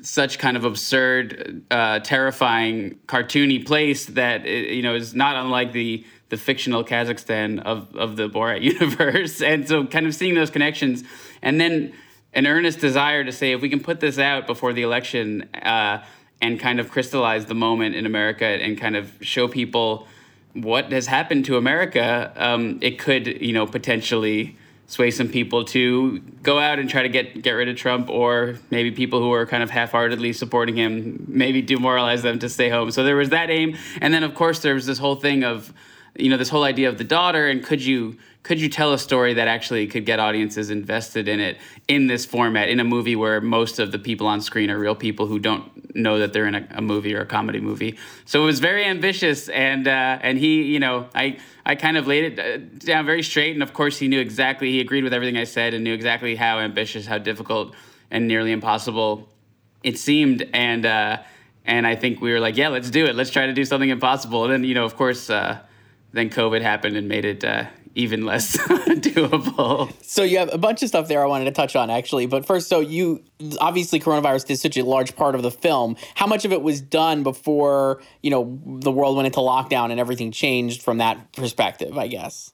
such 0.03 0.38
kind 0.38 0.57
of 0.57 0.64
absurd, 0.64 1.62
uh, 1.71 2.01
terrifying, 2.01 2.99
cartoony 3.07 3.64
place 3.64 4.07
that 4.07 4.45
it, 4.45 4.75
you 4.75 4.83
know 4.83 4.95
is 4.95 5.14
not 5.14 5.37
unlike 5.37 5.73
the 5.73 6.05
the 6.29 6.37
fictional 6.37 6.85
Kazakhstan 6.85 7.62
of 7.62 7.95
of 7.97 8.16
the 8.16 8.29
Borat 8.29 8.62
universe, 8.81 9.40
and 9.40 9.66
so 9.66 9.87
kind 9.87 10.07
of 10.07 10.14
seeing 10.14 10.35
those 10.35 10.51
connections, 10.51 11.05
and 11.40 11.61
then 11.61 11.92
an 12.35 12.47
earnest 12.47 12.81
desire 12.81 13.25
to 13.25 13.33
say 13.33 13.53
if 13.53 13.61
we 13.61 13.68
can 13.68 13.81
put 13.81 14.01
this 14.01 14.18
out 14.18 14.47
before 14.47 14.73
the 14.73 14.83
election 14.83 15.42
uh, 15.55 16.03
and 16.40 16.59
kind 16.59 16.81
of 16.81 16.90
crystallize 16.90 17.47
the 17.47 17.55
moment 17.55 17.95
in 17.95 18.07
America 18.07 18.45
and 18.45 18.79
kind 18.79 18.97
of 18.97 19.12
show 19.21 19.47
people 19.47 20.09
what 20.55 20.93
has 20.93 21.07
happened 21.07 21.45
to 21.47 21.57
America, 21.57 22.33
um, 22.37 22.79
it 22.83 22.99
could, 22.99 23.27
you 23.41 23.53
know, 23.53 23.67
potentially 23.67 24.57
sway 24.87 25.11
some 25.11 25.29
people 25.29 25.65
to 25.65 26.19
go 26.43 26.59
out 26.59 26.79
and 26.79 26.91
try 26.91 27.03
to 27.03 27.09
get 27.09 27.41
get 27.41 27.53
rid 27.53 27.69
of 27.69 27.77
Trump, 27.77 28.11
or 28.11 28.59
maybe 28.71 28.91
people 28.91 29.21
who 29.21 29.33
are 29.33 29.47
kind 29.47 29.62
of 29.62 29.71
half-heartedly 29.71 30.33
supporting 30.35 30.77
him, 30.77 31.25
maybe 31.29 31.62
demoralize 31.62 32.23
them 32.23 32.38
to 32.38 32.49
stay 32.49 32.69
home. 32.69 32.91
So 32.91 33.03
there 33.03 33.17
was 33.17 33.31
that 33.31 33.49
aim, 33.49 33.77
and 34.03 34.12
then 34.12 34.23
of 34.23 34.35
course 34.35 34.61
there 34.61 34.75
was 34.75 34.85
this 34.85 34.99
whole 34.99 35.17
thing 35.17 35.45
of, 35.45 35.73
you 36.17 36.29
know, 36.29 36.37
this 36.37 36.51
whole 36.51 36.65
idea 36.65 36.91
of 36.91 36.99
the 36.99 37.05
daughter, 37.05 37.49
and 37.49 37.65
could 37.65 37.83
you 37.83 38.19
could 38.42 38.61
you 38.61 38.68
tell 38.68 38.92
a 38.92 38.98
story 38.98 39.35
that 39.35 39.46
actually 39.46 39.87
could 39.87 40.05
get 40.05 40.18
audiences 40.18 40.70
invested 40.70 41.28
in 41.28 41.38
it 41.38 41.59
in 41.87 42.09
this 42.09 42.26
format 42.26 42.68
in 42.68 42.81
a 42.81 42.85
movie 42.85 43.14
where 43.14 43.40
most 43.40 43.78
of 43.78 43.92
the 43.92 43.98
people 43.98 44.26
on 44.26 44.40
screen 44.40 44.70
are 44.70 44.78
real 44.78 44.96
people 44.96 45.26
who 45.26 45.38
don't 45.38 45.94
know 45.94 46.18
that 46.18 46.33
they're 46.33 46.46
in 46.46 46.57
a, 46.57 46.66
a 46.72 46.83
movie 46.83 47.14
or 47.14 47.20
a 47.20 47.26
comedy 47.26 47.61
movie? 47.61 47.96
So 48.24 48.42
it 48.42 48.46
was 48.46 48.59
very 48.59 48.85
ambitious 48.85 49.48
and 49.48 49.87
uh, 49.87 50.18
and 50.22 50.38
he 50.38 50.62
you 50.62 50.81
know 50.81 51.09
i 51.14 51.38
i 51.64 51.74
kind 51.74 51.96
of 51.96 52.07
laid 52.07 52.38
it 52.38 52.38
uh, 52.38 52.59
down 52.85 53.07
very 53.07 53.22
straight 53.22 53.55
and 53.55 53.62
of 53.62 53.72
course 53.72 53.98
he 53.98 54.09
knew 54.09 54.20
exactly 54.20 54.70
he 54.70 54.81
agreed 54.81 55.05
with 55.05 55.12
everything 55.12 55.37
i 55.37 55.44
said 55.44 55.74
and 55.74 55.85
knew 55.85 55.94
exactly 55.94 56.35
how 56.35 56.59
ambitious 56.59 57.07
how 57.07 57.18
difficult 57.18 57.74
and 58.11 58.26
nearly 58.26 58.52
impossible 58.52 59.28
it 59.83 59.98
seemed 59.98 60.48
and 60.52 60.85
uh, 60.85 61.16
and 61.64 61.87
i 61.87 61.94
think 61.94 62.20
we 62.20 62.33
were 62.33 62.40
like 62.40 62.57
yeah 62.57 62.68
let's 62.68 62.90
do 62.90 63.07
it. 63.07 63.14
Let's 63.14 63.31
try 63.31 63.46
to 63.46 63.52
do 63.52 63.64
something 63.64 63.90
impossible. 63.90 64.44
And 64.44 64.52
then 64.52 64.64
you 64.64 64.74
know 64.74 64.85
of 64.85 64.96
course 64.96 65.31
uh, 65.31 65.61
then 66.12 66.28
covid 66.28 66.62
happened 66.62 66.96
and 66.96 67.09
made 67.09 67.24
it 67.24 67.44
uh, 67.44 67.66
even 67.94 68.24
less 68.24 68.57
doable. 68.57 69.92
So 70.02 70.22
you 70.22 70.38
have 70.38 70.52
a 70.52 70.59
bunch 70.59 70.83
of 70.83 70.88
stuff 70.88 71.09
there 71.09 71.22
I 71.22 71.26
wanted 71.26 71.46
to 71.46 71.50
touch 71.50 71.76
on 71.76 71.90
actually, 71.90 72.26
but 72.26 72.46
first 72.46 72.68
so 72.68 72.81
you 72.81 73.22
obviously 73.61 74.00
coronavirus 74.00 74.46
did 74.46 74.59
such 74.59 74.76
a 74.76 74.85
large 74.85 75.16
part 75.16 75.35
of 75.35 75.42
the 75.42 75.50
film. 75.50 75.96
How 76.14 76.26
much 76.26 76.44
of 76.44 76.52
it 76.52 76.62
was 76.62 76.81
done 76.81 77.22
before, 77.22 78.02
you 78.22 78.31
know, 78.31 78.61
the 78.81 78.90
world 78.90 79.16
went 79.16 79.26
into 79.26 79.40
lockdown 79.40 79.90
and 79.90 80.00
everything 80.00 80.33
changed 80.33 80.83
from 80.83 80.98
that 80.98 81.33
perspective, 81.33 81.98
I 81.98 82.09
guess? 82.09 82.52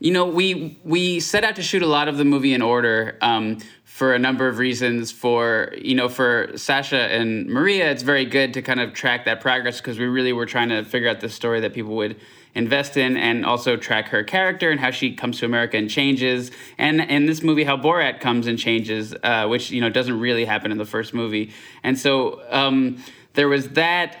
You 0.00 0.12
know, 0.12 0.26
we 0.26 0.78
we 0.84 1.18
set 1.18 1.42
out 1.42 1.56
to 1.56 1.62
shoot 1.62 1.82
a 1.82 1.86
lot 1.86 2.06
of 2.06 2.18
the 2.18 2.24
movie 2.24 2.54
in 2.54 2.62
order 2.62 3.18
um, 3.20 3.58
for 3.82 4.14
a 4.14 4.18
number 4.18 4.46
of 4.46 4.58
reasons. 4.58 5.10
For 5.10 5.74
you 5.76 5.96
know, 5.96 6.08
for 6.08 6.52
Sacha 6.54 7.12
and 7.12 7.48
Maria, 7.48 7.90
it's 7.90 8.04
very 8.04 8.24
good 8.24 8.54
to 8.54 8.62
kind 8.62 8.78
of 8.78 8.92
track 8.92 9.24
that 9.24 9.40
progress 9.40 9.78
because 9.78 9.98
we 9.98 10.04
really 10.04 10.32
were 10.32 10.46
trying 10.46 10.68
to 10.68 10.84
figure 10.84 11.08
out 11.08 11.18
the 11.18 11.28
story 11.28 11.58
that 11.62 11.74
people 11.74 11.96
would 11.96 12.14
invest 12.54 12.96
in 12.96 13.16
and 13.16 13.44
also 13.44 13.76
track 13.76 14.08
her 14.08 14.22
character 14.22 14.70
and 14.70 14.80
how 14.80 14.90
she 14.90 15.14
comes 15.14 15.38
to 15.38 15.46
America 15.46 15.76
and 15.76 15.88
changes. 15.90 16.50
And 16.76 17.00
in 17.00 17.26
this 17.26 17.42
movie, 17.42 17.64
how 17.64 17.76
Borat 17.76 18.20
comes 18.20 18.46
and 18.46 18.58
changes, 18.58 19.14
uh, 19.22 19.46
which 19.46 19.70
you 19.70 19.80
know 19.80 19.90
doesn't 19.90 20.18
really 20.18 20.44
happen 20.44 20.72
in 20.72 20.78
the 20.78 20.84
first 20.84 21.14
movie. 21.14 21.52
And 21.82 21.98
so 21.98 22.42
um, 22.50 23.02
there 23.34 23.48
was 23.48 23.70
that 23.70 24.16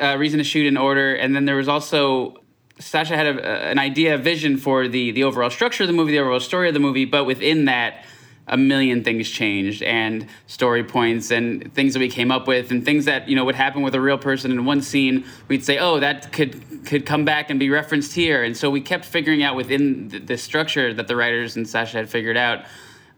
uh, 0.00 0.16
reason 0.18 0.38
to 0.38 0.44
shoot 0.44 0.66
in 0.66 0.76
order, 0.76 1.14
and 1.14 1.34
then 1.34 1.44
there 1.44 1.56
was 1.56 1.68
also 1.68 2.42
Sacha 2.78 3.16
had 3.16 3.26
a, 3.26 3.68
an 3.68 3.78
idea, 3.78 4.14
a 4.14 4.18
vision 4.18 4.56
for 4.56 4.88
the 4.88 5.10
the 5.10 5.24
overall 5.24 5.50
structure 5.50 5.84
of 5.84 5.88
the 5.88 5.94
movie, 5.94 6.12
the 6.12 6.18
overall 6.18 6.40
story 6.40 6.68
of 6.68 6.74
the 6.74 6.80
movie, 6.80 7.04
but 7.04 7.24
within 7.24 7.66
that 7.66 8.04
a 8.48 8.56
million 8.56 9.02
things 9.02 9.28
changed 9.28 9.82
and 9.82 10.26
story 10.46 10.84
points 10.84 11.30
and 11.30 11.72
things 11.74 11.92
that 11.94 11.98
we 11.98 12.08
came 12.08 12.30
up 12.30 12.46
with 12.46 12.70
and 12.70 12.84
things 12.84 13.04
that 13.04 13.28
you 13.28 13.34
know 13.34 13.44
would 13.44 13.56
happen 13.56 13.82
with 13.82 13.94
a 13.94 14.00
real 14.00 14.18
person 14.18 14.50
in 14.52 14.64
one 14.64 14.80
scene 14.80 15.24
we'd 15.48 15.64
say 15.64 15.78
oh 15.78 15.98
that 15.98 16.30
could 16.32 16.62
could 16.86 17.04
come 17.04 17.24
back 17.24 17.50
and 17.50 17.58
be 17.58 17.68
referenced 17.68 18.14
here. 18.14 18.42
And 18.42 18.56
so 18.56 18.70
we 18.70 18.80
kept 18.80 19.04
figuring 19.04 19.42
out 19.42 19.56
within 19.56 20.08
the, 20.08 20.18
the 20.20 20.38
structure 20.38 20.94
that 20.94 21.08
the 21.08 21.16
writers 21.16 21.56
and 21.56 21.68
Sacha 21.68 21.98
had 21.98 22.08
figured 22.08 22.36
out 22.36 22.64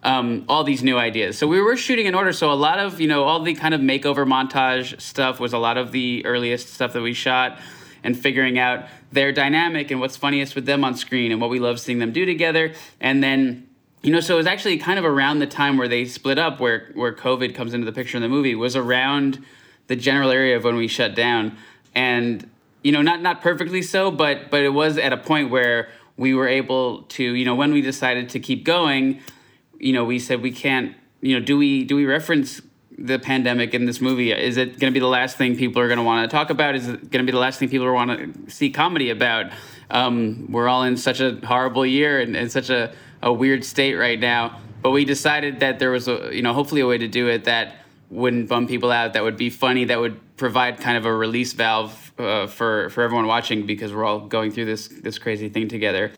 um, 0.03 0.45
all 0.49 0.65
these 0.65 0.83
new 0.83 0.97
ideas. 0.97 1.39
So 1.39 1.47
we 1.47 1.61
were 1.61 1.77
shooting 1.77 2.07
in 2.07 2.15
order 2.15 2.33
so 2.33 2.51
a 2.51 2.55
lot 2.55 2.79
of 2.79 3.01
you 3.01 3.09
know 3.09 3.25
all 3.25 3.43
the 3.43 3.55
kind 3.55 3.75
of 3.75 3.81
makeover 3.81 4.27
montage 4.27 5.01
stuff 5.01 5.39
was 5.39 5.53
a 5.53 5.59
lot 5.59 5.77
of 5.77 5.93
the 5.93 6.25
earliest 6.25 6.73
stuff 6.75 6.93
that 6.95 7.03
we 7.03 7.13
shot 7.13 7.61
and 8.05 8.17
figuring 8.17 8.59
out 8.59 8.87
their 9.11 9.33
dynamic 9.33 9.91
and 9.91 10.01
what's 10.01 10.17
funniest 10.17 10.55
with 10.55 10.67
them 10.67 10.85
on 10.85 10.97
screen 10.97 11.33
and 11.33 11.41
what 11.41 11.51
we 11.51 11.59
love 11.59 11.81
seeing 11.81 11.99
them 11.99 12.13
do 12.13 12.25
together 12.25 12.73
and 13.01 13.25
then 13.25 13.68
you 14.03 14.13
know, 14.13 14.21
so 14.21 14.35
it 14.35 14.39
was 14.39 14.47
actually 14.47 14.79
kind 14.79 14.99
of 14.99 15.05
around 15.05 15.41
the 15.41 15.47
time 15.47 15.77
where 15.77 15.89
they 15.89 16.05
split 16.05 16.39
up, 16.39 16.61
where 16.61 16.91
where 16.95 17.13
COVID 17.13 17.55
comes 17.55 17.75
into 17.75 17.85
the 17.85 17.93
picture 17.93 18.17
in 18.17 18.23
the 18.23 18.29
movie, 18.29 18.55
was 18.55 18.77
around 18.77 19.45
the 19.89 19.97
general 19.97 20.31
area 20.31 20.57
of 20.57 20.65
when 20.65 20.77
we 20.77 20.87
shut 20.87 21.15
down, 21.15 21.57
and 21.95 22.49
you 22.83 22.93
know, 22.93 23.03
not 23.03 23.21
not 23.21 23.41
perfectly 23.41 23.83
so, 23.83 24.11
but 24.11 24.51
but 24.51 24.63
it 24.63 24.71
was 24.71 24.99
at 24.99 25.13
a 25.13 25.17
point 25.17 25.51
where 25.51 25.89
we 26.17 26.35
were 26.35 26.49
able 26.49 27.03
to, 27.03 27.23
you 27.23 27.45
know, 27.45 27.55
when 27.55 27.73
we 27.73 27.81
decided 27.81 28.29
to 28.31 28.41
keep 28.41 28.65
going, 28.65 29.21
you 29.79 29.93
know, 29.93 30.05
we 30.05 30.19
said 30.19 30.43
we 30.43 30.51
can't, 30.51 30.95
you 31.21 31.39
know, 31.39 31.45
do 31.45 31.57
we 31.57 31.85
do 31.85 31.97
we 31.97 32.07
reference 32.07 32.61
the 32.99 33.19
pandemic 33.19 33.75
in 33.75 33.85
this 33.87 34.01
movie? 34.01 34.33
Is 34.33 34.57
it 34.57 34.79
going 34.79 34.93
to 34.93 34.95
be 34.95 35.01
the 35.01 35.07
last 35.07 35.37
thing 35.37 35.57
people 35.57 35.81
are 35.81 35.87
going 35.87 35.99
to 35.99 36.05
want 36.05 36.29
to 36.29 36.37
talk 36.37 36.51
about? 36.51 36.75
Is 36.75 36.89
it 36.89 37.11
going 37.11 37.25
to 37.25 37.31
be 37.31 37.33
the 37.33 37.39
last 37.39 37.59
thing 37.59 37.69
people 37.69 37.91
want 37.93 38.47
to 38.47 38.51
see 38.51 38.71
comedy 38.71 39.11
about? 39.11 39.53
Um, 39.91 40.51
we're 40.51 40.69
all 40.69 40.83
in 40.83 40.97
such 40.97 41.21
a 41.21 41.39
horrible 41.45 41.87
year 41.87 42.21
and, 42.21 42.37
and 42.37 42.51
such 42.51 42.69
a, 42.69 42.93
a 43.23 43.33
weird 43.33 43.65
state 43.65 43.95
right 43.95 44.19
now. 44.19 44.61
But 44.83 44.91
we 44.91 45.05
decided 45.05 45.61
that 45.61 45.79
there 45.79 45.91
was 45.91 46.09
a, 46.09 46.31
you 46.33 46.43
know, 46.43 46.55
hopefully 46.55 46.81
a 46.81 46.87
way 46.87 46.99
to 46.99 47.09
do 47.09 47.29
it 47.29 47.45
that 47.45 47.77
wouldn't 48.11 48.49
bum 48.49 48.67
people 48.67 48.91
out, 48.91 49.13
that 49.15 49.23
would 49.23 49.37
be 49.37 49.51
funny, 49.51 49.85
that 49.87 50.01
would 50.01 50.37
provide 50.37 50.79
kind 50.79 50.97
of 50.97 51.05
a 51.05 51.13
release 51.13 51.53
valve 51.53 52.13
uh, 52.19 52.47
for 52.47 52.89
for 52.91 53.03
everyone 53.03 53.27
watching 53.27 53.67
because 53.67 53.93
we're 53.93 54.05
all 54.05 54.21
going 54.21 54.51
through 54.51 54.65
this 54.65 54.89
this 54.89 55.19
crazy 55.19 55.49
thing 55.49 55.69
together. 55.69 56.13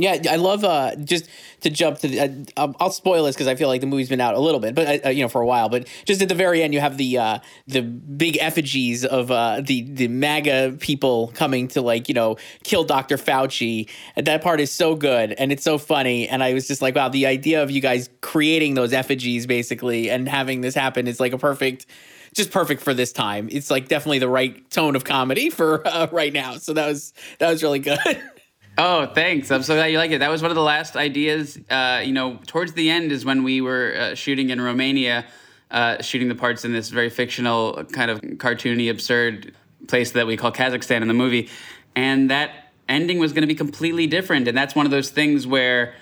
Yeah, 0.00 0.18
I 0.30 0.36
love 0.36 0.64
uh, 0.64 0.96
just 0.96 1.28
to 1.60 1.70
jump 1.70 1.98
to 1.98 2.08
the. 2.08 2.46
Uh, 2.56 2.72
I'll 2.80 2.90
spoil 2.90 3.24
this 3.24 3.36
because 3.36 3.46
I 3.48 3.54
feel 3.54 3.68
like 3.68 3.80
the 3.80 3.86
movie's 3.86 4.08
been 4.08 4.20
out 4.20 4.34
a 4.34 4.38
little 4.38 4.60
bit, 4.60 4.74
but 4.74 5.04
uh, 5.04 5.08
you 5.10 5.22
know 5.22 5.28
for 5.28 5.40
a 5.40 5.46
while. 5.46 5.68
But 5.68 5.88
just 6.06 6.22
at 6.22 6.28
the 6.28 6.34
very 6.34 6.62
end, 6.62 6.72
you 6.72 6.80
have 6.80 6.96
the 6.96 7.18
uh, 7.18 7.38
the 7.66 7.82
big 7.82 8.38
effigies 8.40 9.04
of 9.04 9.30
uh, 9.30 9.60
the 9.60 9.82
the 9.82 10.08
MAGA 10.08 10.76
people 10.80 11.28
coming 11.34 11.68
to 11.68 11.82
like 11.82 12.08
you 12.08 12.14
know 12.14 12.36
kill 12.64 12.84
Dr. 12.84 13.16
Fauci. 13.16 13.88
And 14.16 14.26
that 14.26 14.42
part 14.42 14.60
is 14.60 14.70
so 14.70 14.94
good 14.94 15.32
and 15.32 15.52
it's 15.52 15.62
so 15.62 15.78
funny. 15.78 16.28
And 16.28 16.42
I 16.42 16.54
was 16.54 16.66
just 16.66 16.82
like, 16.82 16.94
wow, 16.94 17.08
the 17.08 17.26
idea 17.26 17.62
of 17.62 17.70
you 17.70 17.80
guys 17.80 18.08
creating 18.20 18.74
those 18.74 18.92
effigies 18.92 19.46
basically 19.46 20.10
and 20.10 20.28
having 20.28 20.60
this 20.60 20.74
happen 20.74 21.06
is 21.06 21.20
like 21.20 21.32
a 21.32 21.38
perfect 21.38 21.86
just 22.32 22.52
perfect 22.52 22.80
for 22.82 22.94
this 22.94 23.12
time. 23.12 23.48
It's 23.50 23.70
like 23.70 23.88
definitely 23.88 24.20
the 24.20 24.28
right 24.28 24.68
tone 24.70 24.94
of 24.94 25.04
comedy 25.04 25.50
for 25.50 25.86
uh, 25.86 26.06
right 26.12 26.32
now. 26.32 26.56
So 26.56 26.72
that 26.74 26.86
was 26.86 27.12
that 27.38 27.50
was 27.50 27.62
really 27.62 27.80
good. 27.80 27.98
Oh, 28.82 29.04
thanks. 29.04 29.50
I'm 29.50 29.62
so 29.62 29.74
glad 29.74 29.88
you 29.88 29.98
like 29.98 30.10
it. 30.10 30.20
That 30.20 30.30
was 30.30 30.40
one 30.40 30.50
of 30.50 30.54
the 30.54 30.62
last 30.62 30.96
ideas. 30.96 31.58
Uh, 31.68 32.00
you 32.02 32.12
know, 32.12 32.38
towards 32.46 32.72
the 32.72 32.88
end 32.88 33.12
is 33.12 33.26
when 33.26 33.42
we 33.42 33.60
were 33.60 33.94
uh, 33.94 34.14
shooting 34.14 34.48
in 34.48 34.58
Romania, 34.58 35.26
uh, 35.70 36.00
shooting 36.00 36.28
the 36.28 36.34
parts 36.34 36.64
in 36.64 36.72
this 36.72 36.88
very 36.88 37.10
fictional, 37.10 37.84
kind 37.84 38.10
of 38.10 38.22
cartoony, 38.22 38.90
absurd 38.90 39.54
place 39.86 40.12
that 40.12 40.26
we 40.26 40.38
call 40.38 40.50
Kazakhstan 40.50 41.02
in 41.02 41.08
the 41.08 41.14
movie. 41.14 41.50
And 41.94 42.30
that 42.30 42.72
ending 42.88 43.18
was 43.18 43.34
going 43.34 43.42
to 43.42 43.46
be 43.46 43.54
completely 43.54 44.06
different. 44.06 44.48
And 44.48 44.56
that's 44.56 44.74
one 44.74 44.86
of 44.86 44.92
those 44.92 45.10
things 45.10 45.46
where 45.46 45.92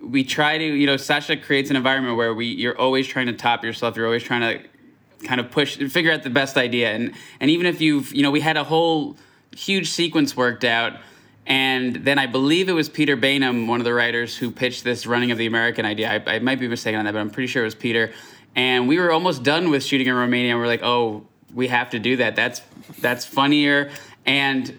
we 0.00 0.24
try 0.24 0.58
to, 0.58 0.64
you 0.64 0.86
know, 0.86 0.96
Sacha 0.96 1.36
creates 1.36 1.70
an 1.70 1.76
environment 1.76 2.16
where 2.16 2.34
we 2.34 2.46
you're 2.46 2.76
always 2.76 3.06
trying 3.06 3.26
to 3.26 3.34
top 3.34 3.62
yourself. 3.62 3.94
You're 3.94 4.06
always 4.06 4.24
trying 4.24 4.40
to 4.40 5.26
kind 5.28 5.38
of 5.38 5.52
push, 5.52 5.76
figure 5.76 6.10
out 6.10 6.24
the 6.24 6.30
best 6.30 6.56
idea. 6.56 6.90
And 6.90 7.14
and 7.38 7.52
even 7.52 7.66
if 7.66 7.80
you've, 7.80 8.12
you 8.12 8.24
know, 8.24 8.32
we 8.32 8.40
had 8.40 8.56
a 8.56 8.64
whole 8.64 9.16
huge 9.52 9.90
sequence 9.90 10.36
worked 10.36 10.64
out 10.64 10.98
and 11.46 11.96
then 11.96 12.18
I 12.18 12.26
believe 12.26 12.68
it 12.68 12.72
was 12.72 12.88
Peter 12.88 13.16
Baynham, 13.16 13.68
one 13.68 13.80
of 13.80 13.84
the 13.84 13.94
writers, 13.94 14.36
who 14.36 14.50
pitched 14.50 14.82
this 14.82 15.06
running 15.06 15.30
of 15.30 15.38
the 15.38 15.46
American 15.46 15.84
idea. 15.84 16.10
I, 16.10 16.34
I, 16.34 16.38
might 16.40 16.58
be 16.58 16.66
mistaken 16.66 16.98
on 16.98 17.04
that, 17.04 17.12
but 17.12 17.20
I'm 17.20 17.30
pretty 17.30 17.46
sure 17.46 17.62
it 17.62 17.66
was 17.66 17.74
Peter. 17.76 18.12
And 18.56 18.88
we 18.88 18.98
were 18.98 19.12
almost 19.12 19.42
done 19.42 19.70
with 19.70 19.84
shooting 19.84 20.08
in 20.08 20.14
Romania. 20.14 20.52
And 20.52 20.60
we're 20.60 20.66
like, 20.66 20.82
oh, 20.82 21.26
we 21.54 21.68
have 21.68 21.90
to 21.90 21.98
do 21.98 22.16
that. 22.16 22.36
That's 22.36 22.62
that's 23.00 23.24
funnier 23.24 23.90
and 24.24 24.76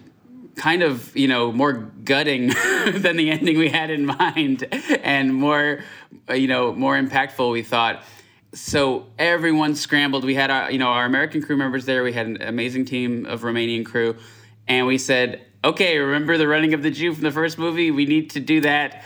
kind 0.56 0.84
of 0.84 1.16
you 1.16 1.28
know 1.28 1.52
more 1.52 1.74
gutting 1.74 2.48
than 2.94 3.16
the 3.16 3.32
ending 3.32 3.58
we 3.58 3.70
had 3.70 3.90
in 3.90 4.06
mind, 4.06 4.68
and 5.04 5.34
more 5.34 5.84
you 6.30 6.48
know 6.48 6.74
more 6.74 6.98
impactful. 6.98 7.52
We 7.52 7.64
thought. 7.64 8.04
So 8.54 9.06
everyone 9.20 9.76
scrambled. 9.76 10.24
We 10.24 10.36
had 10.36 10.50
our 10.50 10.72
you 10.72 10.80
know 10.80 10.88
our 10.88 11.06
American 11.06 11.42
crew 11.42 11.58
members 11.58 11.86
there. 11.86 12.04
We 12.04 12.14
had 12.14 12.28
an 12.28 12.42
amazing 12.42 12.86
team 12.86 13.26
of 13.26 13.42
Romanian 13.42 13.86
crew, 13.86 14.18
and 14.68 14.86
we 14.86 14.98
said 14.98 15.47
okay, 15.68 15.98
remember 15.98 16.38
the 16.38 16.48
running 16.48 16.74
of 16.74 16.82
the 16.82 16.92
Jew 16.92 17.14
from 17.14 17.24
the 17.24 17.32
first 17.32 17.58
movie? 17.58 17.92
We 17.92 18.06
need 18.06 18.32
to 18.32 18.40
do 18.40 18.62
that. 18.62 19.04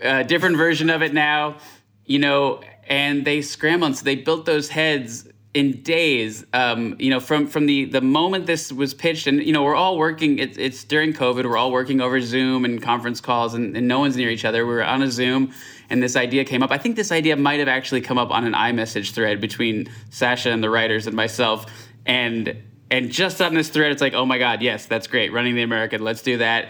A 0.00 0.24
different 0.24 0.56
version 0.56 0.88
of 0.88 1.02
it 1.02 1.12
now, 1.12 1.58
you 2.06 2.18
know, 2.18 2.62
and 2.88 3.24
they 3.24 3.42
scrambled. 3.42 3.96
So 3.96 4.04
they 4.04 4.16
built 4.16 4.46
those 4.46 4.68
heads 4.68 5.28
in 5.52 5.82
days. 5.82 6.44
Um, 6.52 6.96
you 6.98 7.10
know, 7.10 7.20
from 7.20 7.46
from 7.48 7.66
the 7.66 7.84
the 7.84 8.00
moment 8.00 8.46
this 8.46 8.72
was 8.72 8.94
pitched, 8.94 9.26
and 9.26 9.42
you 9.42 9.52
know, 9.52 9.62
we're 9.62 9.74
all 9.74 9.98
working. 9.98 10.38
It's 10.38 10.56
it's 10.56 10.84
during 10.84 11.12
COVID. 11.12 11.44
We're 11.44 11.56
all 11.56 11.72
working 11.72 12.00
over 12.00 12.20
Zoom 12.20 12.64
and 12.64 12.82
conference 12.82 13.20
calls, 13.20 13.54
and, 13.54 13.76
and 13.76 13.86
no 13.86 13.98
one's 13.98 14.16
near 14.16 14.30
each 14.30 14.44
other. 14.44 14.66
We 14.66 14.74
were 14.74 14.84
on 14.84 15.02
a 15.02 15.10
Zoom, 15.10 15.52
and 15.90 16.02
this 16.02 16.16
idea 16.16 16.44
came 16.44 16.62
up. 16.62 16.70
I 16.70 16.78
think 16.78 16.96
this 16.96 17.12
idea 17.12 17.36
might 17.36 17.58
have 17.58 17.68
actually 17.68 18.00
come 18.00 18.18
up 18.18 18.30
on 18.30 18.44
an 18.44 18.52
iMessage 18.54 19.12
thread 19.12 19.40
between 19.40 19.90
Sacha 20.10 20.50
and 20.50 20.62
the 20.62 20.70
writers 20.70 21.06
and 21.06 21.14
myself, 21.14 21.66
and 22.06 22.56
and 22.90 23.10
just 23.10 23.40
on 23.40 23.54
this 23.54 23.68
thread, 23.68 23.92
it's 23.92 24.02
like, 24.02 24.14
oh 24.14 24.26
my 24.26 24.38
God, 24.38 24.62
yes, 24.62 24.86
that's 24.86 25.06
great. 25.06 25.32
Running 25.32 25.54
the 25.54 25.62
American, 25.62 26.02
let's 26.02 26.22
do 26.22 26.38
that. 26.38 26.68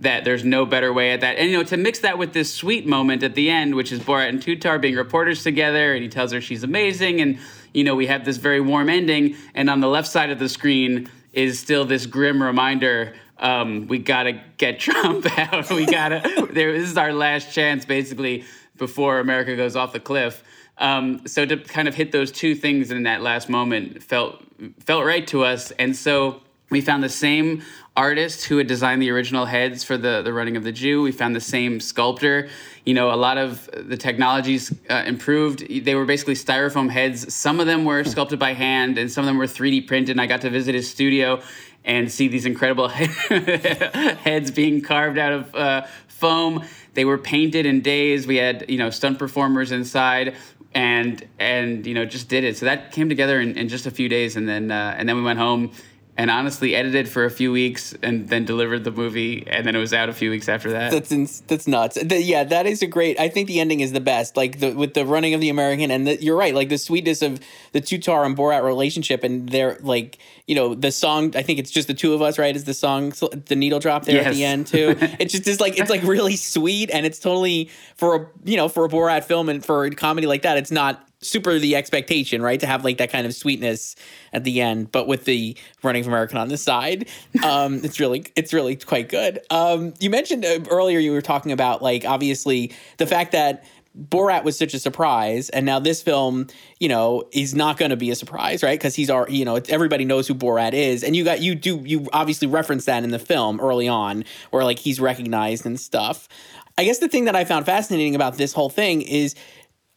That 0.00 0.24
there's 0.24 0.44
no 0.44 0.66
better 0.66 0.92
way 0.92 1.12
at 1.12 1.20
that. 1.20 1.38
And 1.38 1.50
you 1.50 1.56
know, 1.56 1.62
to 1.64 1.76
mix 1.76 2.00
that 2.00 2.18
with 2.18 2.32
this 2.32 2.52
sweet 2.52 2.86
moment 2.86 3.22
at 3.22 3.34
the 3.34 3.48
end, 3.48 3.74
which 3.74 3.92
is 3.92 4.00
Borat 4.00 4.28
and 4.28 4.40
Tutar 4.40 4.80
being 4.80 4.96
reporters 4.96 5.42
together, 5.42 5.94
and 5.94 6.02
he 6.02 6.08
tells 6.08 6.32
her 6.32 6.40
she's 6.40 6.64
amazing, 6.64 7.20
and 7.20 7.38
you 7.72 7.84
know, 7.84 7.94
we 7.94 8.06
have 8.06 8.24
this 8.24 8.36
very 8.36 8.60
warm 8.60 8.88
ending, 8.88 9.36
and 9.54 9.70
on 9.70 9.80
the 9.80 9.88
left 9.88 10.08
side 10.08 10.30
of 10.30 10.38
the 10.38 10.48
screen 10.48 11.08
is 11.32 11.58
still 11.58 11.84
this 11.84 12.06
grim 12.06 12.42
reminder 12.42 13.14
um, 13.38 13.86
we 13.88 13.98
gotta 13.98 14.40
get 14.56 14.80
Trump 14.80 15.26
out. 15.38 15.70
we 15.70 15.86
gotta. 15.86 16.48
there, 16.52 16.72
this 16.72 16.90
is 16.90 16.96
our 16.96 17.12
last 17.12 17.52
chance, 17.52 17.84
basically, 17.84 18.44
before 18.76 19.20
America 19.20 19.56
goes 19.56 19.76
off 19.76 19.92
the 19.92 20.00
cliff. 20.00 20.42
Um, 20.78 21.26
so 21.26 21.46
to 21.46 21.56
kind 21.56 21.88
of 21.88 21.94
hit 21.94 22.12
those 22.12 22.32
two 22.32 22.54
things 22.54 22.90
in 22.90 23.04
that 23.04 23.22
last 23.22 23.48
moment 23.48 24.02
felt 24.02 24.42
felt 24.80 25.04
right 25.04 25.26
to 25.28 25.44
us, 25.44 25.70
and 25.72 25.94
so 25.94 26.40
we 26.70 26.80
found 26.80 27.02
the 27.02 27.08
same 27.08 27.62
artist 27.96 28.46
who 28.46 28.58
had 28.58 28.66
designed 28.66 29.00
the 29.00 29.10
original 29.10 29.44
heads 29.44 29.84
for 29.84 29.96
the 29.96 30.22
the 30.22 30.32
running 30.32 30.56
of 30.56 30.64
the 30.64 30.72
Jew. 30.72 31.02
We 31.02 31.12
found 31.12 31.36
the 31.36 31.40
same 31.40 31.78
sculptor. 31.78 32.48
You 32.84 32.94
know, 32.94 33.12
a 33.12 33.16
lot 33.16 33.38
of 33.38 33.70
the 33.72 33.96
technologies 33.96 34.74
uh, 34.90 35.04
improved. 35.06 35.84
They 35.84 35.94
were 35.94 36.04
basically 36.04 36.34
styrofoam 36.34 36.90
heads. 36.90 37.32
Some 37.32 37.60
of 37.60 37.66
them 37.66 37.84
were 37.84 38.02
sculpted 38.02 38.38
by 38.38 38.54
hand, 38.54 38.98
and 38.98 39.10
some 39.10 39.22
of 39.22 39.26
them 39.26 39.38
were 39.38 39.46
3D 39.46 39.86
printed. 39.86 40.10
And 40.10 40.20
I 40.20 40.26
got 40.26 40.40
to 40.40 40.50
visit 40.50 40.74
his 40.74 40.90
studio 40.90 41.40
and 41.84 42.10
see 42.10 42.28
these 42.28 42.46
incredible 42.46 42.88
heads 42.88 44.50
being 44.50 44.80
carved 44.80 45.18
out 45.18 45.32
of 45.32 45.54
uh, 45.54 45.86
foam. 46.08 46.64
They 46.94 47.04
were 47.04 47.18
painted 47.18 47.66
in 47.66 47.80
days. 47.82 48.26
We 48.26 48.36
had, 48.36 48.64
you 48.68 48.78
know, 48.78 48.90
stunt 48.90 49.18
performers 49.18 49.72
inside 49.72 50.36
and 50.74 51.26
and 51.38 51.86
you 51.86 51.94
know 51.94 52.04
just 52.04 52.28
did 52.28 52.44
it. 52.44 52.56
So 52.56 52.66
that 52.66 52.92
came 52.92 53.08
together 53.08 53.40
in, 53.40 53.56
in 53.56 53.68
just 53.68 53.86
a 53.86 53.90
few 53.90 54.08
days, 54.08 54.36
and 54.36 54.48
then 54.48 54.70
uh, 54.70 54.94
and 54.98 55.08
then 55.08 55.16
we 55.16 55.22
went 55.22 55.38
home 55.38 55.72
and 56.16 56.30
honestly 56.30 56.74
edited 56.74 57.08
for 57.08 57.24
a 57.24 57.30
few 57.30 57.50
weeks 57.50 57.94
and 58.02 58.28
then 58.28 58.44
delivered 58.44 58.84
the 58.84 58.90
movie 58.90 59.44
and 59.48 59.66
then 59.66 59.74
it 59.74 59.78
was 59.80 59.92
out 59.92 60.08
a 60.08 60.12
few 60.12 60.30
weeks 60.30 60.48
after 60.48 60.70
that. 60.70 60.92
That's 60.92 61.10
ins- 61.10 61.40
that's 61.46 61.66
nuts. 61.66 61.98
The, 62.00 62.22
yeah 62.22 62.44
that 62.44 62.66
is 62.66 62.82
a 62.82 62.86
great 62.86 63.18
i 63.18 63.28
think 63.28 63.48
the 63.48 63.60
ending 63.60 63.80
is 63.80 63.92
the 63.92 64.00
best 64.00 64.36
like 64.36 64.60
the 64.60 64.72
with 64.72 64.94
the 64.94 65.04
running 65.04 65.34
of 65.34 65.40
the 65.40 65.48
american 65.48 65.90
and 65.90 66.06
the, 66.06 66.22
you're 66.22 66.36
right 66.36 66.54
like 66.54 66.68
the 66.68 66.78
sweetness 66.78 67.22
of 67.22 67.40
the 67.72 67.80
tutar 67.80 68.24
and 68.24 68.36
borat 68.36 68.62
relationship 68.62 69.24
and 69.24 69.48
they're 69.48 69.78
like 69.80 70.18
you 70.46 70.54
know 70.54 70.74
the 70.74 70.92
song 70.92 71.34
i 71.36 71.42
think 71.42 71.58
it's 71.58 71.70
just 71.70 71.88
the 71.88 71.94
two 71.94 72.14
of 72.14 72.22
us 72.22 72.38
right 72.38 72.54
is 72.54 72.64
the 72.64 72.74
song 72.74 73.12
the 73.46 73.56
needle 73.56 73.78
drop 73.78 74.04
there 74.04 74.16
yes. 74.16 74.26
at 74.26 74.34
the 74.34 74.44
end 74.44 74.66
too. 74.66 74.96
It 75.18 75.26
just 75.26 75.46
is 75.46 75.60
like 75.60 75.78
it's 75.78 75.90
like 75.90 76.02
really 76.02 76.36
sweet 76.36 76.90
and 76.90 77.06
it's 77.06 77.18
totally 77.18 77.70
for 77.96 78.16
a 78.16 78.26
you 78.44 78.56
know 78.56 78.68
for 78.68 78.84
a 78.84 78.88
borat 78.88 79.24
film 79.24 79.48
and 79.48 79.64
for 79.64 79.84
a 79.84 79.90
comedy 79.90 80.26
like 80.26 80.42
that 80.42 80.56
it's 80.56 80.70
not 80.70 81.06
super 81.24 81.58
the 81.58 81.76
expectation, 81.76 82.42
right? 82.42 82.60
To 82.60 82.66
have 82.66 82.84
like 82.84 82.98
that 82.98 83.10
kind 83.10 83.26
of 83.26 83.34
sweetness 83.34 83.96
at 84.32 84.44
the 84.44 84.60
end, 84.60 84.92
but 84.92 85.06
with 85.06 85.24
the 85.24 85.56
running 85.82 86.02
of 86.02 86.08
American 86.08 86.38
on 86.38 86.48
the 86.48 86.58
side, 86.58 87.08
um, 87.44 87.76
it's 87.84 88.00
really 88.00 88.26
it's 88.36 88.52
really 88.52 88.76
quite 88.76 89.08
good. 89.08 89.40
Um, 89.50 89.94
you 90.00 90.10
mentioned 90.10 90.44
uh, 90.44 90.60
earlier 90.70 90.98
you 90.98 91.12
were 91.12 91.22
talking 91.22 91.52
about 91.52 91.82
like 91.82 92.04
obviously 92.04 92.72
the 92.98 93.06
fact 93.06 93.32
that 93.32 93.64
Borat 93.96 94.42
was 94.42 94.58
such 94.58 94.74
a 94.74 94.80
surprise, 94.80 95.50
and 95.50 95.64
now 95.64 95.78
this 95.78 96.02
film, 96.02 96.48
you 96.80 96.88
know, 96.88 97.28
is 97.32 97.54
not 97.54 97.76
going 97.76 97.90
to 97.90 97.96
be 97.96 98.10
a 98.10 98.16
surprise, 98.16 98.62
right? 98.62 98.76
Because 98.76 98.96
he's 98.96 99.08
our, 99.08 99.28
you 99.28 99.44
know, 99.44 99.60
everybody 99.68 100.04
knows 100.04 100.26
who 100.26 100.34
Borat 100.34 100.72
is, 100.72 101.04
and 101.04 101.14
you 101.14 101.22
got 101.22 101.40
you 101.40 101.54
do 101.54 101.80
you 101.84 102.08
obviously 102.12 102.48
reference 102.48 102.86
that 102.86 103.04
in 103.04 103.10
the 103.10 103.20
film 103.20 103.60
early 103.60 103.86
on, 103.86 104.24
where 104.50 104.64
like 104.64 104.80
he's 104.80 104.98
recognized 104.98 105.64
and 105.64 105.78
stuff. 105.78 106.28
I 106.76 106.84
guess 106.84 106.98
the 106.98 107.08
thing 107.08 107.26
that 107.26 107.36
I 107.36 107.44
found 107.44 107.66
fascinating 107.66 108.16
about 108.16 108.36
this 108.36 108.52
whole 108.52 108.68
thing 108.68 109.02
is 109.02 109.36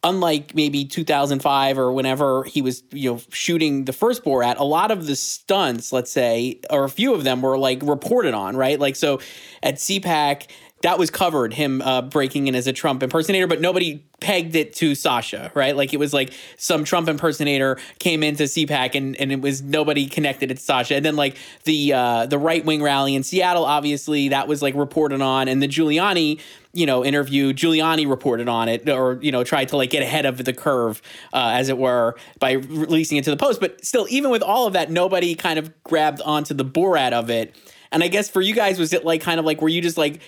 unlike 0.04 0.54
maybe 0.54 0.84
2005 0.84 1.78
or 1.78 1.92
whenever 1.92 2.44
he 2.44 2.62
was 2.62 2.82
you 2.92 3.12
know 3.12 3.20
shooting 3.30 3.84
the 3.84 3.92
first 3.92 4.24
Borat, 4.24 4.58
a 4.58 4.64
lot 4.64 4.90
of 4.90 5.06
the 5.06 5.16
stunts, 5.16 5.92
let's 5.92 6.10
say, 6.10 6.60
or 6.70 6.84
a 6.84 6.90
few 6.90 7.14
of 7.14 7.24
them 7.24 7.42
were 7.42 7.58
like 7.58 7.80
reported 7.82 8.34
on, 8.34 8.56
right? 8.56 8.78
Like 8.78 8.96
so 8.96 9.20
at 9.62 9.76
CPAC 9.76 10.48
that 10.82 10.98
was 10.98 11.10
covered 11.10 11.54
him 11.54 11.82
uh, 11.82 12.02
breaking 12.02 12.46
in 12.46 12.54
as 12.54 12.66
a 12.66 12.72
Trump 12.72 13.02
impersonator, 13.02 13.46
but 13.46 13.60
nobody 13.60 14.04
pegged 14.20 14.54
it 14.54 14.74
to 14.74 14.94
Sacha, 14.94 15.50
right? 15.54 15.76
Like 15.76 15.92
it 15.92 15.98
was 15.98 16.12
like 16.12 16.32
some 16.56 16.84
Trump 16.84 17.08
impersonator 17.08 17.78
came 17.98 18.22
into 18.22 18.44
CPAC 18.44 18.94
and, 18.94 19.16
and 19.16 19.32
it 19.32 19.40
was 19.40 19.62
nobody 19.62 20.06
connected 20.06 20.50
it 20.50 20.58
to 20.58 20.62
Sacha. 20.62 20.96
And 20.96 21.04
then 21.04 21.16
like 21.16 21.36
the 21.64 21.92
uh, 21.92 22.26
the 22.26 22.38
right 22.38 22.64
wing 22.64 22.82
rally 22.82 23.14
in 23.14 23.22
Seattle, 23.22 23.64
obviously 23.64 24.28
that 24.28 24.46
was 24.46 24.62
like 24.62 24.74
reported 24.74 25.20
on, 25.20 25.48
and 25.48 25.62
the 25.62 25.68
Giuliani 25.68 26.40
you 26.74 26.86
know 26.86 27.04
interview 27.04 27.52
Giuliani 27.52 28.08
reported 28.08 28.46
on 28.46 28.68
it 28.68 28.88
or 28.88 29.18
you 29.22 29.32
know 29.32 29.42
tried 29.42 29.68
to 29.70 29.76
like 29.76 29.90
get 29.90 30.02
ahead 30.02 30.26
of 30.26 30.44
the 30.44 30.52
curve 30.52 31.02
uh, 31.32 31.50
as 31.54 31.68
it 31.68 31.78
were 31.78 32.14
by 32.38 32.52
releasing 32.52 33.18
it 33.18 33.24
to 33.24 33.30
the 33.30 33.36
post. 33.36 33.60
But 33.60 33.84
still, 33.84 34.06
even 34.10 34.30
with 34.30 34.42
all 34.42 34.66
of 34.66 34.74
that, 34.74 34.90
nobody 34.90 35.34
kind 35.34 35.58
of 35.58 35.82
grabbed 35.82 36.20
onto 36.22 36.54
the 36.54 36.64
Borat 36.64 37.12
of 37.12 37.30
it. 37.30 37.54
And 37.90 38.04
I 38.04 38.08
guess 38.08 38.28
for 38.28 38.42
you 38.42 38.54
guys, 38.54 38.78
was 38.78 38.92
it 38.92 39.04
like 39.04 39.22
kind 39.22 39.40
of 39.40 39.46
like 39.46 39.60
were 39.62 39.68
you 39.68 39.80
just 39.80 39.96
like 39.96 40.20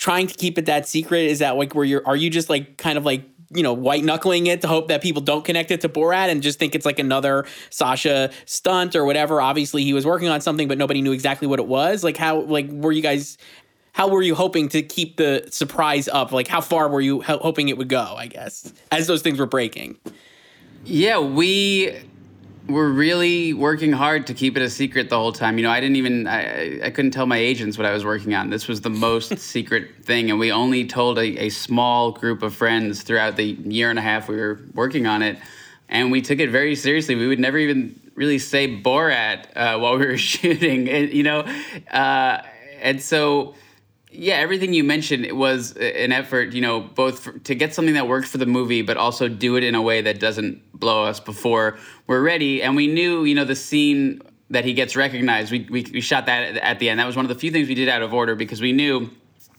trying 0.00 0.26
to 0.26 0.34
keep 0.34 0.58
it 0.58 0.66
that 0.66 0.88
secret? 0.88 1.26
Is 1.26 1.38
that 1.38 1.56
like 1.56 1.74
where 1.74 1.84
you're? 1.84 2.04
Are 2.04 2.16
you 2.16 2.28
just 2.30 2.50
like 2.50 2.76
kind 2.78 2.98
of 2.98 3.04
like 3.04 3.22
you 3.52 3.62
know 3.62 3.72
white 3.72 4.02
knuckling 4.02 4.46
it 4.46 4.62
to 4.62 4.68
hope 4.68 4.88
that 4.88 5.02
people 5.02 5.22
don't 5.22 5.44
connect 5.44 5.70
it 5.70 5.82
to 5.82 5.88
Borat 5.88 6.30
and 6.30 6.42
just 6.42 6.58
think 6.58 6.74
it's 6.74 6.86
like 6.86 6.98
another 6.98 7.44
Sacha 7.68 8.32
stunt 8.46 8.96
or 8.96 9.04
whatever? 9.04 9.40
Obviously, 9.40 9.84
he 9.84 9.92
was 9.92 10.04
working 10.04 10.28
on 10.28 10.40
something, 10.40 10.66
but 10.66 10.78
nobody 10.78 11.02
knew 11.02 11.12
exactly 11.12 11.46
what 11.46 11.60
it 11.60 11.66
was. 11.66 12.02
Like 12.02 12.16
how 12.16 12.40
like 12.40 12.68
were 12.68 12.92
you 12.92 13.02
guys? 13.02 13.38
How 13.92 14.08
were 14.08 14.22
you 14.22 14.34
hoping 14.34 14.68
to 14.70 14.82
keep 14.82 15.16
the 15.16 15.46
surprise 15.50 16.08
up? 16.08 16.32
Like 16.32 16.48
how 16.48 16.60
far 16.60 16.88
were 16.88 17.00
you 17.00 17.20
ho- 17.22 17.38
hoping 17.38 17.68
it 17.68 17.76
would 17.76 17.88
go? 17.88 18.14
I 18.16 18.26
guess 18.26 18.72
as 18.90 19.06
those 19.06 19.22
things 19.22 19.38
were 19.38 19.46
breaking. 19.46 19.98
Yeah, 20.84 21.18
we 21.18 21.94
were 22.72 22.90
really 22.90 23.52
working 23.52 23.92
hard 23.92 24.26
to 24.28 24.34
keep 24.34 24.56
it 24.56 24.62
a 24.62 24.70
secret 24.70 25.08
the 25.08 25.16
whole 25.16 25.32
time. 25.32 25.58
You 25.58 25.64
know, 25.64 25.70
I 25.70 25.80
didn't 25.80 25.96
even 25.96 26.26
I, 26.26 26.80
I 26.86 26.90
couldn't 26.90 27.10
tell 27.10 27.26
my 27.26 27.36
agents 27.36 27.76
what 27.76 27.86
I 27.86 27.92
was 27.92 28.04
working 28.04 28.34
on. 28.34 28.50
This 28.50 28.68
was 28.68 28.80
the 28.80 28.90
most 28.90 29.38
secret 29.54 30.04
thing, 30.04 30.30
and 30.30 30.38
we 30.38 30.52
only 30.52 30.86
told 30.86 31.18
a, 31.18 31.44
a 31.44 31.48
small 31.50 32.12
group 32.12 32.42
of 32.42 32.54
friends 32.54 33.02
throughout 33.02 33.36
the 33.36 33.44
year 33.44 33.90
and 33.90 33.98
a 33.98 34.02
half 34.02 34.28
we 34.28 34.36
were 34.36 34.60
working 34.74 35.06
on 35.06 35.22
it, 35.22 35.38
and 35.88 36.10
we 36.10 36.22
took 36.22 36.38
it 36.38 36.50
very 36.50 36.74
seriously. 36.74 37.14
We 37.14 37.26
would 37.26 37.40
never 37.40 37.58
even 37.58 38.00
really 38.14 38.38
say 38.38 38.68
Borat 38.68 39.46
uh, 39.56 39.78
while 39.78 39.98
we 39.98 40.06
were 40.06 40.18
shooting, 40.32 40.88
and, 40.88 41.12
you 41.12 41.22
know, 41.22 41.40
uh, 41.90 42.42
and 42.80 43.00
so 43.00 43.54
yeah, 44.12 44.34
everything 44.34 44.72
you 44.72 44.82
mentioned 44.82 45.24
it 45.24 45.36
was 45.36 45.72
an 45.76 46.12
effort, 46.12 46.52
you 46.52 46.60
know, 46.60 46.80
both 46.80 47.20
for, 47.20 47.38
to 47.40 47.54
get 47.54 47.74
something 47.74 47.94
that 47.94 48.08
worked 48.08 48.28
for 48.28 48.38
the 48.38 48.46
movie, 48.46 48.82
but 48.82 48.96
also 48.96 49.28
do 49.28 49.56
it 49.56 49.64
in 49.64 49.74
a 49.74 49.82
way 49.82 50.02
that 50.02 50.18
doesn't 50.18 50.60
blow 50.78 51.04
us 51.04 51.20
before 51.20 51.78
we're 52.06 52.22
ready. 52.22 52.62
And 52.62 52.74
we 52.74 52.88
knew, 52.88 53.24
you 53.24 53.34
know, 53.34 53.44
the 53.44 53.54
scene 53.54 54.20
that 54.50 54.64
he 54.64 54.74
gets 54.74 54.96
recognized. 54.96 55.52
We, 55.52 55.66
we, 55.70 55.86
we 55.92 56.00
shot 56.00 56.26
that 56.26 56.56
at 56.56 56.80
the 56.80 56.90
end. 56.90 56.98
That 56.98 57.06
was 57.06 57.14
one 57.14 57.24
of 57.24 57.28
the 57.28 57.36
few 57.36 57.52
things 57.52 57.68
we 57.68 57.74
did 57.74 57.88
out 57.88 58.02
of 58.02 58.12
order 58.12 58.34
because 58.34 58.60
we 58.60 58.72
knew 58.72 59.10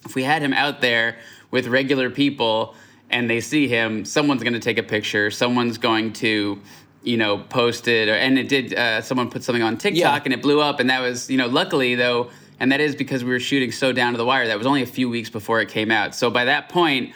if 0.06 0.16
we 0.16 0.24
had 0.24 0.42
him 0.42 0.52
out 0.52 0.82
there 0.82 1.18
with 1.50 1.68
regular 1.68 2.10
people 2.10 2.76
and 3.10 3.30
they 3.30 3.40
see 3.40 3.70
him, 3.70 4.04
someone's 4.04 4.44
going 4.44 4.54
to 4.54 4.60
take 4.60 4.78
a 4.78 4.84
picture. 4.84 5.32
Someone's 5.32 5.78
going 5.78 6.12
to 6.14 6.62
you 7.04 7.18
know, 7.18 7.40
post 7.40 7.88
it, 7.88 8.10
or, 8.10 8.14
and 8.14 8.38
it 8.38 8.48
did. 8.48 8.76
Uh, 8.76 9.02
someone 9.02 9.28
put 9.30 9.44
something 9.44 9.64
on 9.64 9.76
TikTok, 9.76 9.98
yeah. 9.98 10.22
and 10.24 10.34
it 10.34 10.42
blew 10.44 10.62
up. 10.62 10.80
And 10.80 10.92
that 10.92 11.02
was, 11.02 11.32
you 11.32 11.38
know, 11.38 11.48
luckily 11.48 11.96
though, 11.96 12.30
and 12.62 12.72
that 12.72 12.80
is 12.80 12.96
because 12.96 13.24
we 13.24 13.32
were 13.32 13.40
shooting 13.40 13.72
so 13.72 13.92
down 13.92 14.14
to 14.14 14.18
the 14.18 14.24
wire 14.24 14.46
that 14.46 14.56
was 14.56 14.68
only 14.68 14.84
a 14.84 14.86
few 14.86 15.10
weeks 15.10 15.32
before 15.32 15.62
it 15.62 15.70
came 15.70 15.90
out. 15.90 16.14
So 16.14 16.30
by 16.30 16.46
that 16.46 16.70
point, 16.70 17.12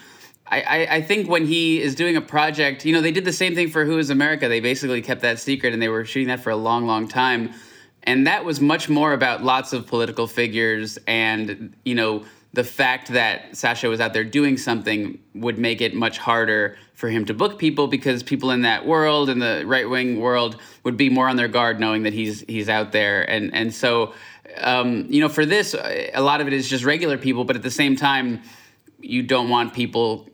I, 0.48 0.62
I, 0.62 0.96
I, 0.96 1.02
think 1.04 1.30
when 1.30 1.46
he 1.46 1.80
is 1.80 1.94
doing 1.94 2.18
a 2.18 2.22
project, 2.22 2.84
you 2.84 2.92
know, 2.92 3.00
they 3.00 3.12
did 3.12 3.26
the 3.26 3.34
same 3.34 3.54
thing 3.54 3.70
for 3.70 3.86
Who 3.86 4.00
Is 4.00 4.10
America. 4.10 4.48
They 4.48 4.60
basically 4.60 5.04
kept 5.04 5.22
that 5.22 5.38
secret 5.38 5.72
and 5.72 5.80
they 5.80 5.88
were 5.88 6.04
shooting 6.04 6.30
that 6.30 6.40
for 6.40 6.50
a 6.50 6.56
long, 6.56 6.88
long 6.88 7.08
time. 7.08 7.54
And 8.02 8.26
that 8.26 8.44
was 8.44 8.60
much 8.60 8.90
more 8.90 9.14
about 9.14 9.44
lots 9.44 9.72
of 9.72 9.86
political 9.86 10.26
figures 10.26 10.98
and, 11.06 11.76
you 11.86 11.94
know, 11.94 12.26
the 12.54 12.64
fact 12.64 13.10
that 13.10 13.56
Sacha 13.56 13.90
was 13.90 14.00
out 14.00 14.14
there 14.14 14.24
doing 14.24 14.58
something 14.58 15.20
would 15.36 15.60
make 15.60 15.82
it 15.82 15.94
much 15.94 16.18
harder 16.18 16.78
for 16.94 17.10
him 17.10 17.26
to 17.26 17.34
book 17.34 17.60
people 17.60 17.88
because 17.88 18.24
people 18.24 18.50
in 18.52 18.62
that 18.62 18.86
world, 18.86 19.30
in 19.30 19.40
the 19.40 19.64
right 19.66 19.90
wing 19.90 20.22
world, 20.22 20.56
would 20.84 20.96
be 20.96 21.10
more 21.10 21.28
on 21.28 21.36
their 21.36 21.50
guard 21.50 21.82
knowing 21.82 22.04
that 22.04 22.14
he's 22.14 22.46
he's 22.48 22.70
out 22.70 22.94
there. 22.94 23.30
And 23.30 23.54
and 23.54 23.74
so 23.74 24.14
um, 24.58 25.06
you 25.10 25.22
know, 25.22 25.30
for 25.30 25.46
this, 25.46 25.74
a 25.74 26.22
lot 26.22 26.42
of 26.42 26.48
it 26.48 26.54
is 26.54 26.70
just 26.70 26.84
regular 26.84 27.18
people, 27.18 27.46
but 27.46 27.56
at 27.56 27.64
the 27.64 27.72
same 27.72 27.96
time, 27.96 28.42
you 29.00 29.24
don't 29.24 29.50
want 29.50 29.74
people 29.74 30.30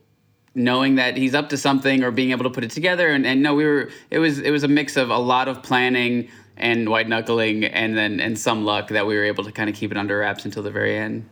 knowing 0.53 0.95
that 0.95 1.15
he's 1.15 1.33
up 1.33 1.49
to 1.49 1.57
something 1.57 2.03
or 2.03 2.11
being 2.11 2.31
able 2.31 2.43
to 2.43 2.49
put 2.49 2.63
it 2.63 2.71
together. 2.71 3.09
And, 3.09 3.25
and 3.25 3.41
no, 3.41 3.55
we 3.55 3.65
were 3.65 3.89
it 4.09 4.19
was 4.19 4.39
it 4.39 4.51
was 4.51 4.63
a 4.63 4.67
mix 4.67 4.97
of 4.97 5.09
a 5.09 5.17
lot 5.17 5.47
of 5.47 5.63
planning 5.63 6.29
and 6.57 6.89
white 6.89 7.07
knuckling 7.07 7.63
and 7.63 7.97
then 7.97 8.19
and 8.19 8.37
some 8.37 8.65
luck 8.65 8.89
that 8.89 9.07
we 9.07 9.15
were 9.15 9.23
able 9.23 9.43
to 9.43 9.51
kind 9.51 9.69
of 9.69 9.75
keep 9.75 9.91
it 9.91 9.97
under 9.97 10.19
wraps 10.19 10.45
until 10.45 10.63
the 10.63 10.71
very 10.71 10.97
end. 10.97 11.27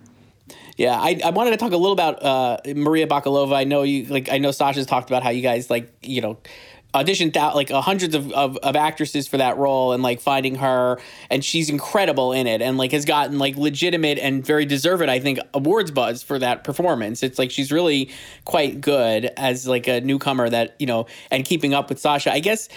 Yeah, 0.78 0.98
I, 0.98 1.20
I 1.26 1.32
wanted 1.32 1.52
to 1.52 1.58
talk 1.58 1.74
a 1.74 1.78
little 1.78 1.92
about 1.92 2.24
uh, 2.24 2.58
Maria 2.74 3.06
Bakalova. 3.06 3.54
I 3.54 3.66
know 3.66 3.84
you 3.84 4.06
like 4.06 4.32
I 4.32 4.38
know 4.38 4.52
Sacha's 4.52 4.86
talked 4.86 5.10
about 5.10 5.24
how 5.24 5.30
you 5.30 5.42
guys 5.42 5.70
like 5.70 5.94
you 6.02 6.22
know 6.22 6.38
auditioned 6.94 7.34
th- 7.34 7.54
like 7.54 7.70
uh, 7.72 7.82
hundreds 7.82 8.16
of, 8.16 8.32
of, 8.32 8.58
of, 8.58 8.76
actresses 8.76 9.28
for 9.28 9.38
that 9.38 9.58
role 9.58 9.94
and 9.94 10.02
like 10.02 10.20
finding 10.20 10.56
her 10.56 11.00
and 11.30 11.46
she's 11.46 11.70
incredible 11.70 12.32
in 12.32 12.48
it 12.48 12.62
and 12.62 12.78
like 12.78 12.92
has 12.92 13.06
gotten 13.06 13.38
like 13.38 13.56
legitimate 13.58 14.18
and 14.18 14.46
very 14.46 14.66
deserved 14.66 15.04
i 15.04 15.20
think 15.20 15.40
awards 15.54 15.92
buzz 15.92 16.24
for 16.24 16.40
that 16.40 16.64
performance. 16.64 17.24
It's 17.24 17.40
like 17.40 17.52
she's 17.52 17.72
really 17.72 18.10
quite 18.46 18.82
good 18.82 19.26
as 19.38 19.68
like 19.68 19.88
a 19.88 20.02
newcomer 20.02 20.50
that 20.50 20.76
you 20.80 20.88
know 20.88 21.08
and 21.32 21.46
keeping 21.46 21.74
up 21.74 21.90
with 21.90 22.00
sacha. 22.00 22.32
I 22.32 22.40
guess 22.40 22.70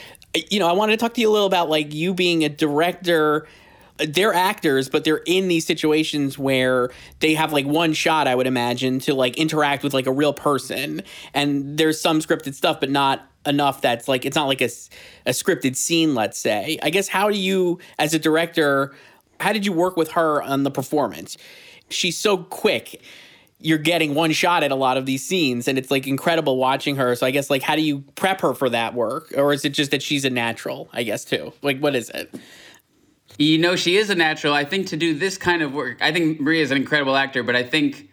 you 0.50 0.58
know 0.58 0.66
i 0.66 0.72
wanted 0.72 0.92
to 0.92 0.96
talk 0.96 1.12
to 1.12 1.20
you 1.20 1.28
a 1.28 1.30
little 1.30 1.46
about 1.46 1.68
like 1.68 1.92
you 1.92 2.14
being 2.14 2.42
a 2.42 2.48
director 2.48 3.46
they're 4.06 4.34
actors, 4.34 4.88
but 4.88 5.04
they're 5.04 5.22
in 5.26 5.48
these 5.48 5.66
situations 5.66 6.38
where 6.38 6.90
they 7.20 7.34
have 7.34 7.52
like 7.52 7.66
one 7.66 7.92
shot, 7.92 8.26
I 8.26 8.34
would 8.34 8.46
imagine, 8.46 8.98
to 9.00 9.14
like 9.14 9.36
interact 9.36 9.82
with 9.82 9.94
like 9.94 10.06
a 10.06 10.12
real 10.12 10.32
person. 10.32 11.02
And 11.34 11.78
there's 11.78 12.00
some 12.00 12.20
scripted 12.20 12.54
stuff, 12.54 12.80
but 12.80 12.90
not 12.90 13.28
enough 13.44 13.80
that's 13.80 14.06
like 14.06 14.24
it's 14.24 14.36
not 14.36 14.46
like 14.46 14.60
a, 14.60 14.70
a 15.26 15.30
scripted 15.30 15.74
scene 15.76 16.14
let's 16.14 16.38
say. 16.38 16.78
I 16.80 16.90
guess 16.90 17.08
how 17.08 17.28
do 17.28 17.36
you 17.36 17.80
as 17.98 18.14
a 18.14 18.18
director 18.18 18.94
how 19.40 19.52
did 19.52 19.66
you 19.66 19.72
work 19.72 19.96
with 19.96 20.12
her 20.12 20.40
on 20.40 20.62
the 20.62 20.70
performance? 20.70 21.36
She's 21.88 22.16
so 22.16 22.38
quick. 22.38 23.02
You're 23.58 23.78
getting 23.78 24.14
one 24.14 24.30
shot 24.30 24.62
at 24.62 24.70
a 24.70 24.76
lot 24.76 24.96
of 24.96 25.06
these 25.06 25.24
scenes 25.24 25.66
and 25.66 25.76
it's 25.76 25.90
like 25.90 26.06
incredible 26.06 26.56
watching 26.56 26.94
her. 26.96 27.16
So 27.16 27.26
i 27.26 27.32
guess 27.32 27.50
like 27.50 27.62
how 27.62 27.74
do 27.74 27.82
you 27.82 28.00
prep 28.14 28.40
her 28.42 28.54
for 28.54 28.70
that 28.70 28.94
work? 28.94 29.32
Or 29.36 29.52
is 29.52 29.64
it 29.64 29.70
just 29.70 29.90
that 29.90 30.02
she's 30.02 30.24
a 30.24 30.30
natural 30.30 30.88
i 30.92 31.02
guess 31.02 31.24
too? 31.24 31.52
Like 31.62 31.80
what 31.80 31.96
is 31.96 32.10
it 32.10 32.32
you 33.38 33.58
know 33.58 33.76
she 33.76 33.96
is 33.96 34.10
a 34.10 34.14
natural. 34.14 34.54
I 34.54 34.64
think 34.64 34.88
to 34.88 34.96
do 34.96 35.14
this 35.14 35.38
kind 35.38 35.62
of 35.62 35.72
work 35.72 35.98
i 36.00 36.12
think 36.12 36.40
maria 36.40 36.62
is 36.62 36.70
an 36.70 36.76
incredible 36.76 37.16
actor 37.16 37.42
but 37.42 37.56
i 37.56 37.62
think 37.62 38.08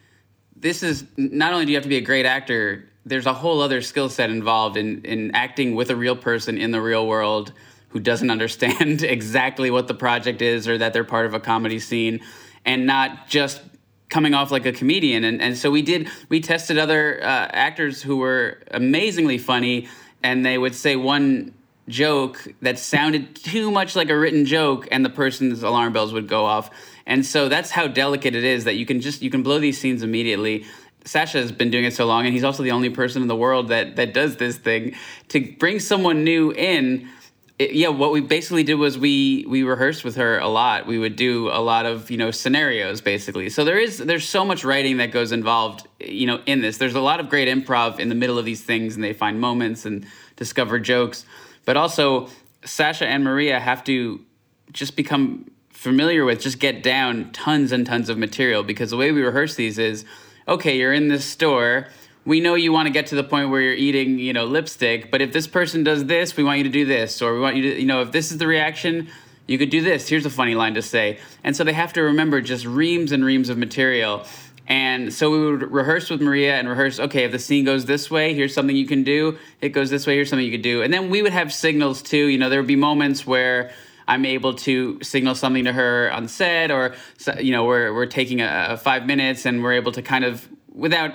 this 0.55 0.83
is 0.83 1.05
not 1.17 1.53
only 1.53 1.65
do 1.65 1.71
you 1.71 1.77
have 1.77 1.83
to 1.83 1.89
be 1.89 1.97
a 1.97 2.01
great 2.01 2.25
actor 2.25 2.89
there's 3.05 3.25
a 3.25 3.33
whole 3.33 3.61
other 3.61 3.81
skill 3.81 4.09
set 4.09 4.29
involved 4.29 4.77
in 4.77 5.03
in 5.03 5.31
acting 5.35 5.75
with 5.75 5.89
a 5.89 5.95
real 5.95 6.15
person 6.15 6.57
in 6.57 6.71
the 6.71 6.81
real 6.81 7.07
world 7.07 7.53
who 7.89 7.99
doesn't 7.99 8.29
understand 8.37 9.03
exactly 9.03 9.69
what 9.69 9.87
the 9.87 9.93
project 9.93 10.41
is 10.41 10.67
or 10.67 10.77
that 10.77 10.93
they're 10.93 11.03
part 11.03 11.25
of 11.25 11.33
a 11.33 11.39
comedy 11.39 11.79
scene 11.79 12.19
and 12.65 12.85
not 12.85 13.27
just 13.27 13.61
coming 14.09 14.33
off 14.33 14.51
like 14.51 14.65
a 14.65 14.71
comedian. 14.71 15.23
And, 15.23 15.41
and 15.41 15.57
so 15.57 15.71
we 15.71 15.81
did 15.81 16.09
we 16.29 16.41
tested 16.41 16.77
other 16.77 17.21
uh, 17.21 17.47
actors 17.51 18.01
who 18.01 18.17
were 18.17 18.61
amazingly 18.71 19.37
funny 19.37 19.87
and 20.23 20.45
they 20.45 20.57
would 20.57 20.75
say 20.75 20.95
one 20.95 21.53
joke 21.89 22.47
that 22.61 22.79
sounded 22.79 23.35
too 23.35 23.71
much 23.71 23.95
like 23.95 24.09
a 24.09 24.17
written 24.17 24.45
joke 24.45 24.87
and 24.91 25.03
the 25.03 25.09
person's 25.09 25.63
alarm 25.63 25.91
bells 25.91 26.13
would 26.13 26.27
go 26.27 26.45
off 26.45 26.69
and 27.05 27.25
so 27.25 27.49
that's 27.49 27.71
how 27.71 27.87
delicate 27.87 28.35
it 28.35 28.43
is 28.43 28.63
that 28.63 28.75
you 28.75 28.85
can 28.85 29.01
just 29.01 29.21
you 29.21 29.29
can 29.29 29.43
blow 29.43 29.59
these 29.59 29.79
scenes 29.79 30.03
immediately 30.03 30.65
Sacha 31.05 31.39
has 31.39 31.51
been 31.51 31.71
doing 31.71 31.85
it 31.85 31.93
so 31.93 32.05
long, 32.05 32.25
and 32.25 32.33
he's 32.33 32.43
also 32.43 32.61
the 32.61 32.71
only 32.71 32.89
person 32.89 33.21
in 33.21 33.27
the 33.27 33.35
world 33.35 33.69
that 33.69 33.95
that 33.95 34.13
does 34.13 34.37
this 34.37 34.57
thing. 34.57 34.95
To 35.29 35.39
bring 35.57 35.79
someone 35.79 36.23
new 36.23 36.51
in, 36.51 37.09
it, 37.57 37.73
yeah, 37.73 37.89
what 37.89 38.11
we 38.11 38.21
basically 38.21 38.63
did 38.63 38.75
was 38.75 38.97
we 38.97 39.45
we 39.47 39.63
rehearsed 39.63 40.03
with 40.03 40.15
her 40.15 40.39
a 40.39 40.47
lot. 40.47 40.87
We 40.87 40.97
would 40.97 41.15
do 41.15 41.49
a 41.49 41.59
lot 41.59 41.85
of 41.85 42.11
you 42.11 42.17
know 42.17 42.31
scenarios 42.31 43.01
basically. 43.01 43.49
So 43.49 43.65
there 43.65 43.77
is 43.77 43.97
there's 43.97 44.27
so 44.27 44.45
much 44.45 44.63
writing 44.63 44.97
that 44.97 45.11
goes 45.11 45.31
involved 45.31 45.87
you 45.99 46.27
know 46.27 46.41
in 46.45 46.61
this. 46.61 46.77
There's 46.77 46.95
a 46.95 47.01
lot 47.01 47.19
of 47.19 47.29
great 47.29 47.47
improv 47.47 47.99
in 47.99 48.09
the 48.09 48.15
middle 48.15 48.37
of 48.37 48.45
these 48.45 48.63
things, 48.63 48.95
and 48.95 49.03
they 49.03 49.13
find 49.13 49.39
moments 49.39 49.85
and 49.85 50.05
discover 50.35 50.79
jokes. 50.79 51.25
But 51.69 51.77
also, 51.77 52.29
Sacha 52.65 53.05
and 53.05 53.23
Maria 53.23 53.59
have 53.59 53.83
to 53.83 54.25
just 54.73 54.95
become 54.95 55.51
familiar 55.69 56.25
with, 56.25 56.41
just 56.41 56.57
get 56.57 56.81
down 56.81 57.31
tons 57.31 57.71
and 57.71 57.85
tons 57.85 58.09
of 58.09 58.17
material 58.17 58.63
because 58.63 58.89
the 58.89 58.97
way 58.97 59.11
we 59.11 59.21
rehearse 59.21 59.53
these 59.53 59.77
is 59.77 60.03
okay, 60.47 60.79
you're 60.79 60.93
in 60.93 61.09
this 61.09 61.25
store. 61.25 61.89
We 62.25 62.39
know 62.39 62.55
you 62.55 62.73
want 62.73 62.87
to 62.87 62.91
get 62.91 63.05
to 63.07 63.15
the 63.15 63.23
point 63.23 63.51
where 63.51 63.61
you're 63.61 63.75
eating, 63.75 64.17
you 64.17 64.33
know, 64.33 64.45
lipstick, 64.45 65.11
but 65.11 65.21
if 65.21 65.31
this 65.31 65.45
person 65.45 65.83
does 65.83 66.05
this, 66.05 66.35
we 66.35 66.43
want 66.43 66.57
you 66.57 66.63
to 66.63 66.71
do 66.71 66.85
this, 66.85 67.21
or 67.21 67.35
we 67.35 67.39
want 67.39 67.55
you 67.55 67.61
to, 67.61 67.79
you 67.79 67.85
know, 67.85 68.01
if 68.01 68.11
this 68.11 68.31
is 68.31 68.39
the 68.39 68.47
reaction, 68.47 69.07
you 69.45 69.59
could 69.59 69.69
do 69.69 69.81
this. 69.81 70.09
Here's 70.09 70.25
a 70.25 70.31
funny 70.31 70.55
line 70.55 70.73
to 70.73 70.81
say. 70.81 71.19
And 71.43 71.55
so 71.55 71.63
they 71.63 71.73
have 71.73 71.93
to 71.93 72.01
remember 72.01 72.41
just 72.41 72.65
reams 72.65 73.11
and 73.11 73.23
reams 73.23 73.47
of 73.49 73.59
material. 73.59 74.25
And 74.69 75.11
so 75.11 75.31
we 75.31 75.51
would 75.51 75.71
rehearse 75.71 76.11
with 76.11 76.21
Maria 76.21 76.53
and 76.53 76.69
rehearse, 76.69 76.99
okay, 76.99 77.23
if 77.23 77.31
the 77.31 77.39
scene 77.39 77.65
goes 77.65 77.85
this 77.85 78.11
way, 78.11 78.35
here's 78.35 78.53
something 78.53 78.75
you 78.75 78.85
can 78.85 79.03
do. 79.03 79.39
It 79.61 79.69
goes 79.69 79.89
this 79.89 80.05
way, 80.05 80.13
here's 80.13 80.29
something 80.29 80.45
you 80.45 80.51
could 80.51 80.61
do. 80.61 80.83
And 80.83 80.93
then 80.93 81.09
we 81.09 81.23
would 81.23 81.33
have 81.33 81.51
signals 81.51 82.03
too. 82.03 82.27
You 82.27 82.37
know, 82.37 82.49
there 82.49 82.59
would 82.59 82.67
be 82.67 82.75
moments 82.75 83.25
where 83.25 83.71
I'm 84.07 84.25
able 84.25 84.53
to 84.55 84.99
signal 85.01 85.33
something 85.33 85.65
to 85.65 85.73
her 85.73 86.11
on 86.11 86.27
set, 86.27 86.69
or 86.69 86.95
you 87.39 87.51
know, 87.51 87.65
we're 87.65 87.93
we're 87.93 88.05
taking 88.05 88.41
a, 88.41 88.67
a 88.71 88.77
five 88.77 89.05
minutes 89.07 89.45
and 89.45 89.63
we're 89.63 89.73
able 89.73 89.91
to 89.93 90.03
kind 90.03 90.23
of 90.23 90.47
without 90.71 91.13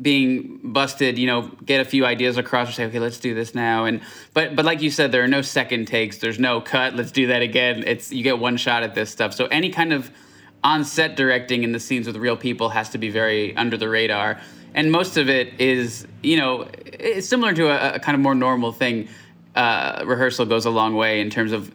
being 0.00 0.60
busted, 0.62 1.16
you 1.16 1.26
know, 1.26 1.48
get 1.64 1.80
a 1.80 1.84
few 1.84 2.04
ideas 2.04 2.36
across 2.36 2.68
and 2.68 2.76
say, 2.76 2.84
okay, 2.84 2.98
let's 2.98 3.18
do 3.18 3.34
this 3.34 3.54
now. 3.54 3.84
And 3.84 4.00
but 4.34 4.54
but 4.54 4.64
like 4.64 4.82
you 4.82 4.90
said, 4.90 5.10
there 5.12 5.24
are 5.24 5.28
no 5.28 5.42
second 5.42 5.86
takes. 5.86 6.18
There's 6.18 6.38
no 6.38 6.60
cut. 6.60 6.94
Let's 6.94 7.12
do 7.12 7.28
that 7.28 7.42
again. 7.42 7.84
It's 7.86 8.12
you 8.12 8.22
get 8.22 8.38
one 8.38 8.56
shot 8.56 8.82
at 8.82 8.94
this 8.94 9.10
stuff. 9.10 9.32
So 9.32 9.46
any 9.46 9.70
kind 9.70 9.92
of 9.92 10.10
on 10.64 10.84
set 10.84 11.16
directing 11.16 11.62
in 11.62 11.72
the 11.72 11.80
scenes 11.80 12.06
with 12.06 12.16
real 12.16 12.36
people 12.36 12.68
has 12.70 12.90
to 12.90 12.98
be 12.98 13.10
very 13.10 13.56
under 13.56 13.76
the 13.76 13.88
radar. 13.88 14.40
And 14.74 14.92
most 14.92 15.16
of 15.16 15.28
it 15.28 15.60
is, 15.60 16.06
you 16.22 16.36
know, 16.36 16.68
it's 16.84 17.28
similar 17.28 17.54
to 17.54 17.68
a, 17.68 17.94
a 17.94 18.00
kind 18.00 18.14
of 18.14 18.20
more 18.20 18.34
normal 18.34 18.72
thing. 18.72 19.08
Uh, 19.54 20.02
rehearsal 20.04 20.44
goes 20.44 20.66
a 20.66 20.70
long 20.70 20.94
way 20.94 21.20
in 21.20 21.30
terms 21.30 21.52
of 21.52 21.72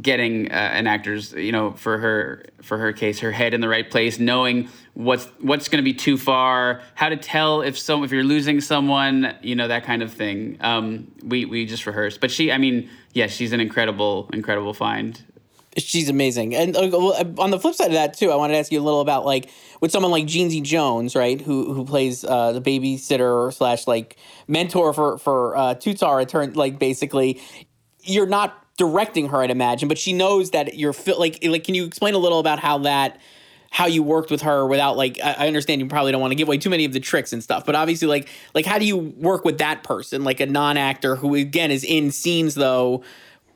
getting 0.00 0.50
uh, 0.50 0.54
an 0.54 0.86
actor's 0.86 1.32
you 1.32 1.50
know 1.50 1.72
for 1.72 1.98
her 1.98 2.44
for 2.62 2.78
her 2.78 2.92
case 2.92 3.18
her 3.18 3.32
head 3.32 3.52
in 3.54 3.60
the 3.60 3.68
right 3.68 3.90
place 3.90 4.20
knowing 4.20 4.68
what's 4.94 5.24
what's 5.40 5.68
going 5.68 5.82
to 5.82 5.84
be 5.84 5.92
too 5.92 6.16
far 6.16 6.80
how 6.94 7.08
to 7.08 7.16
tell 7.16 7.60
if 7.60 7.76
some 7.76 8.04
if 8.04 8.12
you're 8.12 8.22
losing 8.22 8.60
someone 8.60 9.34
you 9.42 9.56
know 9.56 9.66
that 9.66 9.82
kind 9.82 10.02
of 10.02 10.12
thing 10.12 10.56
um, 10.60 11.10
we 11.24 11.44
we 11.44 11.66
just 11.66 11.86
rehearsed 11.86 12.20
but 12.20 12.30
she 12.30 12.52
i 12.52 12.58
mean 12.58 12.88
yeah 13.14 13.26
she's 13.26 13.52
an 13.52 13.60
incredible 13.60 14.30
incredible 14.32 14.72
find 14.72 15.24
She's 15.76 16.08
amazing. 16.08 16.54
And 16.54 16.76
uh, 16.76 17.24
on 17.38 17.50
the 17.50 17.58
flip 17.58 17.76
side 17.76 17.88
of 17.88 17.92
that 17.92 18.14
too, 18.14 18.32
I 18.32 18.36
wanted 18.36 18.54
to 18.54 18.58
ask 18.58 18.72
you 18.72 18.80
a 18.80 18.82
little 18.82 19.00
about 19.00 19.24
like 19.24 19.50
with 19.80 19.92
someone 19.92 20.10
like 20.10 20.26
Jeanise 20.26 20.62
Jones, 20.62 21.14
right, 21.14 21.40
who 21.40 21.72
who 21.72 21.84
plays 21.84 22.24
uh, 22.24 22.52
the 22.52 22.60
babysitter 22.60 23.52
slash 23.54 23.86
like 23.86 24.16
mentor 24.48 24.92
for 24.92 25.18
for 25.18 25.56
uh, 25.56 25.74
Tutar. 25.76 26.26
Turn 26.26 26.54
like 26.54 26.80
basically, 26.80 27.40
you're 28.00 28.26
not 28.26 28.66
directing 28.78 29.28
her, 29.28 29.42
I'd 29.42 29.50
imagine, 29.50 29.86
but 29.86 29.96
she 29.96 30.12
knows 30.12 30.50
that 30.50 30.76
you're 30.76 30.94
like 31.16 31.38
like. 31.44 31.62
Can 31.62 31.76
you 31.76 31.84
explain 31.84 32.14
a 32.14 32.18
little 32.18 32.40
about 32.40 32.58
how 32.58 32.78
that? 32.78 33.20
how 33.72 33.86
you 33.86 34.02
worked 34.02 34.32
with 34.32 34.42
her 34.42 34.66
without 34.66 34.96
like 34.96 35.16
I 35.22 35.46
understand 35.46 35.80
you 35.80 35.86
probably 35.86 36.10
don't 36.10 36.20
want 36.20 36.32
to 36.32 36.34
give 36.34 36.48
away 36.48 36.58
too 36.58 36.70
many 36.70 36.84
of 36.84 36.92
the 36.92 36.98
tricks 36.98 37.32
and 37.32 37.40
stuff, 37.40 37.64
but 37.64 37.76
obviously 37.76 38.08
like 38.08 38.28
like 38.52 38.66
how 38.66 38.78
do 38.78 38.84
you 38.84 38.96
work 38.96 39.44
with 39.44 39.58
that 39.58 39.84
person, 39.84 40.24
like 40.24 40.40
a 40.40 40.46
non-actor 40.46 41.14
who 41.14 41.36
again 41.36 41.70
is 41.70 41.84
in 41.84 42.10
scenes 42.10 42.56
though 42.56 43.04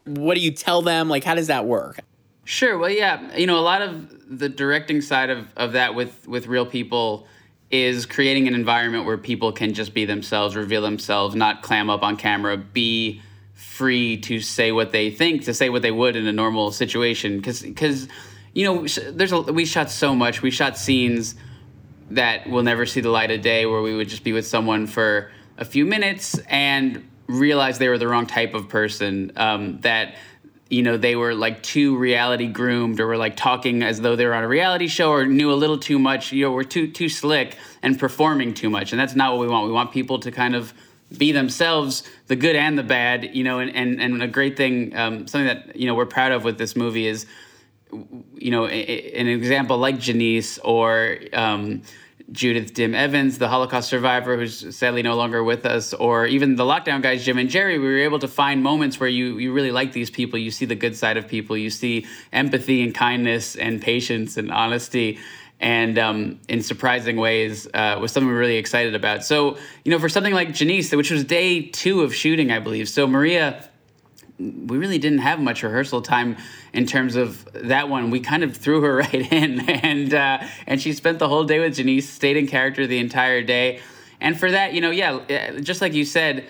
what 0.05 0.35
do 0.35 0.41
you 0.41 0.51
tell 0.51 0.83
them? 0.83 1.09
Like, 1.09 1.25
how 1.25 1.35
does 1.35 1.47
that 1.49 1.67
work? 1.67 2.01
Sure. 2.45 2.77
Well, 2.77 2.91
yeah, 2.91 3.35
you 3.37 3.47
know, 3.47 3.59
a 3.59 3.63
lot 3.63 3.81
of 3.81 4.39
the 4.39 4.49
directing 4.49 5.01
side 5.01 5.31
of, 5.31 5.49
of 5.57 5.73
that 5.73 5.95
with 5.95 6.29
with 6.29 6.47
real 6.47 6.67
people 6.67 7.27
is 7.71 8.07
creating 8.07 8.47
an 8.47 8.55
environment 8.55 9.07
where 9.07 9.17
people 9.17 9.51
can 9.51 9.73
just 9.73 9.95
be 9.95 10.05
themselves, 10.05 10.55
reveal 10.55 10.83
themselves, 10.83 11.35
not 11.35 11.63
clam 11.63 11.89
up 11.91 12.03
on 12.03 12.17
camera, 12.17 12.57
be 12.57 13.21
free 13.55 14.19
to 14.19 14.41
say 14.41 14.73
what 14.73 14.93
they 14.93 15.11
think, 15.11 15.45
to 15.45 15.55
say 15.55 15.71
what 15.71 15.83
they 15.83 15.91
would 15.91 16.17
in 16.17 16.27
a 16.27 16.33
normal 16.33 16.71
situation. 16.71 17.39
Because 17.39 17.63
because 17.63 18.09
you 18.53 18.65
know, 18.65 18.87
there's 19.11 19.33
a, 19.33 19.41
we 19.41 19.65
shot 19.65 19.91
so 19.91 20.15
much. 20.15 20.43
We 20.43 20.51
shot 20.51 20.79
scenes 20.79 21.35
that 22.11 22.49
will 22.49 22.63
never 22.63 22.85
see 22.87 23.01
the 23.01 23.09
light 23.09 23.31
of 23.31 23.41
day, 23.41 23.67
where 23.67 23.83
we 23.83 23.95
would 23.95 24.09
just 24.09 24.23
be 24.23 24.33
with 24.33 24.47
someone 24.47 24.87
for 24.87 25.31
a 25.57 25.65
few 25.65 25.87
minutes 25.87 26.39
and 26.49 27.09
realized 27.27 27.81
they 27.81 27.89
were 27.89 27.99
the 27.99 28.09
wrong 28.09 28.27
type 28.27 28.55
of 28.55 28.69
person. 28.69 29.33
Um, 29.37 29.81
that 29.81 30.15
you 30.71 30.83
know 30.83 30.97
they 30.97 31.15
were 31.15 31.35
like 31.35 31.63
too 31.63 31.97
reality 31.97 32.47
groomed 32.47 32.99
or 33.01 33.07
were 33.07 33.17
like 33.17 33.37
talking 33.37 33.83
as 33.83 34.01
though 34.01 34.17
they 34.17 34.27
were 34.27 34.35
on 34.35 34.45
a 34.45 34.49
reality 34.49 34.89
show 34.89 35.11
or 35.11 35.27
knew 35.27 35.53
a 35.53 35.55
little 35.55 35.79
too 35.79 35.99
much. 35.99 36.33
You 36.33 36.47
know, 36.47 36.53
were 36.53 36.65
too 36.65 36.91
too 36.91 37.09
slick 37.09 37.57
and 37.83 37.99
performing 37.99 38.55
too 38.55 38.71
much, 38.71 38.93
and 38.93 39.01
that's 39.01 39.15
not 39.15 39.33
what 39.33 39.41
we 39.41 39.49
want. 39.49 39.67
We 39.67 39.73
want 39.73 39.93
people 39.93 40.19
to 40.21 40.31
kind 40.31 40.55
of 40.55 40.73
be 41.17 41.33
themselves, 41.33 42.03
the 42.27 42.37
good 42.37 42.57
and 42.57 42.79
the 42.79 42.83
bad. 42.83 43.35
You 43.37 43.45
know, 43.45 43.59
and 43.59 43.75
and, 43.75 44.01
and 44.01 44.23
a 44.23 44.29
great 44.29 44.57
thing, 44.57 44.97
um, 44.97 45.27
something 45.27 45.47
that 45.47 45.77
you 45.77 45.87
know 45.87 45.95
we're 45.95 46.07
proud 46.07 46.33
of 46.33 46.45
with 46.45 46.59
this 46.59 46.77
movie 46.77 47.07
is, 47.07 47.27
you 47.91 48.51
know, 48.51 48.67
a, 48.67 48.71
a, 48.71 49.21
an 49.21 49.29
example 49.29 49.79
like 49.79 49.97
Jeanise 49.97 50.59
or. 50.65 51.19
Um, 51.33 51.83
Judith 52.33 52.75
Dim 52.75 52.95
Evans, 52.95 53.39
the 53.39 53.49
Holocaust 53.49 53.89
survivor 53.89 54.37
who's 54.37 54.77
sadly 54.77 55.03
no 55.03 55.15
longer 55.15 55.45
with 55.45 55.67
us, 55.67 55.93
or 55.93 56.27
even 56.27 56.57
the 56.57 56.65
lockdown 56.65 57.03
guys, 57.03 57.25
Jim 57.25 57.39
and 57.39 57.51
Jerry, 57.51 57.79
we 57.79 57.87
were 57.87 57.99
able 57.99 58.19
to 58.19 58.29
find 58.29 58.63
moments 58.63 58.99
where 58.99 59.09
you, 59.09 59.39
you 59.39 59.53
really 59.53 59.71
like 59.71 59.93
these 59.93 60.11
people. 60.11 60.39
You 60.39 60.51
see 60.51 60.65
the 60.65 60.75
good 60.75 60.97
side 60.97 61.17
of 61.17 61.29
people. 61.29 61.57
You 61.57 61.71
see 61.71 62.07
empathy 62.33 62.83
and 62.83 62.95
kindness 62.95 63.57
and 63.57 63.81
patience 63.81 64.37
and 64.37 64.51
honesty. 64.51 65.19
And 65.61 65.99
um, 65.99 66.41
in 66.49 66.63
surprising 66.63 67.17
ways, 67.17 67.67
uh, 67.73 67.99
was 68.01 68.13
something 68.13 68.29
we 68.29 68.35
are 68.35 68.39
really 68.39 68.57
excited 68.57 68.95
about. 68.95 69.25
So, 69.25 69.57
you 69.85 69.93
know, 69.93 69.99
for 69.99 70.09
something 70.09 70.35
like 70.35 70.49
Jeanise, 70.49 70.97
which 70.97 71.11
was 71.11 71.25
day 71.25 71.63
two 71.63 72.03
of 72.03 72.15
shooting, 72.15 72.51
I 72.51 72.59
believe. 72.59 72.89
So, 72.89 73.07
Maria 73.07 73.69
we 74.39 74.79
really 74.79 74.99
didn't 74.99 75.19
have 75.19 75.39
much 75.39 75.63
rehearsal 75.63 76.03
time 76.03 76.37
in 76.73 76.87
terms 76.87 77.15
of 77.15 77.49
that 77.55 77.89
one. 77.89 78.11
We 78.11 78.21
kind 78.21 78.43
of 78.43 78.57
threw 78.57 78.81
her 78.83 78.97
right 78.99 79.33
in, 79.33 79.69
and 79.69 80.13
uh, 80.13 80.39
and 80.67 80.81
she 80.81 80.93
spent 80.93 81.19
the 81.19 81.29
whole 81.29 81.45
day 81.45 81.61
with 81.61 81.77
Jeanise, 81.77 82.05
stayed 82.05 82.37
in 82.37 82.47
character 82.47 82.87
the 82.87 82.99
entire 82.99 83.43
day. 83.43 83.81
And 84.21 84.39
for 84.39 84.51
that, 84.51 84.73
you 84.75 84.81
know, 84.81 84.91
yeah, 84.91 85.15
uh, 85.15 85.61
just 85.61 85.81
like 85.81 85.93
you 85.93 86.05
said, 86.05 86.47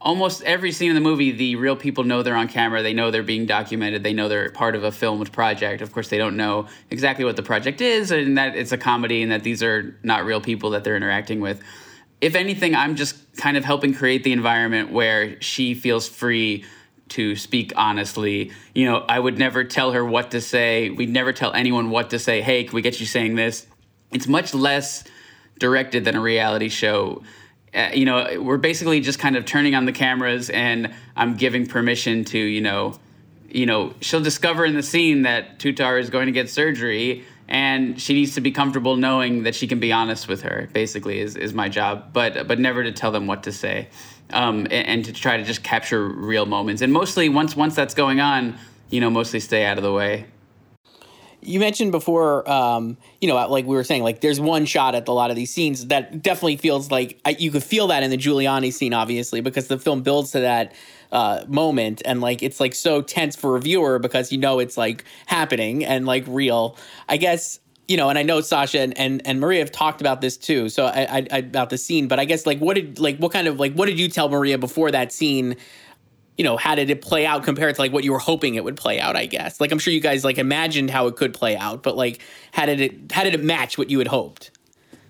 almost 0.00 0.42
every 0.44 0.70
scene 0.70 0.90
in 0.90 0.94
the 0.94 1.00
movie, 1.00 1.32
the 1.32 1.56
real 1.56 1.76
people 1.76 2.04
know 2.04 2.22
they're 2.22 2.36
on 2.36 2.48
camera. 2.48 2.82
They 2.82 2.92
know 2.92 3.10
they're 3.10 3.22
being 3.22 3.46
documented. 3.46 4.02
They 4.02 4.12
know 4.12 4.28
they're 4.28 4.50
part 4.50 4.76
of 4.76 4.84
a 4.84 4.92
filmed 4.92 5.32
project. 5.32 5.82
Of 5.82 5.92
course, 5.92 6.08
they 6.08 6.18
don't 6.18 6.36
know 6.36 6.68
exactly 6.90 7.24
what 7.24 7.36
the 7.36 7.42
project 7.42 7.80
is, 7.80 8.10
and 8.10 8.38
that 8.38 8.56
it's 8.56 8.72
a 8.72 8.78
comedy, 8.78 9.22
and 9.22 9.32
that 9.32 9.42
these 9.42 9.62
are 9.62 9.98
not 10.02 10.24
real 10.24 10.40
people 10.40 10.70
that 10.70 10.84
they're 10.84 10.96
interacting 10.96 11.40
with. 11.40 11.60
If 12.20 12.34
anything, 12.34 12.74
I'm 12.74 12.96
just 12.96 13.36
kind 13.36 13.56
of 13.56 13.64
helping 13.64 13.92
create 13.92 14.24
the 14.24 14.32
environment 14.32 14.92
where 14.92 15.40
she 15.42 15.74
feels 15.74 16.08
free 16.08 16.64
to 17.10 17.36
speak 17.36 17.72
honestly. 17.76 18.52
You 18.74 18.86
know, 18.86 19.04
I 19.08 19.18
would 19.18 19.38
never 19.38 19.64
tell 19.64 19.92
her 19.92 20.04
what 20.04 20.30
to 20.32 20.40
say. 20.40 20.90
We'd 20.90 21.10
never 21.10 21.32
tell 21.32 21.52
anyone 21.52 21.90
what 21.90 22.10
to 22.10 22.18
say. 22.18 22.40
Hey, 22.42 22.64
can 22.64 22.74
we 22.74 22.82
get 22.82 23.00
you 23.00 23.06
saying 23.06 23.34
this? 23.36 23.66
It's 24.12 24.26
much 24.26 24.54
less 24.54 25.04
directed 25.58 26.04
than 26.04 26.16
a 26.16 26.20
reality 26.20 26.68
show. 26.68 27.22
Uh, 27.74 27.90
you 27.92 28.04
know, 28.04 28.40
we're 28.40 28.56
basically 28.56 29.00
just 29.00 29.18
kind 29.18 29.36
of 29.36 29.44
turning 29.44 29.74
on 29.74 29.84
the 29.84 29.92
cameras 29.92 30.50
and 30.50 30.94
I'm 31.16 31.34
giving 31.34 31.66
permission 31.66 32.24
to, 32.26 32.38
you 32.38 32.60
know, 32.60 32.98
you 33.48 33.66
know, 33.66 33.94
she'll 34.00 34.22
discover 34.22 34.64
in 34.64 34.74
the 34.74 34.82
scene 34.82 35.22
that 35.22 35.58
Tutar 35.58 36.00
is 36.00 36.10
going 36.10 36.26
to 36.26 36.32
get 36.32 36.48
surgery 36.50 37.24
and 37.48 38.00
she 38.00 38.14
needs 38.14 38.34
to 38.34 38.40
be 38.40 38.50
comfortable 38.50 38.96
knowing 38.96 39.42
that 39.42 39.54
she 39.54 39.66
can 39.66 39.78
be 39.78 39.92
honest 39.92 40.28
with 40.28 40.42
her 40.42 40.68
basically 40.72 41.20
is, 41.20 41.36
is 41.36 41.52
my 41.52 41.68
job 41.68 42.12
but 42.12 42.48
but 42.48 42.58
never 42.58 42.82
to 42.82 42.92
tell 42.92 43.10
them 43.10 43.26
what 43.26 43.42
to 43.42 43.52
say 43.52 43.88
um, 44.30 44.60
and, 44.64 44.72
and, 44.72 45.04
to 45.04 45.12
try 45.12 45.36
to 45.36 45.44
just 45.44 45.62
capture 45.62 46.06
real 46.08 46.46
moments. 46.46 46.82
And 46.82 46.92
mostly, 46.92 47.28
once 47.28 47.54
once 47.56 47.74
that's 47.74 47.94
going 47.94 48.20
on, 48.20 48.58
you 48.90 49.00
know, 49.00 49.10
mostly 49.10 49.40
stay 49.40 49.64
out 49.64 49.76
of 49.76 49.84
the 49.84 49.92
way. 49.92 50.26
You 51.40 51.60
mentioned 51.60 51.92
before, 51.92 52.50
um, 52.50 52.96
you 53.20 53.28
know, 53.28 53.34
like 53.48 53.66
we 53.66 53.76
were 53.76 53.84
saying, 53.84 54.02
like 54.02 54.22
there's 54.22 54.40
one 54.40 54.64
shot 54.64 54.94
at 54.94 55.06
a 55.08 55.12
lot 55.12 55.30
of 55.30 55.36
these 55.36 55.52
scenes 55.52 55.88
that 55.88 56.22
definitely 56.22 56.56
feels 56.56 56.90
like 56.90 57.20
you 57.38 57.50
could 57.50 57.62
feel 57.62 57.88
that 57.88 58.02
in 58.02 58.10
the 58.10 58.16
Giuliani 58.16 58.72
scene, 58.72 58.94
obviously, 58.94 59.42
because 59.42 59.68
the 59.68 59.78
film 59.78 60.02
builds 60.02 60.30
to 60.30 60.40
that 60.40 60.72
uh, 61.12 61.44
moment 61.46 62.02
and 62.04 62.20
like 62.20 62.42
it's 62.42 62.60
like 62.60 62.74
so 62.74 63.02
tense 63.02 63.36
for 63.36 63.56
a 63.56 63.60
viewer 63.60 63.98
because 63.98 64.32
you 64.32 64.38
know 64.38 64.58
it's 64.58 64.76
like 64.76 65.04
happening 65.26 65.84
and 65.84 66.06
like 66.06 66.24
real. 66.26 66.76
I 67.08 67.18
guess 67.18 67.60
you 67.88 67.96
know, 67.96 68.08
and 68.08 68.18
I 68.18 68.22
know 68.22 68.40
Sacha 68.40 68.80
and, 68.80 68.98
and, 68.98 69.26
and 69.26 69.40
Maria 69.40 69.60
have 69.60 69.72
talked 69.72 70.00
about 70.00 70.20
this 70.20 70.36
too. 70.36 70.68
So 70.68 70.86
I, 70.86 71.26
I, 71.30 71.38
about 71.38 71.70
the 71.70 71.78
scene, 71.78 72.08
but 72.08 72.18
I 72.18 72.24
guess 72.24 72.46
like 72.46 72.58
what 72.58 72.74
did 72.74 72.98
like 72.98 73.18
what 73.18 73.32
kind 73.32 73.46
of 73.46 73.60
like 73.60 73.74
what 73.74 73.86
did 73.86 73.98
you 73.98 74.08
tell 74.08 74.28
Maria 74.28 74.58
before 74.58 74.90
that 74.90 75.12
scene? 75.12 75.56
You 76.38 76.44
know, 76.44 76.56
how 76.56 76.74
did 76.74 76.90
it 76.90 77.02
play 77.02 77.26
out 77.26 77.44
compared 77.44 77.76
to 77.76 77.80
like 77.80 77.92
what 77.92 78.02
you 78.02 78.12
were 78.12 78.18
hoping 78.18 78.54
it 78.54 78.64
would 78.64 78.76
play 78.76 79.00
out? 79.00 79.16
I 79.16 79.26
guess 79.26 79.60
like 79.60 79.70
I'm 79.70 79.78
sure 79.78 79.92
you 79.92 80.00
guys 80.00 80.24
like 80.24 80.38
imagined 80.38 80.90
how 80.90 81.06
it 81.08 81.16
could 81.16 81.34
play 81.34 81.56
out, 81.56 81.82
but 81.82 81.96
like 81.96 82.20
how 82.52 82.66
did 82.66 82.80
it 82.80 83.12
how 83.12 83.22
did 83.22 83.34
it 83.34 83.44
match 83.44 83.76
what 83.76 83.90
you 83.90 83.98
had 83.98 84.08
hoped? 84.08 84.50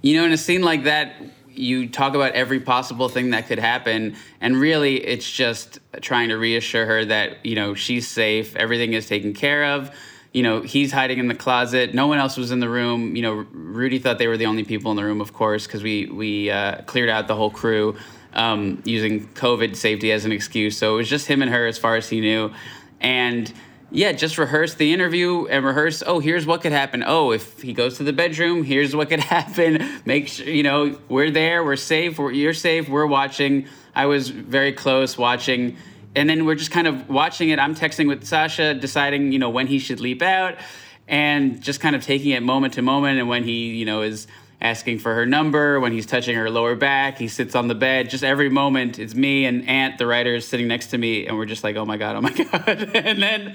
You 0.03 0.19
know, 0.19 0.27
in 0.27 0.33
a 0.33 0.37
scene 0.37 0.63
like 0.63 0.85
that, 0.85 1.15
you 1.49 1.89
talk 1.89 2.15
about 2.15 2.33
every 2.33 2.61
possible 2.61 3.09
thing 3.09 3.31
that 3.31 3.47
could 3.47 3.61
happen, 3.61 4.17
and 4.41 4.57
really, 4.57 4.97
it's 4.97 5.31
just 5.31 5.79
trying 6.03 6.29
to 6.29 6.35
reassure 6.35 6.85
her 6.85 7.05
that 7.05 7.47
you 7.47 7.55
know 7.55 7.75
she's 7.75 8.09
safe, 8.09 8.57
everything 8.57 8.93
is 8.95 9.07
taken 9.07 9.33
care 9.33 9.65
of 9.65 9.95
you 10.35 10.43
know, 10.43 10.63
he's 10.63 10.91
hiding 10.91 11.21
in 11.21 11.29
the 11.29 11.35
closet. 11.35 11.95
No 11.95 12.09
one 12.09 12.19
else 12.19 12.37
was 12.37 12.51
in 12.51 12.59
the 12.59 12.69
room. 12.69 13.15
You 13.15 13.23
know, 13.23 13.47
Rudy 13.53 14.01
thought 14.01 14.19
they 14.19 14.27
were 14.27 14.37
the 14.37 14.47
only 14.47 14.65
people 14.65 14.91
in 14.91 14.97
the 14.97 15.05
room, 15.05 15.21
of 15.21 15.33
course, 15.33 15.67
because 15.67 15.83
we 15.83 16.07
we 16.07 16.51
uh, 16.51 16.83
cleared 16.83 17.09
out 17.09 17.29
the 17.29 17.37
whole 17.37 17.51
crew 17.51 17.97
um, 18.35 18.83
using 18.85 19.29
COVID 19.29 19.77
safety 19.77 20.11
as 20.11 20.25
an 20.25 20.33
excuse. 20.33 20.77
So 20.77 20.95
it 20.95 20.97
was 20.99 21.09
just 21.09 21.29
him 21.29 21.41
and 21.41 21.51
her 21.53 21.69
as 21.69 21.79
far 21.79 21.95
as 21.95 22.09
he 22.09 22.21
knew, 22.21 22.53
and 23.01 23.51
yeah, 23.93 24.11
just 24.11 24.37
rehearse 24.37 24.75
the 24.75 24.93
interview 24.93 25.47
and 25.47 25.65
rehearse. 25.65 26.03
Oh, 26.05 26.19
here's 26.19 26.47
what 26.47 26.63
could 26.63 26.73
happen. 26.73 27.05
Oh, 27.07 27.31
if 27.31 27.63
he 27.63 27.73
goes 27.73 27.99
to 27.99 28.03
the 28.03 28.13
bedroom, 28.13 28.65
here's 28.65 28.95
what 28.97 29.11
could 29.11 29.21
happen. 29.37 29.89
Make 30.05 30.27
sure 30.27 30.49
you 30.49 30.65
know 30.65 30.99
we're 31.09 31.31
there. 31.31 31.65
We're 31.65 31.77
safe. 31.77 32.19
We're, 32.19 32.33
you're 32.33 32.55
safe. 32.55 32.89
We're 32.89 33.07
watching. 33.07 33.67
I 33.95 34.07
was 34.07 34.31
very 34.31 34.73
close 34.73 35.17
watching 35.17 35.77
and 36.17 36.29
then 36.29 36.45
we're 36.45 36.55
just 36.55 36.71
kind 36.71 36.87
of 36.87 37.09
watching 37.09 37.51
it. 37.51 37.59
I'm 37.59 37.75
texting 37.75 38.09
with 38.09 38.25
Sacha, 38.25 38.75
deciding 38.75 39.33
you 39.33 39.39
know 39.39 39.51
when 39.51 39.67
he 39.67 39.79
should 39.79 40.01
leap 40.01 40.23
out, 40.23 40.57
and 41.09 41.61
just 41.63 41.81
kind 41.81 41.97
of 41.97 42.03
taking 42.03 42.31
it 42.31 42.43
moment 42.43 42.75
to 42.75 42.83
moment. 42.83 43.19
And 43.19 43.29
when 43.29 43.45
he 43.45 43.71
you 43.71 43.85
know 43.85 44.03
is 44.03 44.27
asking 44.61 44.99
for 44.99 45.15
her 45.15 45.27
number, 45.27 45.79
when 45.81 45.93
he's 45.93 46.07
touching 46.07 46.37
her 46.37 46.49
lower 46.49 46.75
back, 46.75 47.19
he 47.19 47.29
sits 47.29 47.55
on 47.55 47.69
the 47.69 47.75
bed. 47.75 48.09
Just 48.09 48.25
every 48.25 48.49
moment, 48.49 48.99
it's 48.99 49.15
me 49.15 49.45
and 49.45 49.69
Ant, 49.69 49.99
the 49.99 50.07
writer, 50.07 50.35
is 50.35 50.47
sitting 50.47 50.69
next 50.69 50.89
to 50.89 50.99
me, 50.99 51.27
and 51.27 51.37
we're 51.37 51.47
just 51.47 51.65
like, 51.65 51.77
oh 51.77 51.85
my 51.85 51.97
god, 51.97 52.17
oh 52.17 52.21
my 52.21 52.33
god. 52.33 52.69
and 52.95 53.23
then, 53.23 53.53